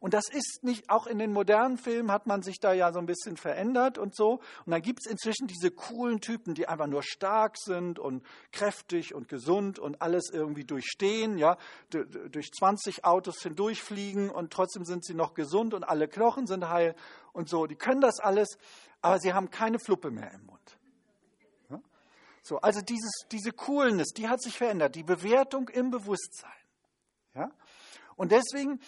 Und 0.00 0.14
das 0.14 0.30
ist 0.30 0.60
nicht, 0.62 0.88
auch 0.88 1.06
in 1.06 1.18
den 1.18 1.30
modernen 1.30 1.76
Filmen 1.76 2.10
hat 2.10 2.26
man 2.26 2.42
sich 2.42 2.58
da 2.58 2.72
ja 2.72 2.90
so 2.90 2.98
ein 2.98 3.06
bisschen 3.06 3.36
verändert 3.36 3.98
und 3.98 4.16
so. 4.16 4.40
Und 4.64 4.72
dann 4.72 4.80
gibt 4.80 5.00
es 5.04 5.10
inzwischen 5.10 5.46
diese 5.46 5.70
coolen 5.70 6.20
Typen, 6.20 6.54
die 6.54 6.66
einfach 6.66 6.86
nur 6.86 7.02
stark 7.02 7.56
sind 7.58 7.98
und 7.98 8.24
kräftig 8.50 9.14
und 9.14 9.28
gesund 9.28 9.78
und 9.78 10.00
alles 10.00 10.30
irgendwie 10.32 10.64
durchstehen, 10.64 11.36
ja, 11.36 11.58
durch 11.90 12.50
20 12.50 13.04
Autos 13.04 13.42
hindurchfliegen 13.42 14.30
und 14.30 14.50
trotzdem 14.50 14.86
sind 14.86 15.04
sie 15.04 15.14
noch 15.14 15.34
gesund 15.34 15.74
und 15.74 15.84
alle 15.84 16.08
Knochen 16.08 16.46
sind 16.46 16.70
heil 16.70 16.96
und 17.34 17.50
so. 17.50 17.66
Die 17.66 17.76
können 17.76 18.00
das 18.00 18.20
alles, 18.20 18.56
aber 19.02 19.18
sie 19.18 19.34
haben 19.34 19.50
keine 19.50 19.78
Fluppe 19.78 20.10
mehr 20.10 20.32
im 20.32 20.46
Mund. 20.46 20.59
So, 22.42 22.58
also 22.58 22.80
dieses, 22.80 23.12
diese 23.30 23.52
Coolness, 23.52 24.08
die 24.08 24.28
hat 24.28 24.42
sich 24.42 24.56
verändert, 24.56 24.94
die 24.94 25.02
Bewertung 25.02 25.68
im 25.68 25.90
Bewusstsein. 25.90 26.50
Ja? 27.34 27.50
Und 28.16 28.32
deswegen, 28.32 28.80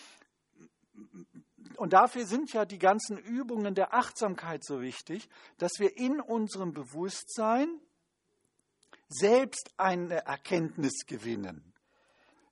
und 1.77 1.93
dafür 1.93 2.27
sind 2.27 2.53
ja 2.53 2.65
die 2.65 2.79
ganzen 2.79 3.19
Übungen 3.19 3.75
der 3.75 3.95
Achtsamkeit 3.95 4.65
so 4.65 4.81
wichtig, 4.81 5.29
dass 5.59 5.73
wir 5.79 5.97
in 5.97 6.21
unserem 6.21 6.73
Bewusstsein 6.73 7.81
selbst 9.09 9.71
eine 9.77 10.25
Erkenntnis 10.27 11.07
gewinnen. 11.07 11.73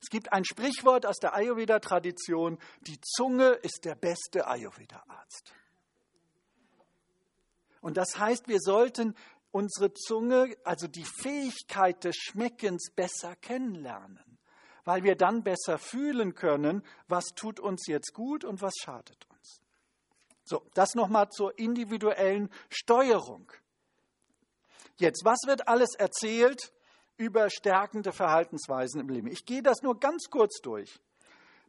Es 0.02 0.08
gibt 0.08 0.32
ein 0.32 0.44
Sprichwort 0.44 1.04
aus 1.04 1.18
der 1.18 1.34
Ayurveda-Tradition, 1.34 2.58
die 2.82 3.00
Zunge 3.00 3.50
ist 3.50 3.84
der 3.84 3.94
beste 3.94 4.46
Ayurveda-Arzt. 4.46 5.52
Und 7.82 7.96
das 7.96 8.18
heißt, 8.18 8.48
wir 8.48 8.60
sollten 8.60 9.14
unsere 9.52 9.92
Zunge, 9.92 10.54
also 10.64 10.86
die 10.86 11.04
Fähigkeit 11.04 12.04
des 12.04 12.16
Schmeckens 12.16 12.90
besser 12.94 13.36
kennenlernen, 13.36 14.38
weil 14.84 15.02
wir 15.02 15.16
dann 15.16 15.42
besser 15.42 15.78
fühlen 15.78 16.34
können, 16.34 16.82
was 17.08 17.26
tut 17.34 17.60
uns 17.60 17.86
jetzt 17.86 18.12
gut 18.14 18.44
und 18.44 18.62
was 18.62 18.74
schadet 18.80 19.26
uns. 19.30 19.60
So, 20.44 20.62
das 20.74 20.94
nochmal 20.94 21.28
zur 21.30 21.58
individuellen 21.58 22.50
Steuerung. 22.68 23.52
Jetzt, 24.96 25.24
was 25.24 25.38
wird 25.46 25.68
alles 25.68 25.94
erzählt 25.94 26.72
über 27.16 27.50
stärkende 27.50 28.12
Verhaltensweisen 28.12 29.00
im 29.00 29.08
Leben? 29.08 29.28
Ich 29.28 29.44
gehe 29.44 29.62
das 29.62 29.82
nur 29.82 29.98
ganz 29.98 30.28
kurz 30.30 30.60
durch. 30.60 31.00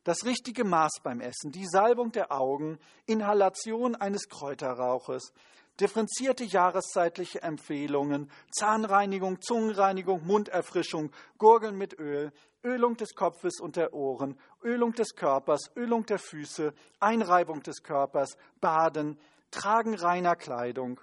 Das 0.04 0.26
richtige 0.26 0.64
Maß 0.64 1.02
beim 1.04 1.22
Essen, 1.22 1.52
die 1.52 1.68
Salbung 1.68 2.12
der 2.12 2.32
Augen, 2.32 2.80
Inhalation 3.06 3.96
eines 3.96 4.28
Kräuterrauches, 4.30 5.32
differenzierte 5.80 6.43
jahreszeitliche 6.43 7.41
Empfehlungen, 7.41 8.30
Zahnreinigung, 8.51 9.41
Zungenreinigung, 9.41 10.26
Munderfrischung, 10.26 11.11
Gurgeln 11.38 11.78
mit 11.78 11.97
Öl, 11.99 12.32
Ölung 12.63 12.95
des 12.97 13.15
Kopfes 13.15 13.59
und 13.59 13.76
der 13.76 13.93
Ohren, 13.93 14.38
Ölung 14.63 14.93
des 14.93 15.15
Körpers, 15.15 15.72
Ölung 15.76 16.05
der 16.05 16.19
Füße, 16.19 16.74
Einreibung 16.99 17.63
des 17.63 17.82
Körpers, 17.82 18.38
Baden, 18.59 19.19
Tragen 19.49 19.95
reiner 19.95 20.36
Kleidung, 20.36 20.99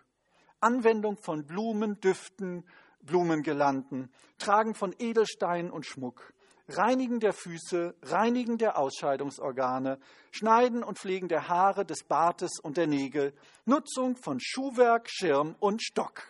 Anwendung 0.60 1.16
von 1.16 1.44
Blumen, 1.46 2.00
Düften, 2.00 2.64
Blumengelanden, 3.02 4.10
Tragen 4.38 4.74
von 4.74 4.94
Edelsteinen 4.98 5.70
und 5.70 5.86
Schmuck, 5.86 6.32
Reinigen 6.68 7.18
der 7.18 7.32
Füße, 7.32 7.94
Reinigen 8.02 8.58
der 8.58 8.78
Ausscheidungsorgane, 8.78 9.98
Schneiden 10.30 10.84
und 10.84 10.98
Pflegen 10.98 11.28
der 11.28 11.48
Haare, 11.48 11.86
des 11.86 12.04
Bartes 12.04 12.60
und 12.62 12.76
der 12.76 12.86
Nägel, 12.86 13.32
Nutzung 13.64 14.16
von 14.16 14.38
Schuhwerk, 14.38 15.08
Schirm 15.08 15.54
und 15.60 15.82
Stock. 15.82 16.22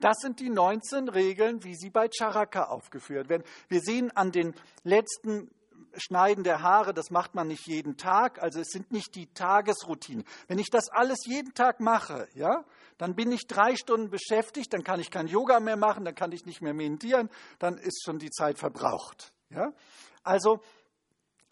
Das 0.00 0.18
sind 0.18 0.40
die 0.40 0.50
19 0.50 1.08
Regeln, 1.08 1.62
wie 1.64 1.74
sie 1.74 1.90
bei 1.90 2.08
Charaka 2.08 2.64
aufgeführt 2.64 3.28
werden. 3.28 3.44
Wir 3.68 3.80
sehen 3.80 4.10
an 4.16 4.32
den 4.32 4.54
letzten 4.82 5.50
Schneiden 5.96 6.44
der 6.44 6.62
Haare, 6.62 6.94
das 6.94 7.10
macht 7.10 7.34
man 7.34 7.48
nicht 7.48 7.66
jeden 7.66 7.96
Tag, 7.96 8.42
also 8.42 8.60
es 8.60 8.68
sind 8.68 8.92
nicht 8.92 9.14
die 9.14 9.26
Tagesroutinen. 9.32 10.24
Wenn 10.48 10.58
ich 10.58 10.70
das 10.70 10.88
alles 10.90 11.26
jeden 11.26 11.54
Tag 11.54 11.80
mache, 11.80 12.28
ja, 12.34 12.64
dann 12.98 13.14
bin 13.14 13.32
ich 13.32 13.46
drei 13.46 13.76
Stunden 13.76 14.10
beschäftigt, 14.10 14.72
dann 14.72 14.84
kann 14.84 15.00
ich 15.00 15.10
kein 15.10 15.26
Yoga 15.26 15.60
mehr 15.60 15.76
machen, 15.76 16.04
dann 16.04 16.14
kann 16.14 16.32
ich 16.32 16.46
nicht 16.46 16.62
mehr 16.62 16.74
meditieren, 16.74 17.30
dann 17.58 17.76
ist 17.78 18.02
schon 18.04 18.18
die 18.18 18.30
Zeit 18.30 18.58
verbraucht. 18.58 19.32
Ja? 19.50 19.72
Also 20.22 20.60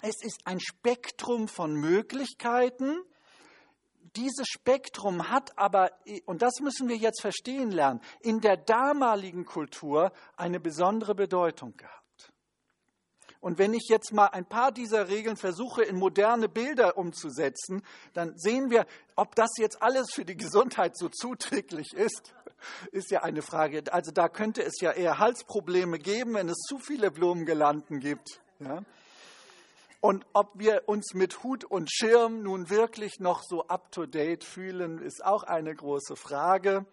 es 0.03 0.23
ist 0.23 0.41
ein 0.45 0.61
Spektrum 0.61 1.49
von 1.49 1.75
Möglichkeiten. 1.75 3.03
Dieses 4.17 4.47
Spektrum 4.49 5.31
hat 5.31 5.57
aber, 5.57 5.91
und 6.27 6.43
das 6.43 6.61
müssen 6.61 6.89
wir 6.89 6.97
jetzt 6.97 7.21
verstehen 7.23 7.71
lernen, 7.71 8.01
in 8.21 8.41
der 8.41 8.57
damaligen 8.57 9.45
Kultur 9.45 10.13
eine 10.37 10.61
besondere 10.61 11.15
Bedeutung 11.15 11.77
gehabt. 11.77 12.02
Und 13.43 13.59
wenn 13.59 13.75
ich 13.75 13.89
jetzt 13.89 14.13
mal 14.13 14.29
ein 14.29 14.45
paar 14.45 14.71
dieser 14.71 15.09
Regeln 15.09 15.37
versuche, 15.37 15.83
in 15.83 15.97
moderne 15.97 16.49
Bilder 16.49 16.97
umzusetzen, 16.97 17.83
dann 18.15 18.39
sehen 18.39 18.71
wir, 18.71 18.87
ob 19.17 19.35
das 19.35 19.51
jetzt 19.59 19.83
alles 19.83 20.13
für 20.13 20.25
die 20.25 20.37
Gesundheit 20.37 20.97
so 20.97 21.09
zuträglich 21.09 21.93
ist, 21.93 22.33
ist 22.93 23.11
ja 23.11 23.25
eine 23.25 23.43
Frage. 23.43 23.83
Also 23.93 24.13
da 24.13 24.29
könnte 24.29 24.63
es 24.63 24.81
ja 24.81 24.93
eher 24.93 25.19
Halsprobleme 25.19 25.99
geben, 25.99 26.35
wenn 26.35 26.49
es 26.49 26.59
zu 26.69 26.79
viele 26.79 27.11
Blumengelanden 27.11 27.99
gibt. 27.99 28.41
Ja? 28.61 28.85
Und 30.01 30.25
ob 30.35 30.57
wir 30.57 30.85
uns 30.87 31.13
mit 31.13 31.43
Hut 31.43 31.65
und 31.65 31.91
Schirm 31.93 32.45
nun 32.45 32.71
wirklich 32.71 33.19
noch 33.19 33.43
so 33.43 33.67
up-to-date 33.67 34.45
fühlen, 34.45 35.03
ist 35.03 35.25
auch 35.25 35.43
eine 35.43 35.75
große 35.75 36.15
Frage. 36.15 36.87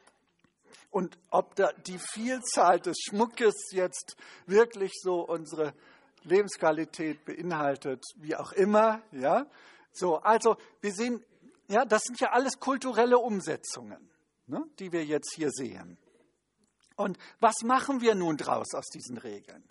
Und 0.89 1.20
ob 1.30 1.54
die 1.86 2.00
Vielzahl 2.00 2.80
des 2.80 2.97
Schmuckes 3.08 3.72
jetzt 3.72 4.18
wirklich 4.47 4.93
so 5.00 5.22
unsere 5.22 5.76
Lebensqualität 6.24 7.26
beinhaltet, 7.26 8.03
wie 8.15 8.36
auch 8.36 8.51
immer. 8.51 9.01
Ja? 9.11 9.45
So, 9.91 10.17
also 10.17 10.57
wir 10.82 10.93
sehen, 10.93 11.24
ja, 11.67 11.86
das 11.86 12.03
sind 12.03 12.20
ja 12.20 12.32
alles 12.32 12.59
kulturelle 12.59 13.17
Umsetzungen, 13.17 14.09
ne, 14.47 14.63
die 14.80 14.91
wir 14.91 15.05
jetzt 15.05 15.34
hier 15.36 15.51
sehen. 15.51 15.97
Und 16.95 17.17
was 17.39 17.61
machen 17.63 18.01
wir 18.01 18.15
nun 18.15 18.38
draus 18.38 18.74
aus 18.74 18.88
diesen 18.88 19.17
Regeln? 19.17 19.63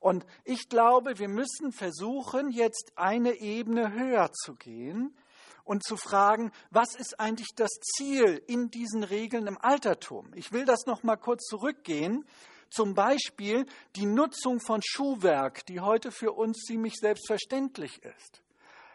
Und 0.00 0.26
ich 0.44 0.68
glaube, 0.68 1.18
wir 1.20 1.28
müssen 1.28 1.70
versuchen, 1.70 2.50
jetzt 2.50 2.92
eine 2.96 3.34
Ebene 3.34 3.92
höher 3.92 4.32
zu 4.32 4.56
gehen 4.56 5.16
und 5.62 5.84
zu 5.84 5.96
fragen, 5.96 6.50
was 6.70 6.96
ist 6.96 7.20
eigentlich 7.20 7.54
das 7.54 7.70
Ziel 7.70 8.42
in 8.48 8.68
diesen 8.70 9.04
Regeln 9.04 9.46
im 9.46 9.58
Altertum? 9.58 10.32
Ich 10.34 10.50
will 10.52 10.64
das 10.64 10.86
noch 10.86 11.04
mal 11.04 11.16
kurz 11.16 11.44
zurückgehen 11.44 12.24
zum 12.72 12.94
Beispiel 12.94 13.66
die 13.96 14.06
Nutzung 14.06 14.60
von 14.60 14.80
Schuhwerk, 14.82 15.66
die 15.66 15.80
heute 15.80 16.10
für 16.10 16.32
uns 16.32 16.62
ziemlich 16.64 16.94
selbstverständlich 16.96 18.02
ist, 18.02 18.42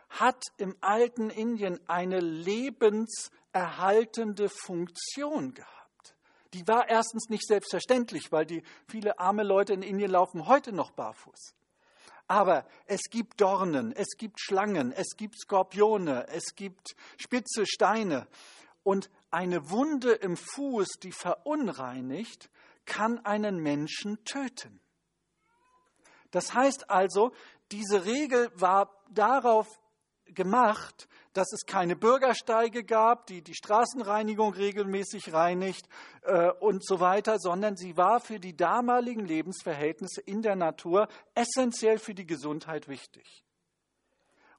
hat 0.10 0.42
im 0.58 0.76
alten 0.82 1.30
Indien 1.30 1.80
eine 1.88 2.20
lebenserhaltende 2.20 4.50
Funktion 4.50 5.54
gehabt. 5.54 6.16
Die 6.54 6.68
war 6.68 6.90
erstens 6.90 7.30
nicht 7.30 7.46
selbstverständlich, 7.46 8.32
weil 8.32 8.48
die 8.48 8.64
viele 8.88 9.20
arme 9.20 9.44
Leute 9.44 9.74
in 9.74 9.84
Indien 9.84 10.10
laufen 10.12 10.48
heute 10.48 10.72
noch 10.72 10.92
barfuß. 10.92 11.54
Aber 12.28 12.66
es 12.88 13.04
gibt 13.10 13.40
Dornen, 13.40 13.94
es 13.94 14.18
gibt 14.18 14.42
Schlangen, 14.42 14.92
es 14.92 15.16
gibt 15.16 15.40
Skorpione, 15.40 16.28
es 16.30 16.56
gibt 16.56 16.96
spitze 17.18 17.66
Steine. 17.66 18.28
Und 18.84 19.10
eine 19.30 19.70
Wunde 19.70 20.14
im 20.14 20.36
Fuß, 20.36 20.88
die 21.04 21.12
verunreinigt, 21.12 22.50
kann 22.88 23.24
einen 23.24 23.62
Menschen 23.62 24.24
töten. 24.24 24.82
Das 26.32 26.56
heißt 26.56 26.90
also, 26.90 27.32
diese 27.72 28.06
Regel 28.06 28.50
war 28.56 28.92
darauf 29.12 29.68
gemacht, 30.26 31.08
dass 31.34 31.54
es 31.54 31.66
keine 31.66 31.96
Bürgersteige 31.96 32.84
gab, 32.84 33.28
die 33.28 33.44
die 33.44 33.54
Straßenreinigung 33.54 34.54
regelmäßig 34.54 35.34
reinigt 35.34 35.88
äh, 36.24 36.50
und 36.60 36.84
so 36.84 37.00
weiter, 37.00 37.38
sondern 37.38 37.78
sie 37.78 37.96
war 37.96 38.20
für 38.20 38.40
die 38.40 38.58
damaligen 38.58 39.26
Lebensverhältnisse 39.26 40.22
in 40.22 40.42
der 40.42 40.56
Natur 40.56 41.08
essentiell 41.36 42.00
für 42.00 42.16
die 42.16 42.26
Gesundheit 42.26 42.88
wichtig. 42.88 43.44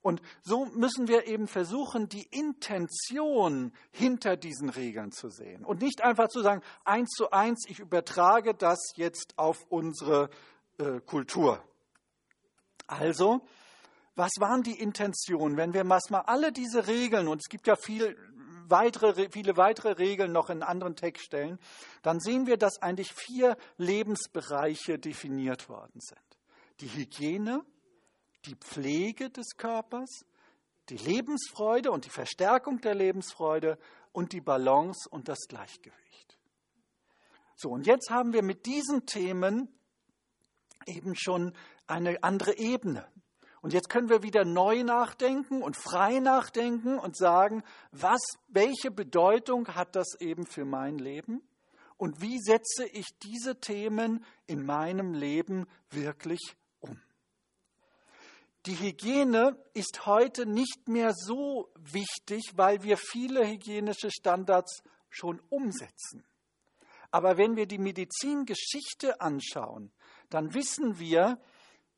Und 0.08 0.22
so 0.40 0.64
müssen 0.64 1.06
wir 1.06 1.26
eben 1.26 1.46
versuchen, 1.46 2.08
die 2.08 2.26
Intention 2.30 3.74
hinter 3.90 4.38
diesen 4.38 4.70
Regeln 4.70 5.12
zu 5.12 5.28
sehen 5.28 5.66
und 5.66 5.82
nicht 5.82 6.02
einfach 6.02 6.28
zu 6.28 6.40
sagen, 6.40 6.62
eins 6.86 7.10
zu 7.10 7.30
eins, 7.30 7.66
ich 7.68 7.78
übertrage 7.78 8.54
das 8.54 8.78
jetzt 8.96 9.34
auf 9.36 9.66
unsere 9.68 10.30
äh, 10.78 11.00
Kultur. 11.00 11.62
Also, 12.86 13.42
was 14.14 14.30
waren 14.38 14.62
die 14.62 14.80
Intentionen? 14.80 15.58
Wenn 15.58 15.74
wir 15.74 15.84
mal 15.84 16.00
alle 16.24 16.52
diese 16.52 16.86
Regeln, 16.86 17.28
und 17.28 17.42
es 17.42 17.50
gibt 17.50 17.66
ja 17.66 17.76
viel 17.76 18.16
weitere, 18.66 19.28
viele 19.30 19.58
weitere 19.58 19.92
Regeln 19.92 20.32
noch 20.32 20.48
in 20.48 20.62
anderen 20.62 20.96
Textstellen, 20.96 21.58
dann 22.00 22.18
sehen 22.18 22.46
wir, 22.46 22.56
dass 22.56 22.80
eigentlich 22.80 23.12
vier 23.12 23.58
Lebensbereiche 23.76 24.98
definiert 24.98 25.68
worden 25.68 26.00
sind. 26.00 26.38
Die 26.80 26.88
Hygiene, 26.88 27.62
die 28.46 28.54
Pflege 28.56 29.30
des 29.30 29.56
Körpers, 29.56 30.24
die 30.88 30.96
Lebensfreude 30.96 31.90
und 31.90 32.04
die 32.04 32.10
Verstärkung 32.10 32.80
der 32.80 32.94
Lebensfreude 32.94 33.78
und 34.12 34.32
die 34.32 34.40
Balance 34.40 35.08
und 35.08 35.28
das 35.28 35.46
Gleichgewicht. 35.48 36.38
So, 37.56 37.70
und 37.70 37.86
jetzt 37.86 38.10
haben 38.10 38.32
wir 38.32 38.42
mit 38.42 38.66
diesen 38.66 39.04
Themen 39.04 39.68
eben 40.86 41.14
schon 41.16 41.52
eine 41.86 42.22
andere 42.22 42.56
Ebene. 42.56 43.06
Und 43.60 43.72
jetzt 43.72 43.88
können 43.90 44.08
wir 44.08 44.22
wieder 44.22 44.44
neu 44.44 44.84
nachdenken 44.84 45.62
und 45.62 45.76
frei 45.76 46.20
nachdenken 46.20 46.98
und 46.98 47.16
sagen, 47.16 47.64
was, 47.90 48.20
welche 48.46 48.90
Bedeutung 48.90 49.74
hat 49.74 49.96
das 49.96 50.14
eben 50.20 50.46
für 50.46 50.64
mein 50.64 50.98
Leben? 50.98 51.42
Und 51.96 52.20
wie 52.22 52.38
setze 52.38 52.86
ich 52.86 53.18
diese 53.18 53.58
Themen 53.58 54.24
in 54.46 54.64
meinem 54.64 55.12
Leben 55.14 55.66
wirklich? 55.90 56.56
Die 58.68 58.78
Hygiene 58.78 59.56
ist 59.72 60.04
heute 60.04 60.44
nicht 60.44 60.88
mehr 60.88 61.14
so 61.14 61.72
wichtig, 61.78 62.52
weil 62.54 62.82
wir 62.82 62.98
viele 62.98 63.48
hygienische 63.48 64.10
Standards 64.10 64.82
schon 65.08 65.40
umsetzen. 65.48 66.22
Aber 67.10 67.38
wenn 67.38 67.56
wir 67.56 67.64
die 67.64 67.78
Medizingeschichte 67.78 69.22
anschauen, 69.22 69.90
dann 70.28 70.52
wissen 70.52 70.98
wir, 70.98 71.40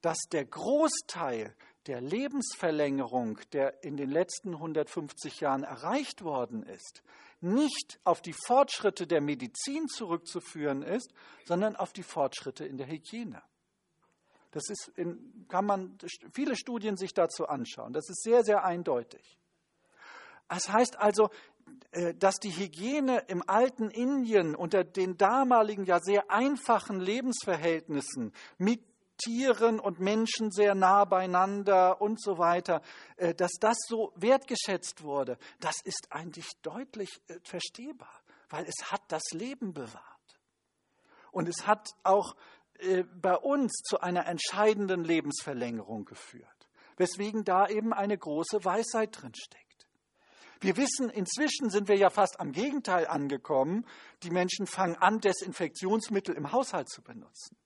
dass 0.01 0.19
der 0.31 0.45
Großteil 0.45 1.57
der 1.89 2.01
Lebensverlängerung, 2.01 3.41
der 3.53 3.83
in 3.83 3.97
den 3.97 4.11
letzten 4.13 4.55
150 4.55 5.41
Jahren 5.41 5.65
erreicht 5.65 6.23
worden 6.23 6.63
ist, 6.63 7.03
nicht 7.41 7.99
auf 8.05 8.23
die 8.23 8.37
Fortschritte 8.47 9.09
der 9.09 9.21
Medizin 9.21 9.89
zurückzuführen 9.89 10.83
ist, 10.83 11.13
sondern 11.47 11.75
auf 11.75 11.93
die 11.93 12.05
Fortschritte 12.05 12.65
in 12.65 12.79
der 12.79 12.87
Hygiene. 12.87 13.43
Das 14.51 14.69
ist 14.69 14.91
in, 14.97 15.47
kann 15.49 15.65
man 15.65 15.97
viele 16.33 16.57
Studien 16.57 16.97
sich 16.97 17.15
dazu 17.15 17.47
anschauen. 17.47 17.93
Das 17.93 18.09
ist 18.09 18.23
sehr, 18.23 18.43
sehr 18.43 18.65
eindeutig. 18.65 19.39
Das 20.49 20.69
heißt 20.69 20.99
also, 20.99 21.31
äh, 21.93 22.15
dass 22.15 22.37
die 22.37 22.51
Hygiene 22.51 23.25
im 23.29 23.43
alten 23.49 23.91
Indien 23.91 24.55
unter 24.55 24.85
den 24.85 25.17
damaligen 25.17 25.85
ja 25.85 26.01
sehr 26.01 26.31
einfachen 26.31 27.01
Lebensverhältnissen 27.01 28.33
mit 28.59 28.83
Tieren 29.17 29.79
und 29.79 30.01
Menschen 30.01 30.51
sehr 30.51 30.75
nah 30.75 31.05
beieinander 31.05 32.01
und 32.01 32.21
so 32.21 32.39
weiter, 32.39 32.83
äh, 33.17 33.35
dass 33.35 33.53
das 33.61 33.77
so 33.87 34.13
wertgeschätzt 34.17 35.03
wurde, 35.03 35.39
das 35.61 35.77
ist 35.85 36.09
eigentlich 36.11 36.49
deutlich 36.63 37.21
äh, 37.29 37.39
verstehbar, 37.45 38.23
weil 38.49 38.65
es 38.65 38.91
hat 38.91 39.03
das 39.09 39.23
Leben 39.33 39.75
bewahrt. 39.75 40.05
Und 41.33 41.49
es 41.49 41.67
hat 41.67 41.91
auch 42.03 42.35
bei 43.21 43.37
uns 43.37 43.83
zu 43.85 44.01
einer 44.01 44.27
entscheidenden 44.27 45.05
Lebensverlängerung 45.05 46.05
geführt, 46.05 46.69
weswegen 46.97 47.45
da 47.45 47.69
eben 47.69 47.93
eine 47.93 48.17
große 48.17 48.65
Weisheit 48.65 49.21
drin 49.21 49.35
steckt. 49.35 49.89
Wir 50.61 50.77
wissen, 50.77 51.09
inzwischen 51.09 51.71
sind 51.71 51.89
wir 51.89 51.97
ja 51.97 52.11
fast 52.11 52.39
am 52.39 52.53
Gegenteil 52.53 53.07
angekommen. 53.07 53.87
Die 54.23 54.31
Menschen 54.31 54.67
fangen 54.67 54.97
an, 54.97 55.21
Desinfektionsmittel 55.21 56.35
im 56.35 56.53
Haushalt 56.53 56.91
zu 56.91 57.03
benutzen 57.03 57.57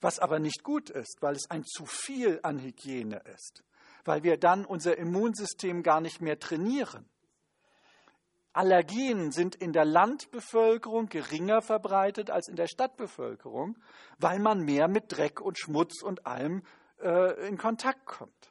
was 0.00 0.18
aber 0.18 0.38
nicht 0.38 0.62
gut 0.62 0.90
ist, 0.90 1.18
weil 1.20 1.34
es 1.34 1.50
ein 1.50 1.64
zu 1.64 1.86
viel 1.86 2.40
an 2.42 2.58
Hygiene 2.58 3.22
ist, 3.34 3.62
weil 4.04 4.22
wir 4.22 4.36
dann 4.36 4.64
unser 4.64 4.96
Immunsystem 4.96 5.82
gar 5.82 6.00
nicht 6.00 6.20
mehr 6.20 6.38
trainieren. 6.38 7.08
Allergien 8.52 9.30
sind 9.30 9.54
in 9.54 9.72
der 9.72 9.84
Landbevölkerung 9.84 11.08
geringer 11.08 11.62
verbreitet 11.62 12.30
als 12.30 12.48
in 12.48 12.56
der 12.56 12.66
Stadtbevölkerung, 12.66 13.76
weil 14.18 14.38
man 14.38 14.60
mehr 14.60 14.88
mit 14.88 15.04
Dreck 15.08 15.40
und 15.40 15.58
Schmutz 15.58 16.02
und 16.02 16.26
allem 16.26 16.62
äh, 17.00 17.48
in 17.48 17.58
Kontakt 17.58 18.06
kommt 18.06 18.50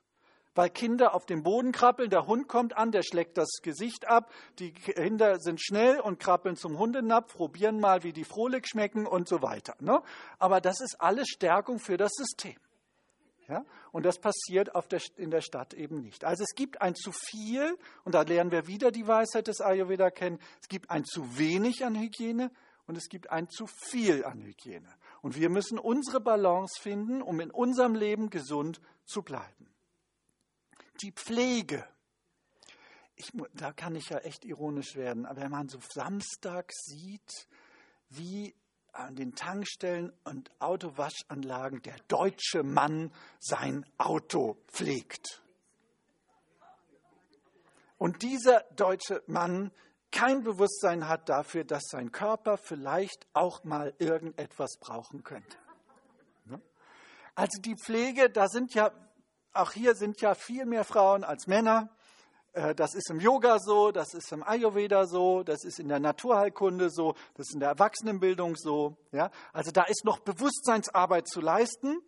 weil 0.60 0.70
Kinder 0.70 1.14
auf 1.16 1.26
dem 1.26 1.41
Boden 1.41 1.72
krabbeln, 1.72 2.10
der 2.10 2.28
Hund 2.28 2.50
kommt 2.50 2.76
an, 2.76 2.91
der 2.91 3.02
schlägt 3.02 3.38
das 3.38 3.62
Gesicht 3.62 4.10
ab, 4.10 4.30
die 4.60 4.74
Kinder 4.74 5.39
sind 5.39 5.62
schnell 5.62 6.02
und 6.02 6.20
krabbeln 6.20 6.58
zum 6.58 6.78
Hundenapf, 6.78 7.34
probieren 7.36 7.80
mal, 7.80 8.04
wie 8.04 8.12
die 8.12 8.26
frohlich 8.26 8.68
schmecken 8.68 9.08
und 9.08 9.30
so 9.30 9.41
weiter. 9.41 9.76
Ne? 9.80 10.02
Aber 10.38 10.60
das 10.60 10.82
ist 10.82 10.97
alles 11.00 11.30
Stärkung 11.30 11.80
für 11.80 11.95
das 11.95 12.12
System. 12.12 12.58
Ja? 13.47 13.64
Und 13.91 14.05
das 14.05 14.19
passiert 14.19 14.75
der, 14.91 15.01
in 15.17 15.31
der 15.31 15.41
Stadt 15.41 15.73
eben 15.73 16.01
nicht. 16.01 16.23
Also 16.23 16.43
es 16.43 16.55
gibt 16.55 16.81
ein 16.81 16.95
zu 16.95 17.11
viel, 17.11 17.77
und 18.03 18.15
da 18.15 18.21
lernen 18.21 18.51
wir 18.51 18.67
wieder 18.67 18.91
die 18.91 19.07
Weisheit 19.07 19.47
des 19.47 19.61
Ayurveda 19.61 20.11
kennen, 20.11 20.39
es 20.61 20.67
gibt 20.67 20.89
ein 20.89 21.05
zu 21.05 21.37
wenig 21.37 21.85
an 21.85 21.95
Hygiene 21.95 22.51
und 22.85 22.97
es 22.97 23.09
gibt 23.09 23.29
ein 23.29 23.49
zu 23.49 23.67
viel 23.67 24.25
an 24.25 24.41
Hygiene. 24.41 24.87
Und 25.21 25.35
wir 25.35 25.49
müssen 25.49 25.79
unsere 25.79 26.21
Balance 26.21 26.79
finden, 26.79 27.21
um 27.21 27.39
in 27.39 27.51
unserem 27.51 27.95
Leben 27.95 28.29
gesund 28.29 28.79
zu 29.05 29.21
bleiben 29.23 29.69
die 31.01 31.11
Pflege. 31.11 31.87
Ich, 33.15 33.31
da 33.53 33.73
kann 33.73 33.95
ich 33.95 34.09
ja 34.09 34.19
echt 34.19 34.45
ironisch 34.45 34.95
werden, 34.95 35.25
aber 35.25 35.41
wenn 35.41 35.51
man 35.51 35.67
so 35.67 35.79
Samstag 35.93 36.71
sieht, 36.73 37.47
wie 38.09 38.55
an 38.93 39.15
den 39.15 39.35
Tankstellen 39.35 40.11
und 40.23 40.51
Autowaschanlagen 40.59 41.81
der 41.81 41.95
deutsche 42.07 42.63
Mann 42.63 43.11
sein 43.39 43.85
Auto 43.97 44.57
pflegt. 44.67 45.41
Und 47.97 48.21
dieser 48.21 48.61
deutsche 48.75 49.23
Mann 49.27 49.71
kein 50.11 50.43
Bewusstsein 50.43 51.07
hat 51.07 51.29
dafür, 51.29 51.63
dass 51.63 51.83
sein 51.89 52.11
Körper 52.11 52.57
vielleicht 52.57 53.27
auch 53.33 53.63
mal 53.63 53.93
irgendetwas 53.99 54.77
brauchen 54.79 55.23
könnte. 55.23 55.57
Ne? 56.45 56.59
Also 57.35 57.61
die 57.61 57.75
Pflege, 57.75 58.29
da 58.29 58.47
sind 58.47 58.73
ja 58.73 58.91
auch 59.53 59.71
hier 59.71 59.95
sind 59.95 60.21
ja 60.21 60.35
viel 60.35 60.65
mehr 60.65 60.83
Frauen 60.83 61.23
als 61.23 61.47
Männer. 61.47 61.89
Äh, 62.54 62.76
das 62.76 62.95
ist 62.95 63.10
im 63.10 63.20
Yoga 63.20 63.60
so, 63.60 63.91
das 63.91 64.14
ist 64.14 64.32
im 64.32 64.43
Ayurveda 64.43 65.06
so, 65.06 65.43
das 65.43 65.64
ist 65.64 65.80
in 65.80 65.88
der 65.88 66.00
Naturheilkunde 66.00 66.89
so, 66.89 67.16
das 67.36 67.47
ist 67.47 67.54
in 67.54 67.60
der 67.60 67.70
Erwachsenenbildung 67.70 68.56
so. 68.56 68.97
Ja? 69.12 69.32
Also 69.54 69.72
da 69.72 69.84
ist 69.84 70.06
noch 70.06 70.20
Bewusstseinsarbeit 70.20 71.28
zu 71.28 71.41
leisten, 71.41 72.02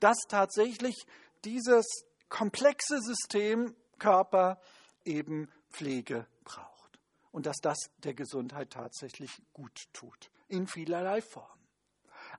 dass 0.00 0.18
tatsächlich 0.28 1.06
dieses 1.44 1.86
komplexe 2.28 3.00
System 3.00 3.74
Körper 3.98 4.60
eben 5.04 5.48
Pflege 5.70 6.26
braucht 6.44 6.98
und 7.30 7.46
dass 7.46 7.56
das 7.62 7.78
der 7.98 8.14
Gesundheit 8.14 8.70
tatsächlich 8.70 9.30
gut 9.52 9.88
tut, 9.92 10.30
in 10.48 10.66
vielerlei 10.66 11.20
Form. 11.20 11.57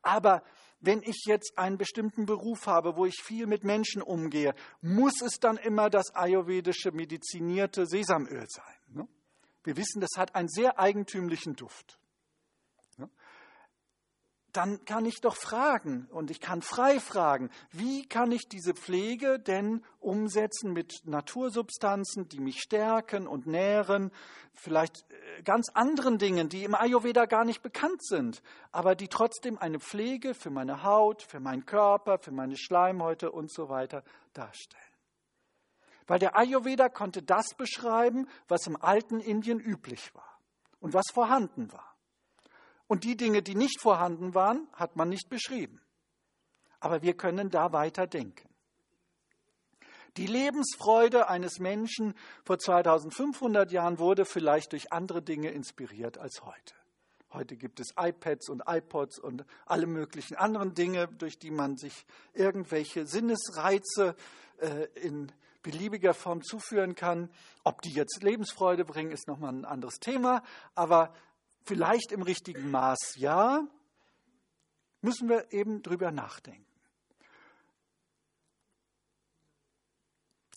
Aber 0.01 0.43
wenn 0.79 1.01
ich 1.03 1.23
jetzt 1.25 1.57
einen 1.57 1.77
bestimmten 1.77 2.25
Beruf 2.25 2.67
habe, 2.67 2.95
wo 2.95 3.05
ich 3.05 3.21
viel 3.21 3.47
mit 3.47 3.63
Menschen 3.63 4.01
umgehe, 4.01 4.55
muss 4.81 5.21
es 5.21 5.39
dann 5.39 5.57
immer 5.57 5.89
das 5.89 6.15
ayurvedische 6.15 6.91
medizinierte 6.91 7.85
Sesamöl 7.85 8.45
sein. 8.47 8.75
Ne? 8.87 9.07
Wir 9.63 9.75
wissen, 9.75 9.99
das 9.99 10.11
hat 10.15 10.35
einen 10.35 10.47
sehr 10.47 10.79
eigentümlichen 10.79 11.55
Duft 11.55 11.99
dann 14.53 14.83
kann 14.85 15.05
ich 15.05 15.21
doch 15.21 15.35
fragen 15.35 16.07
und 16.11 16.31
ich 16.31 16.39
kann 16.39 16.61
frei 16.61 16.99
fragen, 16.99 17.49
wie 17.71 18.07
kann 18.07 18.31
ich 18.31 18.47
diese 18.47 18.73
Pflege 18.73 19.39
denn 19.39 19.83
umsetzen 19.99 20.73
mit 20.73 21.01
Natursubstanzen, 21.05 22.27
die 22.29 22.39
mich 22.39 22.61
stärken 22.61 23.27
und 23.27 23.47
nähren, 23.47 24.11
vielleicht 24.53 25.05
äh, 25.11 25.43
ganz 25.43 25.69
anderen 25.73 26.17
Dingen, 26.17 26.49
die 26.49 26.63
im 26.63 26.75
Ayurveda 26.75 27.25
gar 27.25 27.45
nicht 27.45 27.61
bekannt 27.61 28.03
sind, 28.03 28.41
aber 28.71 28.95
die 28.95 29.07
trotzdem 29.07 29.57
eine 29.57 29.79
Pflege 29.79 30.33
für 30.33 30.49
meine 30.49 30.83
Haut, 30.83 31.21
für 31.23 31.39
meinen 31.39 31.65
Körper, 31.65 32.19
für 32.19 32.31
meine 32.31 32.57
Schleimhäute 32.57 33.31
und 33.31 33.51
so 33.51 33.69
weiter 33.69 34.03
darstellen. 34.33 34.83
Weil 36.07 36.19
der 36.19 36.35
Ayurveda 36.35 36.89
konnte 36.89 37.21
das 37.21 37.53
beschreiben, 37.55 38.27
was 38.47 38.65
im 38.65 38.81
alten 38.81 39.19
Indien 39.19 39.59
üblich 39.59 40.13
war 40.15 40.39
und 40.79 40.93
was 40.93 41.05
vorhanden 41.13 41.71
war. 41.71 41.88
Und 42.89 43.03
die 43.03 43.15
Dinge, 43.15 43.43
die 43.43 43.53
nicht 43.53 43.79
vorhanden 43.79 44.33
waren, 44.33 44.67
hat 44.73 44.95
man 44.95 45.09
nicht 45.09 45.29
beschrieben. 45.29 45.79
Aber 46.79 47.03
wir 47.03 47.13
können 47.13 47.51
da 47.51 47.71
weiter 47.71 48.07
denken. 48.07 48.49
Die 50.17 50.25
Lebensfreude 50.25 51.29
eines 51.29 51.59
Menschen 51.59 52.15
vor 52.43 52.57
2500 52.57 53.71
Jahren 53.71 53.99
wurde 53.99 54.25
vielleicht 54.25 54.71
durch 54.71 54.91
andere 54.91 55.21
Dinge 55.21 55.51
inspiriert 55.51 56.17
als 56.17 56.43
heute. 56.43 56.73
Heute 57.31 57.57
gibt 57.57 57.79
es 57.79 57.93
iPads 57.95 58.49
und 58.49 58.63
iPods 58.65 59.19
und 59.19 59.45
alle 59.67 59.85
möglichen 59.85 60.35
anderen 60.35 60.73
Dinge, 60.73 61.07
durch 61.09 61.37
die 61.37 61.51
man 61.51 61.77
sich 61.77 62.07
irgendwelche 62.33 63.05
Sinnesreize 63.05 64.15
äh, 64.57 64.85
in 64.99 65.31
beliebiger 65.61 66.15
Form 66.15 66.41
zuführen 66.41 66.95
kann. 66.95 67.29
Ob 67.63 67.83
die 67.83 67.91
jetzt 67.91 68.23
Lebensfreude 68.23 68.83
bringen, 68.83 69.11
ist 69.11 69.27
nochmal 69.27 69.53
ein 69.53 69.65
anderes 69.65 69.99
Thema. 69.99 70.41
Aber 70.73 71.13
vielleicht 71.69 72.11
im 72.11 72.23
richtigen 72.23 72.71
Maß 72.71 73.13
ja, 73.17 73.61
müssen 75.01 75.29
wir 75.29 75.53
eben 75.53 75.83
drüber 75.83 76.09
nachdenken. 76.09 76.65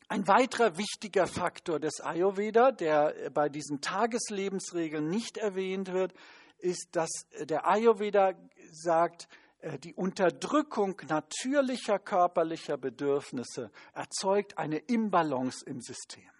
Ein 0.08 0.26
weiterer 0.26 0.78
wichtiger 0.78 1.26
Faktor 1.26 1.80
des 1.80 2.00
Ayurveda, 2.00 2.72
der 2.72 3.30
bei 3.30 3.50
diesen 3.50 3.82
Tageslebensregeln 3.82 5.08
nicht 5.08 5.36
erwähnt 5.36 5.92
wird, 5.92 6.14
ist, 6.58 6.88
dass 6.92 7.10
der 7.40 7.66
Ayurveda 7.66 8.32
sagt, 8.70 9.28
äh, 9.60 9.78
die 9.78 9.94
Unterdrückung 9.94 11.00
natürlicher 11.08 11.98
körperlicher 11.98 12.78
Bedürfnisse 12.78 13.70
erzeugt 13.92 14.56
eine 14.56 14.78
Imbalance 14.78 15.64
im 15.66 15.82
System. 15.82 16.30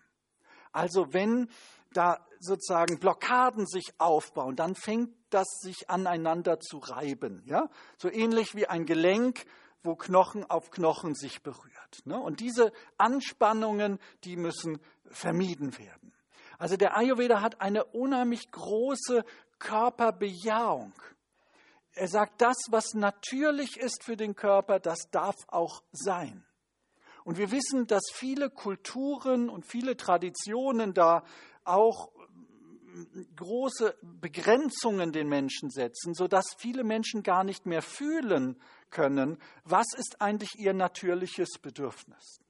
Also 0.72 1.12
wenn 1.12 1.50
da 1.96 2.26
sozusagen 2.40 2.98
Blockaden 2.98 3.66
sich 3.66 3.92
aufbauen, 3.98 4.56
dann 4.56 4.74
fängt 4.74 5.14
das 5.30 5.46
sich 5.60 5.88
aneinander 5.88 6.60
zu 6.60 6.78
reiben. 6.78 7.42
Ja? 7.46 7.68
So 7.98 8.10
ähnlich 8.10 8.54
wie 8.54 8.66
ein 8.66 8.84
Gelenk, 8.84 9.44
wo 9.82 9.96
Knochen 9.96 10.44
auf 10.48 10.70
Knochen 10.70 11.14
sich 11.14 11.42
berührt. 11.42 12.02
Ne? 12.04 12.18
Und 12.18 12.40
diese 12.40 12.72
Anspannungen, 12.98 13.98
die 14.24 14.36
müssen 14.36 14.80
vermieden 15.10 15.78
werden. 15.78 16.12
Also 16.58 16.76
der 16.76 16.96
Ayurveda 16.96 17.40
hat 17.40 17.60
eine 17.60 17.84
unheimlich 17.84 18.50
große 18.50 19.24
Körperbejahung. 19.58 20.92
Er 21.94 22.08
sagt, 22.08 22.40
das, 22.40 22.56
was 22.70 22.94
natürlich 22.94 23.76
ist 23.76 24.04
für 24.04 24.16
den 24.16 24.34
Körper, 24.34 24.78
das 24.78 25.10
darf 25.10 25.36
auch 25.48 25.82
sein. 25.92 26.44
Und 27.24 27.38
wir 27.38 27.50
wissen, 27.50 27.86
dass 27.86 28.02
viele 28.12 28.50
Kulturen 28.50 29.48
und 29.48 29.66
viele 29.66 29.96
Traditionen 29.96 30.94
da 30.94 31.24
auch 31.64 32.12
große 33.36 33.96
Begrenzungen 34.02 35.12
den 35.12 35.28
Menschen 35.28 35.70
setzen, 35.70 36.14
sodass 36.14 36.54
viele 36.58 36.84
Menschen 36.84 37.22
gar 37.22 37.44
nicht 37.44 37.66
mehr 37.66 37.82
fühlen 37.82 38.60
können, 38.90 39.38
was 39.64 39.86
ist 39.96 40.20
eigentlich 40.20 40.58
ihr 40.58 40.74
natürliches 40.74 41.58
Bedürfnis. 41.60 42.40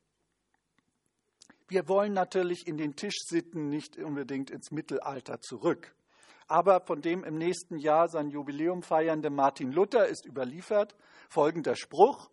Wir 1.68 1.88
wollen 1.88 2.12
natürlich 2.12 2.66
in 2.66 2.76
den 2.76 2.96
Tischsitten 2.96 3.68
nicht 3.68 3.96
unbedingt 3.96 4.50
ins 4.50 4.70
Mittelalter 4.70 5.40
zurück. 5.40 5.94
Aber 6.46 6.80
von 6.80 7.00
dem 7.00 7.24
im 7.24 7.38
nächsten 7.38 7.78
Jahr 7.78 8.08
sein 8.08 8.28
Jubiläum 8.28 8.82
feiernde 8.82 9.30
Martin 9.30 9.72
Luther 9.72 10.06
ist 10.06 10.26
überliefert 10.26 10.94
folgender 11.30 11.76
Spruch: 11.76 12.30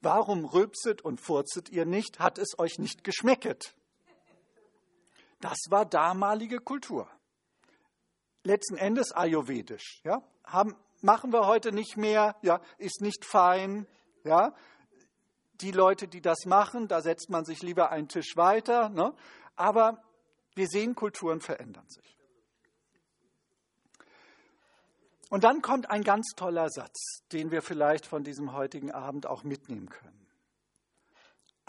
Warum 0.00 0.44
rülpset 0.44 1.02
und 1.02 1.20
furzet 1.20 1.68
ihr 1.70 1.84
nicht? 1.84 2.20
Hat 2.20 2.38
es 2.38 2.58
euch 2.58 2.78
nicht 2.78 3.02
geschmecket? 3.02 3.74
Das 5.40 5.58
war 5.68 5.86
damalige 5.86 6.60
Kultur. 6.60 7.08
Letzten 8.44 8.76
Endes 8.76 9.12
ayurvedisch. 9.12 10.00
Ja? 10.04 10.22
Haben, 10.44 10.76
machen 11.00 11.32
wir 11.32 11.46
heute 11.46 11.72
nicht 11.72 11.96
mehr, 11.96 12.36
ja, 12.42 12.60
ist 12.78 13.00
nicht 13.00 13.24
fein. 13.24 13.86
Ja? 14.24 14.54
Die 15.54 15.72
Leute, 15.72 16.08
die 16.08 16.20
das 16.20 16.44
machen, 16.46 16.88
da 16.88 17.02
setzt 17.02 17.30
man 17.30 17.44
sich 17.44 17.62
lieber 17.62 17.90
einen 17.90 18.08
Tisch 18.08 18.36
weiter. 18.36 18.88
Ne? 18.88 19.14
Aber 19.56 20.02
wir 20.54 20.68
sehen, 20.68 20.94
Kulturen 20.94 21.40
verändern 21.40 21.88
sich. 21.88 22.18
Und 25.30 25.44
dann 25.44 25.62
kommt 25.62 25.88
ein 25.90 26.02
ganz 26.02 26.32
toller 26.34 26.68
Satz, 26.70 27.22
den 27.32 27.50
wir 27.52 27.62
vielleicht 27.62 28.04
von 28.04 28.24
diesem 28.24 28.52
heutigen 28.52 28.90
Abend 28.90 29.26
auch 29.26 29.44
mitnehmen 29.44 29.88
können. 29.88 30.26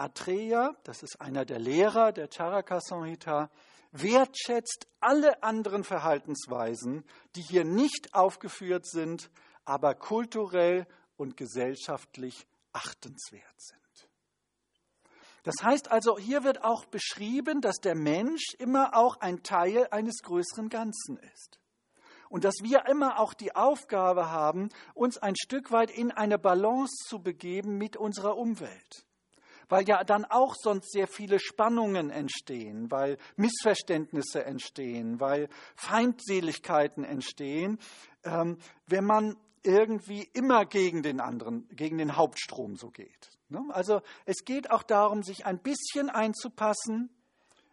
Atreya, 0.02 0.76
das 0.84 1.04
ist 1.04 1.22
einer 1.22 1.46
der 1.46 1.60
Lehrer 1.60 2.12
der 2.12 2.28
Charaka 2.28 2.82
Samhita, 2.82 3.52
wertschätzt 3.92 4.88
alle 5.00 5.44
anderen 5.44 5.84
Verhaltensweisen, 5.84 7.06
die 7.36 7.42
hier 7.42 7.66
nicht 7.66 8.14
aufgeführt 8.14 8.88
sind, 8.88 9.30
aber 9.64 9.94
kulturell 9.94 10.88
und 11.18 11.38
gesellschaftlich 11.38 12.48
achtenswert 12.74 13.62
sind. 13.62 13.80
Das 15.44 15.56
heißt 15.62 15.92
also, 15.92 16.18
hier 16.18 16.44
wird 16.44 16.64
auch 16.64 16.86
beschrieben, 16.86 17.62
dass 17.62 17.78
der 17.78 17.96
Mensch 17.96 18.54
immer 18.58 18.96
auch 18.96 19.18
ein 19.22 19.44
Teil 19.44 19.88
eines 19.92 20.22
größeren 20.24 20.70
Ganzen 20.70 21.18
ist 21.18 21.60
und 22.30 22.44
dass 22.44 22.56
wir 22.62 22.88
immer 22.88 23.20
auch 23.20 23.34
die 23.34 23.56
Aufgabe 23.56 24.32
haben, 24.32 24.70
uns 24.94 25.18
ein 25.18 25.36
Stück 25.36 25.72
weit 25.72 25.92
in 25.92 26.12
eine 26.12 26.40
Balance 26.40 27.08
zu 27.08 27.20
begeben 27.20 27.78
mit 27.78 27.98
unserer 27.98 28.38
Umwelt. 28.38 29.06
Weil 29.72 29.88
ja 29.88 30.04
dann 30.04 30.26
auch 30.26 30.54
sonst 30.54 30.92
sehr 30.92 31.08
viele 31.08 31.40
Spannungen 31.40 32.10
entstehen, 32.10 32.92
weil 32.92 33.18
Missverständnisse 33.38 34.44
entstehen, 34.44 35.22
weil 35.22 35.48
Feindseligkeiten 35.78 37.06
entstehen, 37.06 37.80
ähm, 38.26 38.58
wenn 38.88 39.06
man 39.06 39.38
irgendwie 39.64 40.30
immer 40.34 40.66
gegen 40.66 41.04
den 41.04 41.22
anderen, 41.22 41.70
gegen 41.70 41.98
den 41.98 42.18
Hauptstrom 42.18 42.76
so 42.76 42.90
geht. 42.90 43.30
Ne? 43.48 43.64
Also 43.70 44.02
es 44.26 44.44
geht 44.44 44.70
auch 44.70 44.84
darum, 44.84 45.24
sich 45.24 45.46
ein 45.46 45.60
bisschen 45.60 46.10
einzupassen 46.10 47.10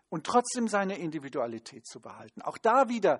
und 0.08 0.24
trotzdem 0.24 0.68
seine 0.68 0.98
Individualität 0.98 1.84
zu 1.84 2.00
behalten. 2.00 2.42
Auch 2.42 2.58
da 2.58 2.88
wieder 2.88 3.18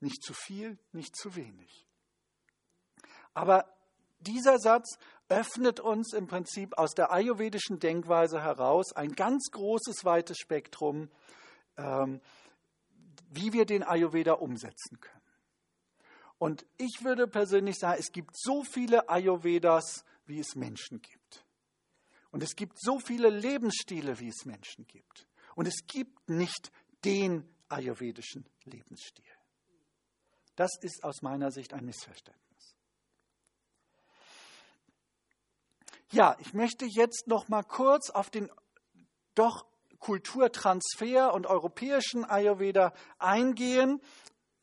nicht 0.00 0.22
zu 0.22 0.34
viel, 0.34 0.78
nicht 0.92 1.16
zu 1.16 1.34
wenig. 1.34 1.86
Aber 3.32 3.74
dieser 4.18 4.58
Satz 4.58 4.98
öffnet 5.28 5.80
uns 5.80 6.12
im 6.12 6.26
Prinzip 6.26 6.78
aus 6.78 6.94
der 6.94 7.10
ayurvedischen 7.10 7.78
Denkweise 7.78 8.42
heraus 8.42 8.92
ein 8.92 9.12
ganz 9.12 9.50
großes, 9.50 10.04
weites 10.04 10.38
Spektrum, 10.38 11.10
ähm, 11.76 12.20
wie 13.30 13.52
wir 13.52 13.66
den 13.66 13.82
Ayurveda 13.82 14.34
umsetzen 14.34 15.00
können. 15.00 15.16
Und 16.38 16.66
ich 16.76 17.02
würde 17.02 17.26
persönlich 17.26 17.76
sagen, 17.78 17.98
es 17.98 18.12
gibt 18.12 18.38
so 18.38 18.62
viele 18.62 19.08
Ayurvedas, 19.08 20.04
wie 20.26 20.38
es 20.38 20.54
Menschen 20.54 21.00
gibt. 21.00 21.44
Und 22.30 22.42
es 22.42 22.54
gibt 22.54 22.78
so 22.78 22.98
viele 22.98 23.30
Lebensstile, 23.30 24.18
wie 24.20 24.28
es 24.28 24.44
Menschen 24.44 24.86
gibt. 24.86 25.26
Und 25.54 25.66
es 25.66 25.86
gibt 25.86 26.28
nicht 26.28 26.70
den 27.04 27.48
ayurvedischen 27.68 28.46
Lebensstil. 28.64 29.24
Das 30.54 30.70
ist 30.80 31.02
aus 31.04 31.22
meiner 31.22 31.50
Sicht 31.50 31.72
ein 31.72 31.84
Missverständnis. 31.84 32.45
Ja, 36.12 36.36
ich 36.38 36.54
möchte 36.54 36.86
jetzt 36.86 37.26
noch 37.26 37.48
mal 37.48 37.64
kurz 37.64 38.10
auf 38.10 38.30
den 38.30 38.48
doch 39.34 39.66
Kulturtransfer 39.98 41.34
und 41.34 41.46
europäischen 41.46 42.24
Ayurveda 42.24 42.92
eingehen, 43.18 44.00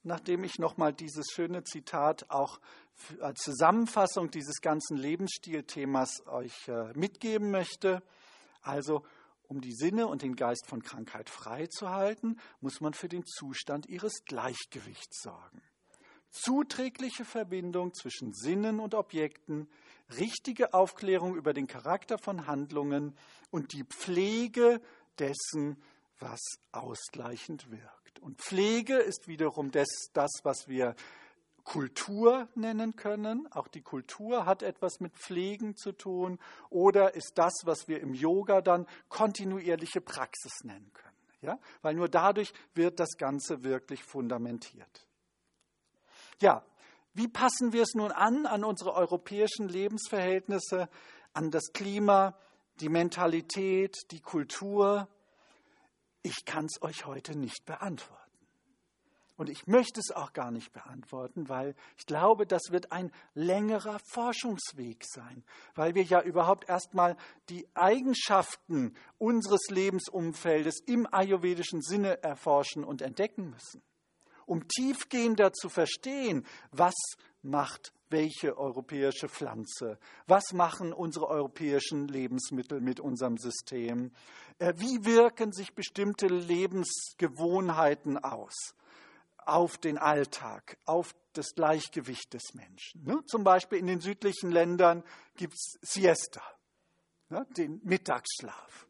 nachdem 0.04 0.44
ich 0.44 0.58
noch 0.58 0.78
mal 0.78 0.94
dieses 0.94 1.26
schöne 1.34 1.64
Zitat 1.64 2.30
auch 2.30 2.60
als 3.20 3.41
Zusammenfassung 3.41 4.32
dieses 4.32 4.62
ganzen 4.62 4.96
Lebensstilthemas 4.96 6.26
euch 6.28 6.68
äh, 6.68 6.94
mitgeben 6.94 7.52
möchte. 7.52 8.04
Also 8.62 9.04
um 9.48 9.60
die 9.60 9.74
Sinne 9.74 10.08
und 10.08 10.22
den 10.22 10.36
Geist 10.36 10.68
von 10.68 10.82
Krankheit 10.82 11.30
frei 11.30 11.68
zu 11.68 11.89
halten, 11.89 12.38
muss 12.62 12.80
man 12.80 12.94
für 12.94 13.10
den 13.10 13.26
Zustand 13.26 13.88
ihres 13.88 14.24
Gleichgewichts 14.26 15.22
sorgen 15.22 15.62
zuträgliche 16.34 17.26
Verbindung 17.26 17.94
zwischen 17.94 18.34
Sinnen 18.34 18.80
und 18.80 18.96
Objekten, 18.96 19.70
richtige 20.18 20.74
Aufklärung 20.74 21.36
über 21.36 21.54
den 21.54 21.68
Charakter 21.68 22.18
von 22.18 22.47
Handlungen 22.47 23.16
und 23.51 23.74
die 23.74 23.84
Pflege 23.84 24.82
dessen, 25.20 25.82
was 26.20 26.41
ausgleichend 26.72 27.70
wirkt. 27.72 28.20
Und 28.20 28.39
Pflege 28.39 28.97
ist 28.97 29.28
wiederum 29.28 29.72
das, 29.72 29.89
das 30.14 30.32
was 30.43 30.68
wir 30.68 30.95
Kultur 31.64 32.47
nennen 32.56 32.95
können. 32.95 33.51
Auch 33.51 33.68
die 33.68 33.82
Kultur 33.82 34.45
hat 34.45 34.64
etwas 34.64 34.99
mit 34.99 35.16
Pflegen 35.16 35.76
zu 35.76 35.91
tun. 35.93 36.39
Oder 36.70 37.16
ist 37.16 37.34
das, 37.36 37.54
was 37.64 37.88
wir 37.88 38.01
im 38.01 38.14
Yoga 38.14 38.62
dann 38.62 38.86
kontinuierliche 39.10 40.01
Praxis 40.01 40.64
nennen 40.64 40.91
können. 40.93 41.14
Ja? 41.41 41.60
Weil 41.82 41.95
nur 41.95 42.10
dadurch 42.10 42.54
wird 42.74 42.99
das 42.99 43.18
Ganze 43.18 43.64
wirklich 43.64 44.04
fundamentiert. 44.04 45.08
Ja, 46.41 46.66
wie 47.14 47.28
passen 47.28 47.74
wir 47.74 47.84
es 47.84 47.93
nun 47.93 48.11
an 48.11 48.45
an 48.45 48.64
unsere 48.64 48.93
europäischen 48.93 49.68
Lebensverhältnisse, 49.68 50.89
an 51.34 51.51
das 51.51 51.72
Klima, 51.74 52.38
die 52.80 52.89
Mentalität, 52.89 53.95
die 54.11 54.22
Kultur? 54.22 55.07
Ich 56.24 56.45
kann 56.45 56.66
es 56.66 56.82
euch 56.82 57.05
heute 57.05 57.38
nicht 57.38 57.66
beantworten. 57.66 58.24
Und 59.36 59.49
ich 59.49 59.66
möchte 59.66 59.99
es 59.99 60.11
auch 60.16 60.34
gar 60.34 60.51
nicht 60.51 60.72
beantworten, 60.74 61.49
weil 61.49 61.76
ich 61.97 62.05
glaube, 62.05 62.45
das 62.45 62.61
wird 62.70 62.91
ein 62.91 63.11
längerer 63.34 63.99
Forschungsweg 64.11 65.03
sein, 65.05 65.43
weil 65.74 65.95
wir 65.95 66.03
ja 66.03 66.22
überhaupt 66.22 66.70
erstmal 66.70 67.18
die 67.49 67.68
Eigenschaften 67.74 68.95
unseres 69.18 69.70
Lebensumfeldes 69.70 70.82
im 70.86 71.11
ayurvedischen 71.11 71.82
Sinne 71.82 72.22
erforschen 72.22 72.84
und 72.84 73.01
entdecken 73.01 73.49
müssen, 73.49 73.82
um 74.46 74.68
tiefgehender 74.68 75.54
zu 75.54 75.70
verstehen, 75.70 76.46
was 76.72 76.96
macht 77.41 77.94
welche 78.10 78.58
europäische 78.58 79.28
Pflanze, 79.28 79.98
was 80.28 80.54
machen 80.54 80.94
unsere 80.94 81.28
europäischen 81.28 82.08
Lebensmittel 82.08 82.80
mit 82.80 83.00
unserem 83.00 83.38
System, 83.38 84.12
äh, 84.60 84.74
wie 84.78 85.04
wirken 85.04 85.52
sich 85.52 85.74
bestimmte 85.74 86.28
Lebensgewohnheiten 86.28 88.18
aus 88.24 88.76
auf 89.46 89.78
den 89.78 89.98
Alltag, 89.98 90.78
auf 90.86 91.14
das 91.34 91.56
Gleichgewicht 91.56 92.34
des 92.34 92.54
Menschen. 92.54 93.04
Ne? 93.04 93.26
Zum 93.26 93.44
Beispiel 93.44 93.80
in 93.80 93.88
den 93.88 94.00
südlichen 94.00 94.52
Ländern 94.52 95.04
gibt 95.36 95.56
es 95.56 95.78
Siesta, 95.82 96.44
ne? 97.30 97.46
den 97.58 97.82
Mittagsschlaf, 97.84 98.88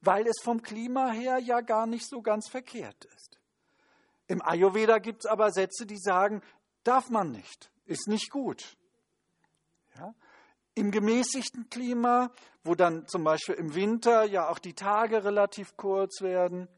weil 0.00 0.26
es 0.26 0.36
vom 0.42 0.62
Klima 0.62 1.10
her 1.10 1.38
ja 1.38 1.60
gar 1.62 1.86
nicht 1.86 2.06
so 2.06 2.22
ganz 2.22 2.48
verkehrt 2.48 3.06
ist. 3.16 3.39
Im 4.30 4.42
Ayurveda 4.42 4.98
gibt 4.98 5.24
es 5.24 5.26
aber 5.26 5.50
Sätze, 5.50 5.86
die 5.86 5.98
sagen, 5.98 6.40
darf 6.84 7.10
man 7.10 7.32
nicht, 7.32 7.72
ist 7.84 8.06
nicht 8.06 8.30
gut. 8.30 8.76
Ja? 9.96 10.14
Im 10.76 10.92
gemäßigten 10.92 11.68
Klima, 11.68 12.30
wo 12.62 12.76
dann 12.76 13.08
zum 13.08 13.24
Beispiel 13.24 13.56
im 13.56 13.74
Winter 13.74 14.22
ja 14.22 14.48
auch 14.48 14.60
die 14.60 14.74
Tage 14.74 15.24
relativ 15.24 15.76
kurz 15.76 16.20
werden, 16.20 16.68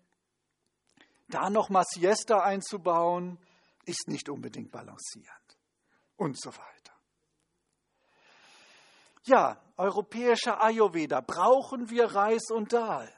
da 1.29 1.51
nochmal 1.51 1.85
Siesta 1.87 2.41
einzubauen, 2.41 3.39
ist 3.85 4.09
nicht 4.09 4.31
unbedingt 4.31 4.73
balancierend 4.73 5.59
und 6.17 6.41
so 6.41 6.53
weiter. 6.53 6.95
Ja, 9.25 9.61
europäischer 9.77 10.63
Ayurveda. 10.63 11.21
Brauchen 11.21 11.91
wir 11.91 12.07
Reis 12.15 12.51
und 12.51 12.73
Dahl? 12.73 13.13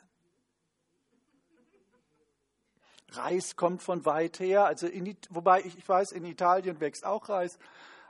Reis 3.17 3.57
kommt 3.57 3.83
von 3.83 4.05
weit 4.05 4.41
her, 4.41 4.65
also 4.67 4.87
in, 4.87 5.17
wobei 5.31 5.61
ich, 5.61 5.79
ich 5.79 5.89
weiß, 5.89 6.13
in 6.13 6.25
Italien 6.25 6.81
wächst 6.81 7.05
auch 7.05 7.29
Reis, 7.29 7.59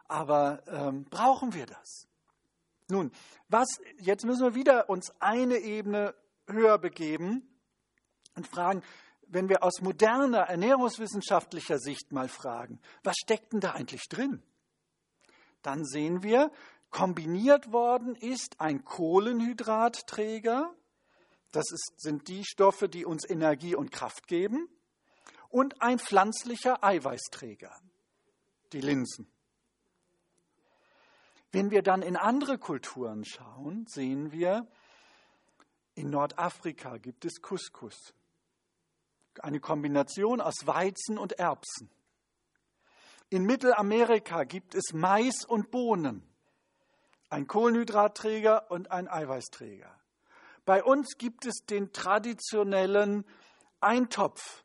aber 0.06 0.62
ähm, 0.66 1.04
brauchen 1.04 1.54
wir 1.54 1.66
das? 1.66 2.06
Nun, 2.88 3.10
was, 3.48 3.68
jetzt 3.98 4.24
müssen 4.24 4.44
wir 4.44 4.54
wieder 4.54 4.90
uns 4.90 5.12
eine 5.20 5.58
Ebene 5.58 6.14
höher 6.46 6.78
begeben 6.78 7.48
und 8.36 8.46
fragen, 8.46 8.82
wenn 9.26 9.48
wir 9.48 9.62
aus 9.62 9.80
moderner 9.80 10.42
ernährungswissenschaftlicher 10.42 11.78
Sicht 11.78 12.12
mal 12.12 12.28
fragen, 12.28 12.78
was 13.02 13.16
steckt 13.16 13.52
denn 13.52 13.60
da 13.60 13.72
eigentlich 13.72 14.08
drin? 14.08 14.42
Dann 15.62 15.84
sehen 15.84 16.22
wir, 16.22 16.52
kombiniert 16.90 17.72
worden 17.72 18.14
ist 18.14 18.60
ein 18.60 18.84
Kohlenhydratträger, 18.84 20.74
das 21.52 21.70
ist, 21.70 21.94
sind 21.96 22.28
die 22.28 22.44
Stoffe, 22.44 22.88
die 22.88 23.04
uns 23.04 23.28
Energie 23.28 23.74
und 23.74 23.92
Kraft 23.92 24.26
geben, 24.26 24.68
und 25.54 25.80
ein 25.80 26.00
pflanzlicher 26.00 26.82
Eiweißträger, 26.82 27.72
die 28.72 28.80
Linsen. 28.80 29.30
Wenn 31.52 31.70
wir 31.70 31.82
dann 31.82 32.02
in 32.02 32.16
andere 32.16 32.58
Kulturen 32.58 33.24
schauen, 33.24 33.86
sehen 33.86 34.32
wir, 34.32 34.66
in 35.94 36.10
Nordafrika 36.10 36.96
gibt 36.96 37.24
es 37.24 37.40
Couscous 37.40 38.14
eine 39.42 39.60
Kombination 39.60 40.40
aus 40.40 40.54
Weizen 40.64 41.18
und 41.18 41.34
Erbsen. 41.34 41.88
In 43.28 43.44
Mittelamerika 43.44 44.42
gibt 44.42 44.74
es 44.74 44.92
Mais 44.92 45.44
und 45.44 45.70
Bohnen, 45.70 46.28
ein 47.30 47.46
Kohlenhydratträger 47.46 48.72
und 48.72 48.90
ein 48.90 49.06
Eiweißträger. 49.06 49.94
Bei 50.64 50.82
uns 50.82 51.16
gibt 51.16 51.46
es 51.46 51.64
den 51.64 51.92
traditionellen 51.92 53.24
Eintopf 53.80 54.63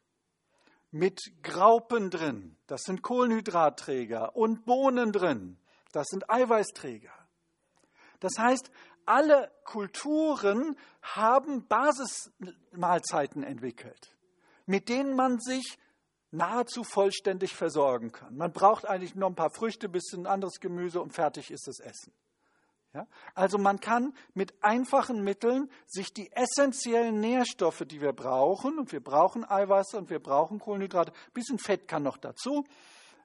mit 0.91 1.19
Graupen 1.43 2.09
drin, 2.09 2.57
das 2.67 2.81
sind 2.83 3.01
Kohlenhydratträger, 3.01 4.35
und 4.35 4.65
Bohnen 4.65 5.11
drin, 5.11 5.57
das 5.91 6.07
sind 6.07 6.29
Eiweißträger. 6.29 7.13
Das 8.19 8.33
heißt, 8.37 8.71
alle 9.05 9.51
Kulturen 9.63 10.77
haben 11.01 11.67
Basismahlzeiten 11.67 13.43
entwickelt 13.43 14.15
mit 14.69 14.87
denen 14.87 15.15
man 15.15 15.39
sich 15.39 15.79
nahezu 16.29 16.83
vollständig 16.83 17.55
versorgen 17.55 18.11
kann. 18.11 18.37
Man 18.37 18.53
braucht 18.53 18.85
eigentlich 18.85 19.15
noch 19.15 19.29
ein 19.29 19.35
paar 19.35 19.49
Früchte, 19.49 19.87
ein 19.87 19.91
bisschen 19.91 20.27
anderes 20.27 20.59
Gemüse 20.59 21.01
und 21.01 21.11
fertig 21.11 21.49
ist 21.49 21.67
das 21.67 21.79
Essen. 21.79 22.13
Ja? 22.99 23.07
Also 23.33 23.57
man 23.57 23.79
kann 23.79 24.13
mit 24.33 24.63
einfachen 24.63 25.23
Mitteln 25.23 25.69
sich 25.87 26.13
die 26.13 26.31
essentiellen 26.31 27.19
Nährstoffe, 27.19 27.83
die 27.85 28.01
wir 28.01 28.13
brauchen, 28.13 28.79
und 28.79 28.91
wir 28.91 29.03
brauchen 29.03 29.49
Eiweiße 29.49 29.97
und 29.97 30.09
wir 30.09 30.19
brauchen 30.19 30.59
Kohlenhydrate, 30.59 31.11
ein 31.11 31.33
bisschen 31.33 31.59
Fett 31.59 31.87
kann 31.87 32.03
noch 32.03 32.17
dazu, 32.17 32.65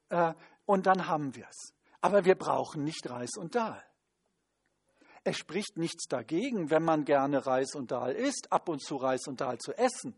äh, 0.09 0.35
und 0.67 0.87
dann 0.87 1.09
haben 1.09 1.35
wir 1.35 1.47
es. 1.49 1.75
Aber 2.01 2.25
wir 2.25 2.35
brauchen 2.35 2.85
nicht 2.85 3.09
Reis 3.09 3.37
und 3.37 3.55
Dahl. 3.55 3.83
Es 5.25 5.39
spricht 5.39 5.79
nichts 5.79 6.07
dagegen, 6.07 6.71
wenn 6.71 6.83
man 6.83 7.05
gerne 7.05 7.47
Reis 7.47 7.75
und 7.75 7.91
Dahl 7.91 8.13
isst, 8.13 8.53
ab 8.53 8.69
und 8.69 8.83
zu 8.83 8.97
Reis 8.97 9.27
und 9.27 9.41
Dahl 9.41 9.59
zu 9.59 9.73
essen 9.73 10.15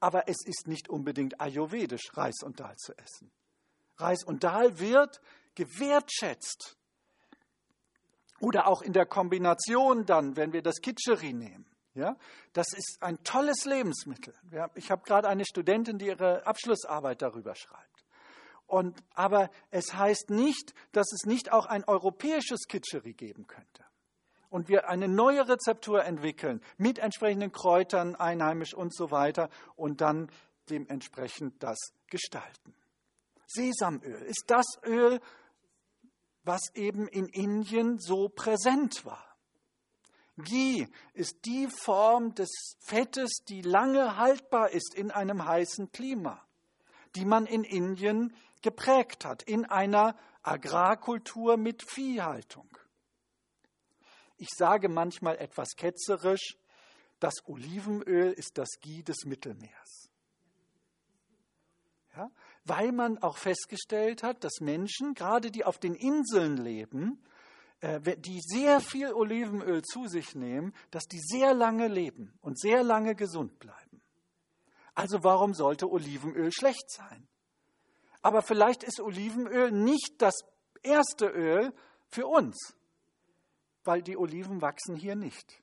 aber 0.00 0.28
es 0.28 0.44
ist 0.44 0.68
nicht 0.68 0.88
unbedingt 0.88 1.40
ayurvedisch, 1.40 2.16
Reis 2.16 2.42
und 2.42 2.60
Dahl 2.60 2.76
zu 2.76 2.96
essen. 2.98 3.30
Reis 3.96 4.24
und 4.24 4.44
Dahl 4.44 4.78
wird 4.78 5.20
gewertschätzt. 5.54 6.75
Oder 8.40 8.68
auch 8.68 8.82
in 8.82 8.92
der 8.92 9.06
Kombination 9.06 10.04
dann, 10.06 10.36
wenn 10.36 10.52
wir 10.52 10.62
das 10.62 10.76
Kitscheri 10.76 11.32
nehmen. 11.32 11.66
Ja, 11.94 12.16
das 12.52 12.66
ist 12.74 12.98
ein 13.00 13.22
tolles 13.24 13.64
Lebensmittel. 13.64 14.34
Ich 14.74 14.90
habe 14.90 15.02
gerade 15.04 15.28
eine 15.28 15.46
Studentin, 15.46 15.96
die 15.96 16.08
ihre 16.08 16.46
Abschlussarbeit 16.46 17.22
darüber 17.22 17.54
schreibt. 17.54 18.04
Und, 18.66 19.02
aber 19.14 19.50
es 19.70 19.94
heißt 19.94 20.28
nicht, 20.28 20.74
dass 20.92 21.10
es 21.12 21.24
nicht 21.24 21.52
auch 21.52 21.64
ein 21.64 21.84
europäisches 21.84 22.66
Kitscheri 22.68 23.14
geben 23.14 23.46
könnte 23.46 23.84
und 24.50 24.68
wir 24.68 24.88
eine 24.88 25.08
neue 25.08 25.48
Rezeptur 25.48 26.04
entwickeln 26.04 26.60
mit 26.76 26.98
entsprechenden 26.98 27.52
Kräutern, 27.52 28.14
einheimisch 28.14 28.74
und 28.74 28.94
so 28.94 29.10
weiter 29.10 29.50
und 29.76 30.00
dann 30.00 30.30
dementsprechend 30.68 31.62
das 31.62 31.78
gestalten. 32.08 32.74
Sesamöl 33.46 34.22
ist 34.22 34.44
das 34.48 34.66
Öl, 34.84 35.20
was 36.46 36.74
eben 36.74 37.08
in 37.08 37.28
Indien 37.28 37.98
so 37.98 38.28
präsent 38.28 39.04
war. 39.04 39.36
Ghee 40.38 40.86
ist 41.14 41.44
die 41.44 41.66
Form 41.66 42.34
des 42.34 42.76
Fettes, 42.78 43.42
die 43.48 43.62
lange 43.62 44.16
haltbar 44.16 44.70
ist 44.70 44.94
in 44.94 45.10
einem 45.10 45.44
heißen 45.46 45.90
Klima, 45.92 46.46
die 47.14 47.24
man 47.24 47.46
in 47.46 47.64
Indien 47.64 48.36
geprägt 48.62 49.24
hat, 49.24 49.42
in 49.42 49.64
einer 49.64 50.16
Agrarkultur 50.42 51.56
mit 51.56 51.82
Viehhaltung. 51.82 52.68
Ich 54.36 54.50
sage 54.54 54.88
manchmal 54.88 55.38
etwas 55.38 55.70
ketzerisch, 55.76 56.56
das 57.18 57.34
Olivenöl 57.46 58.32
ist 58.32 58.58
das 58.58 58.68
Ghee 58.80 59.02
des 59.02 59.24
Mittelmeers. 59.24 60.10
Ja, 62.14 62.30
weil 62.66 62.92
man 62.92 63.18
auch 63.18 63.38
festgestellt 63.38 64.22
hat, 64.22 64.44
dass 64.44 64.60
Menschen, 64.60 65.14
gerade 65.14 65.50
die 65.50 65.64
auf 65.64 65.78
den 65.78 65.94
Inseln 65.94 66.56
leben, 66.56 67.22
äh, 67.80 68.00
die 68.18 68.40
sehr 68.40 68.80
viel 68.80 69.12
Olivenöl 69.12 69.82
zu 69.82 70.06
sich 70.06 70.34
nehmen, 70.34 70.74
dass 70.90 71.04
die 71.04 71.20
sehr 71.20 71.54
lange 71.54 71.88
leben 71.88 72.38
und 72.40 72.58
sehr 72.58 72.82
lange 72.82 73.14
gesund 73.14 73.58
bleiben. 73.58 74.02
Also 74.94 75.22
warum 75.22 75.54
sollte 75.54 75.90
Olivenöl 75.90 76.50
schlecht 76.52 76.90
sein? 76.90 77.28
Aber 78.22 78.42
vielleicht 78.42 78.82
ist 78.82 79.00
Olivenöl 79.00 79.70
nicht 79.70 80.14
das 80.18 80.34
erste 80.82 81.26
Öl 81.26 81.72
für 82.08 82.26
uns 82.26 82.76
weil 83.86 84.02
die 84.02 84.16
Oliven 84.16 84.60
wachsen 84.60 84.96
hier 84.96 85.14
nicht. 85.14 85.62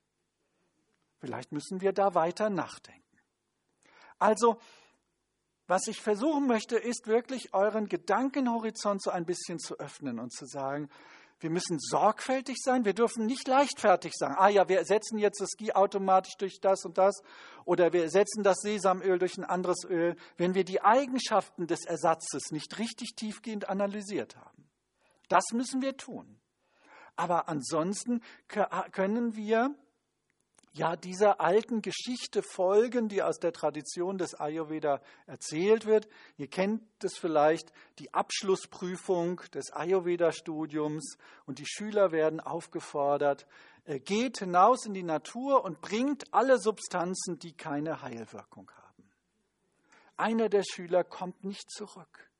Vielleicht 1.19 1.51
müssen 1.51 1.81
wir 1.81 1.93
da 1.93 2.15
weiter 2.15 2.49
nachdenken. 2.49 3.01
Also, 4.19 4.59
was 5.73 5.87
ich 5.87 6.03
versuchen 6.03 6.45
möchte, 6.45 6.75
ist 6.75 7.07
wirklich 7.07 7.51
euren 7.55 7.87
Gedankenhorizont 7.87 9.01
so 9.01 9.09
ein 9.09 9.25
bisschen 9.25 9.57
zu 9.57 9.79
öffnen 9.79 10.19
und 10.19 10.31
zu 10.31 10.45
sagen, 10.45 10.87
wir 11.39 11.49
müssen 11.49 11.79
sorgfältig 11.79 12.57
sein, 12.61 12.85
wir 12.85 12.93
dürfen 12.93 13.25
nicht 13.25 13.47
leichtfertig 13.47 14.13
sagen, 14.13 14.35
ah 14.37 14.49
ja, 14.49 14.69
wir 14.69 14.77
ersetzen 14.77 15.17
jetzt 15.17 15.41
das 15.41 15.49
Ski 15.49 15.73
automatisch 15.73 16.35
durch 16.37 16.59
das 16.61 16.85
und 16.85 16.99
das 16.99 17.23
oder 17.65 17.91
wir 17.91 18.03
ersetzen 18.03 18.43
das 18.43 18.57
Sesamöl 18.61 19.17
durch 19.17 19.35
ein 19.39 19.45
anderes 19.45 19.83
Öl, 19.83 20.15
wenn 20.37 20.53
wir 20.53 20.63
die 20.63 20.83
Eigenschaften 20.83 21.65
des 21.65 21.85
Ersatzes 21.85 22.51
nicht 22.51 22.77
richtig 22.77 23.15
tiefgehend 23.15 23.67
analysiert 23.67 24.35
haben. 24.35 24.69
Das 25.27 25.45
müssen 25.53 25.81
wir 25.81 25.97
tun. 25.97 26.39
Aber 27.15 27.49
ansonsten 27.49 28.21
können 28.91 29.35
wir 29.35 29.73
ja 30.73 30.95
dieser 30.95 31.39
alten 31.39 31.81
Geschichte 31.81 32.41
folgen, 32.41 33.07
die 33.07 33.21
aus 33.21 33.39
der 33.39 33.53
Tradition 33.53 34.17
des 34.17 34.33
Ayurveda 34.33 35.01
erzählt 35.27 35.85
wird. 35.85 36.07
Ihr 36.37 36.47
kennt 36.47 36.81
es 37.03 37.17
vielleicht, 37.17 37.71
die 37.99 38.13
Abschlussprüfung 38.13 39.41
des 39.53 39.71
Ayurveda-Studiums 39.71 41.17
und 41.45 41.59
die 41.59 41.67
Schüler 41.67 42.11
werden 42.11 42.39
aufgefordert, 42.39 43.45
äh, 43.85 43.99
geht 43.99 44.39
hinaus 44.39 44.85
in 44.85 44.93
die 44.93 45.03
Natur 45.03 45.63
und 45.63 45.79
bringt 45.81 46.33
alle 46.33 46.57
Substanzen, 46.57 47.37
die 47.37 47.53
keine 47.53 48.01
Heilwirkung 48.01 48.71
haben. 48.71 49.11
Einer 50.17 50.49
der 50.49 50.63
Schüler 50.63 51.03
kommt 51.03 51.43
nicht 51.43 51.69
zurück 51.69 52.32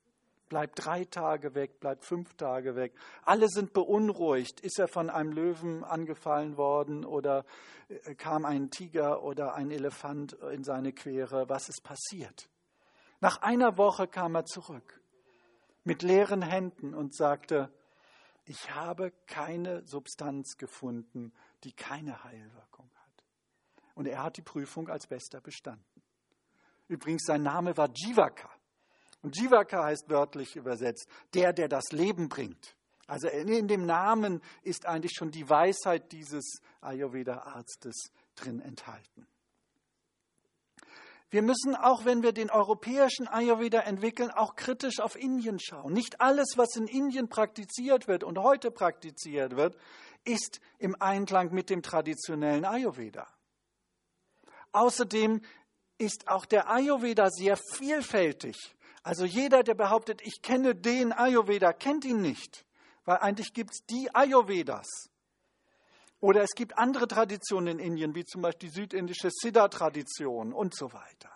bleibt 0.53 0.85
drei 0.85 1.03
Tage 1.05 1.55
weg, 1.55 1.79
bleibt 1.79 2.05
fünf 2.05 2.35
Tage 2.35 2.75
weg. 2.75 2.93
Alle 3.23 3.49
sind 3.49 3.73
beunruhigt. 3.73 4.61
Ist 4.61 4.77
er 4.77 4.87
von 4.87 5.09
einem 5.09 5.31
Löwen 5.31 5.83
angefallen 5.83 6.57
worden 6.57 7.05
oder 7.05 7.43
äh, 7.87 8.13
kam 8.13 8.45
ein 8.45 8.69
Tiger 8.69 9.23
oder 9.23 9.55
ein 9.55 9.71
Elefant 9.71 10.33
in 10.33 10.63
seine 10.63 10.93
Quere? 10.93 11.49
Was 11.49 11.69
ist 11.69 11.81
passiert? 11.83 12.51
Nach 13.19 13.41
einer 13.41 13.79
Woche 13.79 14.07
kam 14.07 14.35
er 14.35 14.45
zurück 14.45 15.01
mit 15.85 16.03
leeren 16.03 16.43
Händen 16.43 16.93
und 16.93 17.15
sagte, 17.15 17.73
ich 18.45 18.69
habe 18.75 19.11
keine 19.25 19.83
Substanz 19.87 20.57
gefunden, 20.57 21.33
die 21.63 21.71
keine 21.71 22.23
Heilwirkung 22.23 22.91
hat. 22.93 23.25
Und 23.95 24.05
er 24.05 24.21
hat 24.21 24.37
die 24.37 24.43
Prüfung 24.43 24.87
als 24.87 25.07
bester 25.07 25.41
bestanden. 25.41 26.03
Übrigens, 26.87 27.23
sein 27.25 27.41
Name 27.41 27.75
war 27.75 27.89
Jivaka. 27.91 28.51
Und 29.23 29.37
Jivaka 29.37 29.85
heißt 29.85 30.09
wörtlich 30.09 30.55
übersetzt, 30.55 31.07
der, 31.33 31.53
der 31.53 31.69
das 31.69 31.91
Leben 31.91 32.29
bringt. 32.29 32.75
Also 33.07 33.27
in 33.27 33.67
dem 33.67 33.85
Namen 33.85 34.41
ist 34.63 34.85
eigentlich 34.85 35.13
schon 35.15 35.31
die 35.31 35.49
Weisheit 35.49 36.11
dieses 36.11 36.61
Ayurveda-Arztes 36.81 38.11
drin 38.35 38.61
enthalten. 38.61 39.27
Wir 41.29 41.41
müssen 41.41 41.75
auch, 41.75 42.05
wenn 42.05 42.21
wir 42.21 42.31
den 42.31 42.51
europäischen 42.51 43.27
Ayurveda 43.27 43.79
entwickeln, 43.79 44.29
auch 44.29 44.55
kritisch 44.55 44.99
auf 44.99 45.15
Indien 45.15 45.59
schauen. 45.59 45.91
Nicht 45.91 46.21
alles, 46.21 46.53
was 46.57 46.75
in 46.75 46.85
Indien 46.85 47.27
praktiziert 47.27 48.07
wird 48.07 48.23
und 48.23 48.37
heute 48.37 48.71
praktiziert 48.71 49.55
wird, 49.55 49.75
ist 50.25 50.59
im 50.77 50.95
Einklang 51.01 51.51
mit 51.51 51.69
dem 51.69 51.81
traditionellen 51.81 52.65
Ayurveda. 52.65 53.27
Außerdem 54.73 55.41
ist 55.97 56.27
auch 56.27 56.45
der 56.45 56.69
Ayurveda 56.69 57.29
sehr 57.31 57.57
vielfältig 57.57 58.75
also 59.03 59.25
jeder, 59.25 59.63
der 59.63 59.75
behauptet, 59.75 60.21
ich 60.23 60.41
kenne 60.41 60.75
den 60.75 61.11
Ayurveda, 61.11 61.73
kennt 61.73 62.05
ihn 62.05 62.21
nicht, 62.21 62.65
weil 63.03 63.17
eigentlich 63.17 63.53
gibt 63.53 63.71
es 63.73 63.85
die 63.85 64.09
Ayurvedas. 64.15 64.87
Oder 66.21 66.41
es 66.41 66.51
gibt 66.55 66.77
andere 66.77 67.05
Traditionen 67.05 67.79
in 67.79 67.85
Indien, 67.85 68.15
wie 68.15 68.23
zum 68.23 68.41
Beispiel 68.41 68.69
die 68.69 68.75
südindische 68.75 69.29
Siddha-Tradition 69.29 70.53
und 70.53 70.73
so 70.73 70.93
weiter. 70.93 71.29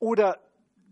Oder 0.00 0.40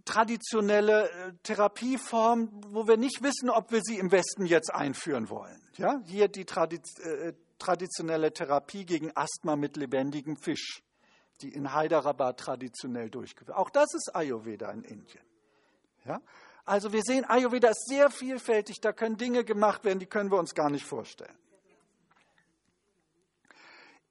traditionelle 0.04 1.10
äh, 1.10 1.32
Therapieformen, 1.42 2.48
wo 2.68 2.86
wir 2.86 2.96
nicht 2.96 3.24
wissen, 3.24 3.50
ob 3.50 3.72
wir 3.72 3.80
sie 3.82 3.98
im 3.98 4.12
Westen 4.12 4.46
jetzt 4.46 4.72
einführen 4.72 5.28
wollen. 5.28 5.60
Ja, 5.78 6.00
hier 6.06 6.28
die 6.28 6.44
Tradiz 6.44 6.96
äh, 7.00 7.32
traditionelle 7.58 8.32
Therapie 8.32 8.84
gegen 8.84 9.10
Asthma 9.16 9.56
mit 9.56 9.76
lebendigem 9.76 10.36
Fisch 10.36 10.85
die 11.40 11.52
in 11.52 11.74
Hyderabad 11.74 12.38
traditionell 12.38 13.10
durchgeführt 13.10 13.56
Auch 13.56 13.70
das 13.70 13.94
ist 13.94 14.14
Ayurveda 14.14 14.70
in 14.70 14.82
Indien. 14.82 15.24
Ja? 16.04 16.20
Also 16.64 16.92
wir 16.92 17.02
sehen, 17.02 17.24
Ayurveda 17.24 17.68
ist 17.68 17.86
sehr 17.86 18.10
vielfältig, 18.10 18.80
da 18.80 18.92
können 18.92 19.16
Dinge 19.16 19.44
gemacht 19.44 19.84
werden, 19.84 19.98
die 19.98 20.06
können 20.06 20.30
wir 20.30 20.38
uns 20.38 20.54
gar 20.54 20.70
nicht 20.70 20.84
vorstellen. 20.84 21.36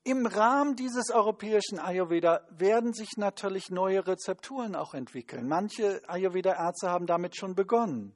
Im 0.08 0.28
Rahmen 0.28 0.76
dieses 0.76 1.10
europäischen 1.10 1.80
Ayurveda 1.80 2.42
werden 2.52 2.94
sich 2.94 3.18
natürlich 3.18 3.72
neue 3.72 4.06
Rezepturen 4.06 4.76
auch 4.76 4.94
entwickeln. 4.94 5.48
Manche 5.48 6.00
Ayurveda-Ärzte 6.08 6.92
haben 6.92 7.08
damit 7.08 7.36
schon 7.36 7.56
begonnen. 7.56 8.16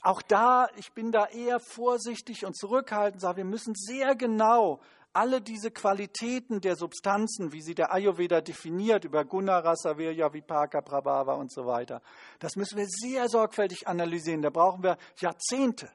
Auch 0.00 0.22
da, 0.22 0.68
ich 0.76 0.92
bin 0.92 1.12
da 1.12 1.26
eher 1.26 1.60
vorsichtig 1.60 2.46
und 2.46 2.56
zurückhaltend, 2.56 3.20
sage, 3.20 3.38
wir 3.38 3.44
müssen 3.44 3.74
sehr 3.74 4.14
genau 4.14 4.80
alle 5.16 5.40
diese 5.40 5.70
Qualitäten 5.70 6.60
der 6.60 6.76
Substanzen, 6.76 7.50
wie 7.52 7.62
sie 7.62 7.74
der 7.74 7.90
Ayurveda 7.90 8.42
definiert, 8.42 9.06
über 9.06 9.24
Guna, 9.24 9.58
Rasa, 9.58 9.96
Virya, 9.96 10.32
Vipaka, 10.32 10.82
Prabhava 10.82 11.34
und 11.34 11.50
so 11.50 11.64
weiter, 11.66 12.02
das 12.38 12.54
müssen 12.56 12.76
wir 12.76 12.86
sehr 12.86 13.28
sorgfältig 13.28 13.88
analysieren. 13.88 14.42
Da 14.42 14.50
brauchen 14.50 14.82
wir 14.82 14.98
Jahrzehnte. 15.18 15.90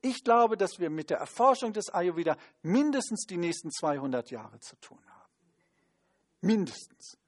Ich 0.00 0.24
glaube, 0.24 0.56
dass 0.56 0.78
wir 0.78 0.88
mit 0.88 1.10
der 1.10 1.18
Erforschung 1.18 1.74
des 1.74 1.90
Ayurveda 1.90 2.36
mindestens 2.62 3.26
die 3.26 3.36
nächsten 3.36 3.70
200 3.70 4.30
Jahre 4.30 4.58
zu 4.60 4.76
tun 4.76 5.00
haben. 5.06 5.32
Mindestens. 6.40 7.18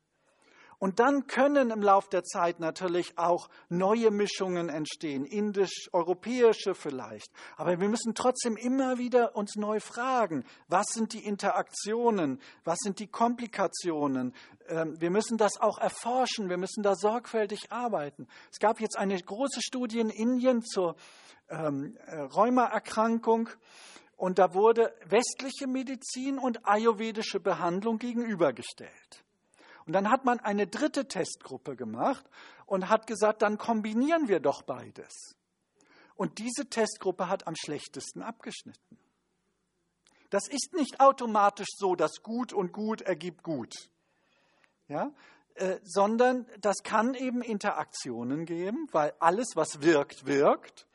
Und 0.80 0.98
dann 0.98 1.26
können 1.26 1.70
im 1.70 1.82
Laufe 1.82 2.08
der 2.08 2.24
Zeit 2.24 2.58
natürlich 2.58 3.18
auch 3.18 3.50
neue 3.68 4.10
Mischungen 4.10 4.70
entstehen, 4.70 5.26
indisch-europäische 5.26 6.74
vielleicht. 6.74 7.30
Aber 7.58 7.78
wir 7.78 7.88
müssen 7.90 8.14
trotzdem 8.14 8.56
immer 8.56 8.96
wieder 8.96 9.36
uns 9.36 9.56
neu 9.56 9.78
fragen, 9.78 10.42
was 10.68 10.86
sind 10.86 11.12
die 11.12 11.22
Interaktionen, 11.22 12.40
was 12.64 12.78
sind 12.78 12.98
die 12.98 13.08
Komplikationen. 13.08 14.34
Ähm, 14.68 14.98
wir 14.98 15.10
müssen 15.10 15.36
das 15.36 15.60
auch 15.60 15.76
erforschen, 15.76 16.48
wir 16.48 16.56
müssen 16.56 16.82
da 16.82 16.94
sorgfältig 16.94 17.70
arbeiten. 17.70 18.26
Es 18.50 18.58
gab 18.58 18.80
jetzt 18.80 18.96
eine 18.96 19.20
große 19.20 19.60
Studie 19.60 20.00
in 20.00 20.08
Indien 20.08 20.62
zur 20.62 20.96
ähm, 21.50 21.98
äh, 22.06 22.20
Rheumaerkrankung. 22.20 23.50
Und 24.16 24.38
da 24.38 24.54
wurde 24.54 24.94
westliche 25.04 25.66
Medizin 25.66 26.38
und 26.38 26.66
ayurvedische 26.66 27.38
Behandlung 27.38 27.98
gegenübergestellt. 27.98 29.24
Und 29.90 29.94
dann 29.94 30.08
hat 30.08 30.24
man 30.24 30.38
eine 30.38 30.68
dritte 30.68 31.08
Testgruppe 31.08 31.74
gemacht 31.74 32.24
und 32.64 32.88
hat 32.88 33.08
gesagt, 33.08 33.42
dann 33.42 33.58
kombinieren 33.58 34.28
wir 34.28 34.38
doch 34.38 34.62
beides. 34.62 35.34
Und 36.14 36.38
diese 36.38 36.66
Testgruppe 36.66 37.28
hat 37.28 37.48
am 37.48 37.56
schlechtesten 37.56 38.22
abgeschnitten. 38.22 38.98
Das 40.30 40.46
ist 40.46 40.74
nicht 40.74 41.00
automatisch 41.00 41.66
so, 41.76 41.96
dass 41.96 42.22
gut 42.22 42.52
und 42.52 42.72
gut 42.72 43.02
ergibt 43.02 43.42
gut. 43.42 43.90
Ja? 44.86 45.12
Äh, 45.54 45.80
sondern 45.82 46.46
das 46.60 46.84
kann 46.84 47.14
eben 47.14 47.42
Interaktionen 47.42 48.46
geben, 48.46 48.86
weil 48.92 49.12
alles, 49.18 49.56
was 49.56 49.82
wirkt, 49.82 50.24
wirkt. 50.24 50.86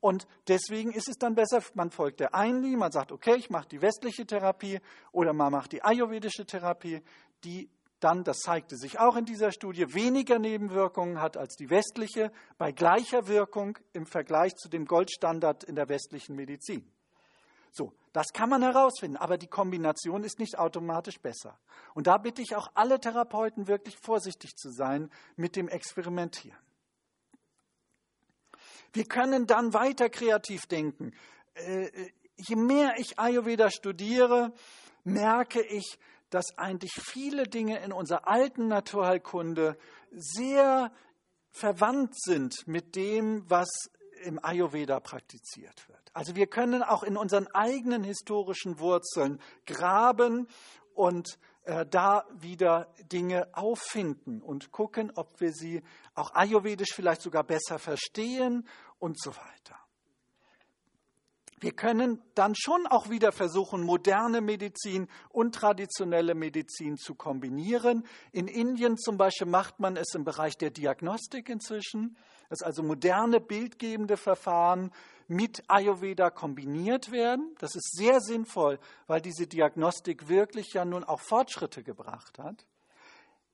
Und 0.00 0.26
deswegen 0.48 0.90
ist 0.90 1.08
es 1.08 1.16
dann 1.16 1.36
besser, 1.36 1.62
man 1.74 1.92
folgt 1.92 2.18
der 2.18 2.34
einen 2.34 2.76
man 2.76 2.90
sagt, 2.90 3.12
okay, 3.12 3.36
ich 3.36 3.50
mache 3.50 3.68
die 3.68 3.82
westliche 3.82 4.26
Therapie 4.26 4.80
oder 5.12 5.32
man 5.32 5.52
macht 5.52 5.70
die 5.70 5.84
ayurvedische 5.84 6.44
Therapie, 6.44 7.02
die 7.44 7.70
dann, 8.06 8.22
das 8.22 8.38
zeigte 8.38 8.76
sich 8.76 9.00
auch 9.00 9.16
in 9.16 9.24
dieser 9.24 9.50
Studie, 9.50 9.92
weniger 9.92 10.38
Nebenwirkungen 10.38 11.20
hat 11.20 11.36
als 11.36 11.56
die 11.56 11.70
westliche, 11.70 12.30
bei 12.56 12.70
gleicher 12.70 13.26
Wirkung 13.26 13.76
im 13.92 14.06
Vergleich 14.06 14.54
zu 14.54 14.68
dem 14.68 14.86
Goldstandard 14.86 15.64
in 15.64 15.74
der 15.74 15.88
westlichen 15.88 16.36
Medizin. 16.36 16.88
So, 17.72 17.92
das 18.12 18.28
kann 18.32 18.48
man 18.48 18.62
herausfinden, 18.62 19.16
aber 19.16 19.38
die 19.38 19.48
Kombination 19.48 20.22
ist 20.22 20.38
nicht 20.38 20.56
automatisch 20.56 21.18
besser. 21.18 21.58
Und 21.94 22.06
da 22.06 22.16
bitte 22.16 22.42
ich 22.42 22.54
auch 22.54 22.68
alle 22.74 23.00
Therapeuten 23.00 23.66
wirklich 23.66 23.98
vorsichtig 23.98 24.54
zu 24.54 24.70
sein 24.70 25.10
mit 25.34 25.56
dem 25.56 25.68
Experimentieren. 25.68 26.56
Wir 28.92 29.04
können 29.04 29.48
dann 29.48 29.74
weiter 29.74 30.08
kreativ 30.10 30.66
denken. 30.66 31.12
Äh, 31.54 31.90
je 32.36 32.54
mehr 32.54 32.94
ich 32.98 33.18
Ayurveda 33.18 33.68
studiere, 33.68 34.52
merke 35.02 35.60
ich, 35.60 35.98
dass 36.30 36.56
eigentlich 36.58 36.92
viele 36.92 37.44
Dinge 37.44 37.78
in 37.84 37.92
unserer 37.92 38.26
alten 38.26 38.68
Naturheilkunde 38.68 39.76
sehr 40.10 40.92
verwandt 41.50 42.14
sind 42.18 42.66
mit 42.66 42.96
dem, 42.96 43.48
was 43.48 43.68
im 44.24 44.42
Ayurveda 44.42 45.00
praktiziert 45.00 45.88
wird. 45.88 46.10
Also 46.12 46.34
wir 46.34 46.46
können 46.46 46.82
auch 46.82 47.02
in 47.02 47.16
unseren 47.16 47.46
eigenen 47.48 48.02
historischen 48.02 48.78
Wurzeln 48.78 49.40
graben 49.66 50.48
und 50.94 51.38
äh, 51.64 51.84
da 51.86 52.24
wieder 52.32 52.92
Dinge 53.12 53.48
auffinden 53.52 54.40
und 54.40 54.72
gucken, 54.72 55.12
ob 55.14 55.40
wir 55.40 55.52
sie 55.52 55.82
auch 56.14 56.34
ayurvedisch 56.34 56.94
vielleicht 56.94 57.22
sogar 57.22 57.44
besser 57.44 57.78
verstehen 57.78 58.66
und 58.98 59.20
so 59.20 59.36
weiter 59.36 59.85
wir 61.58 61.72
können 61.72 62.22
dann 62.34 62.54
schon 62.54 62.86
auch 62.86 63.08
wieder 63.08 63.32
versuchen, 63.32 63.82
moderne 63.82 64.42
Medizin 64.42 65.08
und 65.30 65.54
traditionelle 65.54 66.34
Medizin 66.34 66.98
zu 66.98 67.14
kombinieren. 67.14 68.06
In 68.30 68.46
Indien 68.46 68.98
zum 68.98 69.16
Beispiel 69.16 69.46
macht 69.46 69.80
man 69.80 69.96
es 69.96 70.14
im 70.14 70.24
Bereich 70.24 70.58
der 70.58 70.70
Diagnostik 70.70 71.48
inzwischen, 71.48 72.18
dass 72.50 72.60
also 72.60 72.82
moderne 72.82 73.40
bildgebende 73.40 74.18
Verfahren 74.18 74.92
mit 75.28 75.62
Ayurveda 75.66 76.28
kombiniert 76.28 77.10
werden. 77.10 77.54
Das 77.58 77.74
ist 77.74 77.96
sehr 77.96 78.20
sinnvoll, 78.20 78.78
weil 79.06 79.22
diese 79.22 79.46
Diagnostik 79.46 80.28
wirklich 80.28 80.74
ja 80.74 80.84
nun 80.84 81.04
auch 81.04 81.20
Fortschritte 81.20 81.82
gebracht 81.82 82.38
hat. 82.38 82.66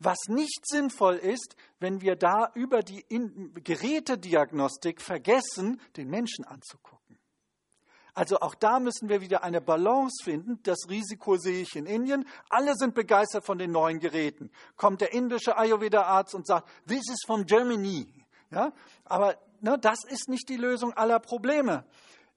Was 0.01 0.19
nicht 0.27 0.67
sinnvoll 0.67 1.15
ist, 1.15 1.55
wenn 1.79 2.01
wir 2.01 2.17
da 2.17 2.51
über 2.55 2.83
die 2.83 3.05
Gerätediagnostik 3.63 5.01
vergessen, 5.01 5.81
den 5.97 6.11
Menschen 6.11 6.45
anzugucken. 6.45 7.02
Also 8.15 8.41
auch 8.41 8.55
da 8.55 8.79
müssen 8.79 9.09
wir 9.09 9.23
wieder 9.23 9.43
eine 9.43 9.61
Balance 9.61 10.23
finden. 10.23 10.63
Das 10.65 10.89
Risiko 10.89 11.37
sehe 11.37 11.63
ich 11.63 11.77
in 11.77 11.87
Indien. 11.87 12.27
Alle 12.51 12.75
sind 12.75 12.95
begeistert 12.95 13.45
von 13.45 13.59
den 13.59 13.73
neuen 13.73 14.01
Geräten. 14.01 14.51
Kommt 14.77 15.01
der 15.01 15.15
indische 15.15 15.57
Ayurveda-Arzt 15.57 16.35
und 16.35 16.47
sagt, 16.47 16.69
this 16.87 17.09
is 17.09 17.21
from 17.27 17.47
Germany. 17.47 18.07
Ja? 18.51 18.73
Aber 19.05 19.37
ne, 19.61 19.79
das 19.79 20.05
ist 20.05 20.29
nicht 20.29 20.49
die 20.51 20.59
Lösung 20.59 20.93
aller 20.93 21.21
Probleme, 21.21 21.85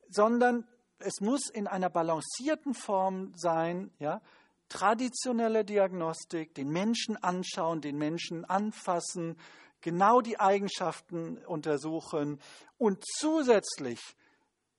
sondern 0.09 0.65
es 0.99 1.19
muss 1.19 1.49
in 1.49 1.67
einer 1.67 1.89
balancierten 1.89 2.73
Form 2.73 3.34
sein, 3.36 3.91
ja? 3.99 4.21
traditionelle 4.69 5.65
Diagnostik, 5.65 6.55
den 6.55 6.69
Menschen 6.69 7.17
anschauen, 7.17 7.82
den 7.82 7.97
Menschen 7.97 8.45
anfassen, 8.45 9.38
genau 9.82 10.21
die 10.21 10.39
Eigenschaften 10.39 11.38
untersuchen 11.45 12.39
und 12.78 13.03
zusätzlich 13.05 13.99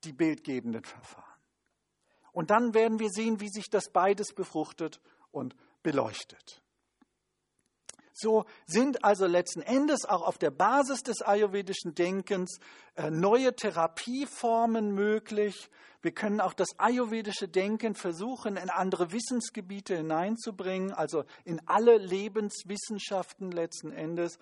die 0.07 0.13
bildgebenden 0.13 0.85
Verfahren. 0.85 1.25
Und 2.33 2.51
dann 2.51 2.75
werden 2.75 2.99
wir 2.99 3.11
sehen, 3.11 3.41
wie 3.41 3.49
sich 3.49 3.71
das 3.71 3.91
beides 3.91 4.33
befruchtet 4.33 5.01
und 5.31 5.57
beleuchtet. 5.83 6.63
So 8.19 8.47
sind 8.65 9.05
also 9.05 9.27
letzten 9.27 9.61
Endes 9.61 10.07
auch 10.07 10.23
auf 10.23 10.39
der 10.39 10.51
Basis 10.51 11.03
des 11.03 11.21
ayurvedischen 11.21 11.95
Denkens 11.95 12.61
äh, 12.95 13.11
neue 13.11 13.55
Therapieformen 13.55 14.93
möglich. 14.93 15.71
Wir 16.01 16.13
können 16.13 16.41
auch 16.41 16.55
das 16.55 16.69
ayurvedische 16.79 17.47
Denken 17.47 17.95
versuchen, 17.95 18.57
in 18.57 18.71
andere 18.71 19.13
Wissensgebiete 19.13 19.97
hineinzubringen, 19.97 20.93
also 20.93 21.25
in 21.45 21.61
alle 21.67 21.99
Lebenswissenschaften 21.99 23.51
letzten 23.51 23.93
Endes 23.93 24.39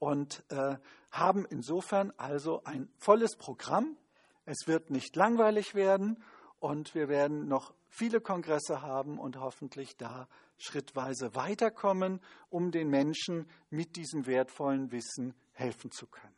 und 0.00 0.42
äh, 0.48 0.76
haben 1.12 1.46
insofern 1.48 2.12
also 2.16 2.64
ein 2.64 2.88
volles 2.98 3.36
Programm. 3.36 3.96
Es 4.44 4.66
wird 4.66 4.90
nicht 4.90 5.14
langweilig 5.16 5.74
werden 5.74 6.22
und 6.58 6.94
wir 6.94 7.08
werden 7.08 7.48
noch 7.48 7.74
viele 7.88 8.20
Kongresse 8.20 8.82
haben 8.82 9.18
und 9.18 9.38
hoffentlich 9.38 9.96
da 9.96 10.28
schrittweise 10.58 11.34
weiterkommen, 11.34 12.20
um 12.48 12.70
den 12.70 12.88
Menschen 12.88 13.48
mit 13.70 13.96
diesem 13.96 14.26
wertvollen 14.26 14.92
Wissen 14.92 15.34
helfen 15.52 15.90
zu 15.90 16.06
können. 16.06 16.36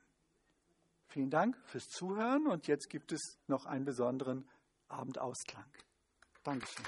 Vielen 1.07 1.31
Dank 1.31 1.57
fürs 1.65 1.89
Zuhören 1.89 2.47
und 2.47 2.67
jetzt 2.67 2.91
gibt 2.91 3.13
es 3.13 3.39
noch 3.47 3.67
einen 3.67 3.85
besonderen 3.85 4.49
Abendausklang. 4.89 5.71
Dankeschön. 6.43 6.85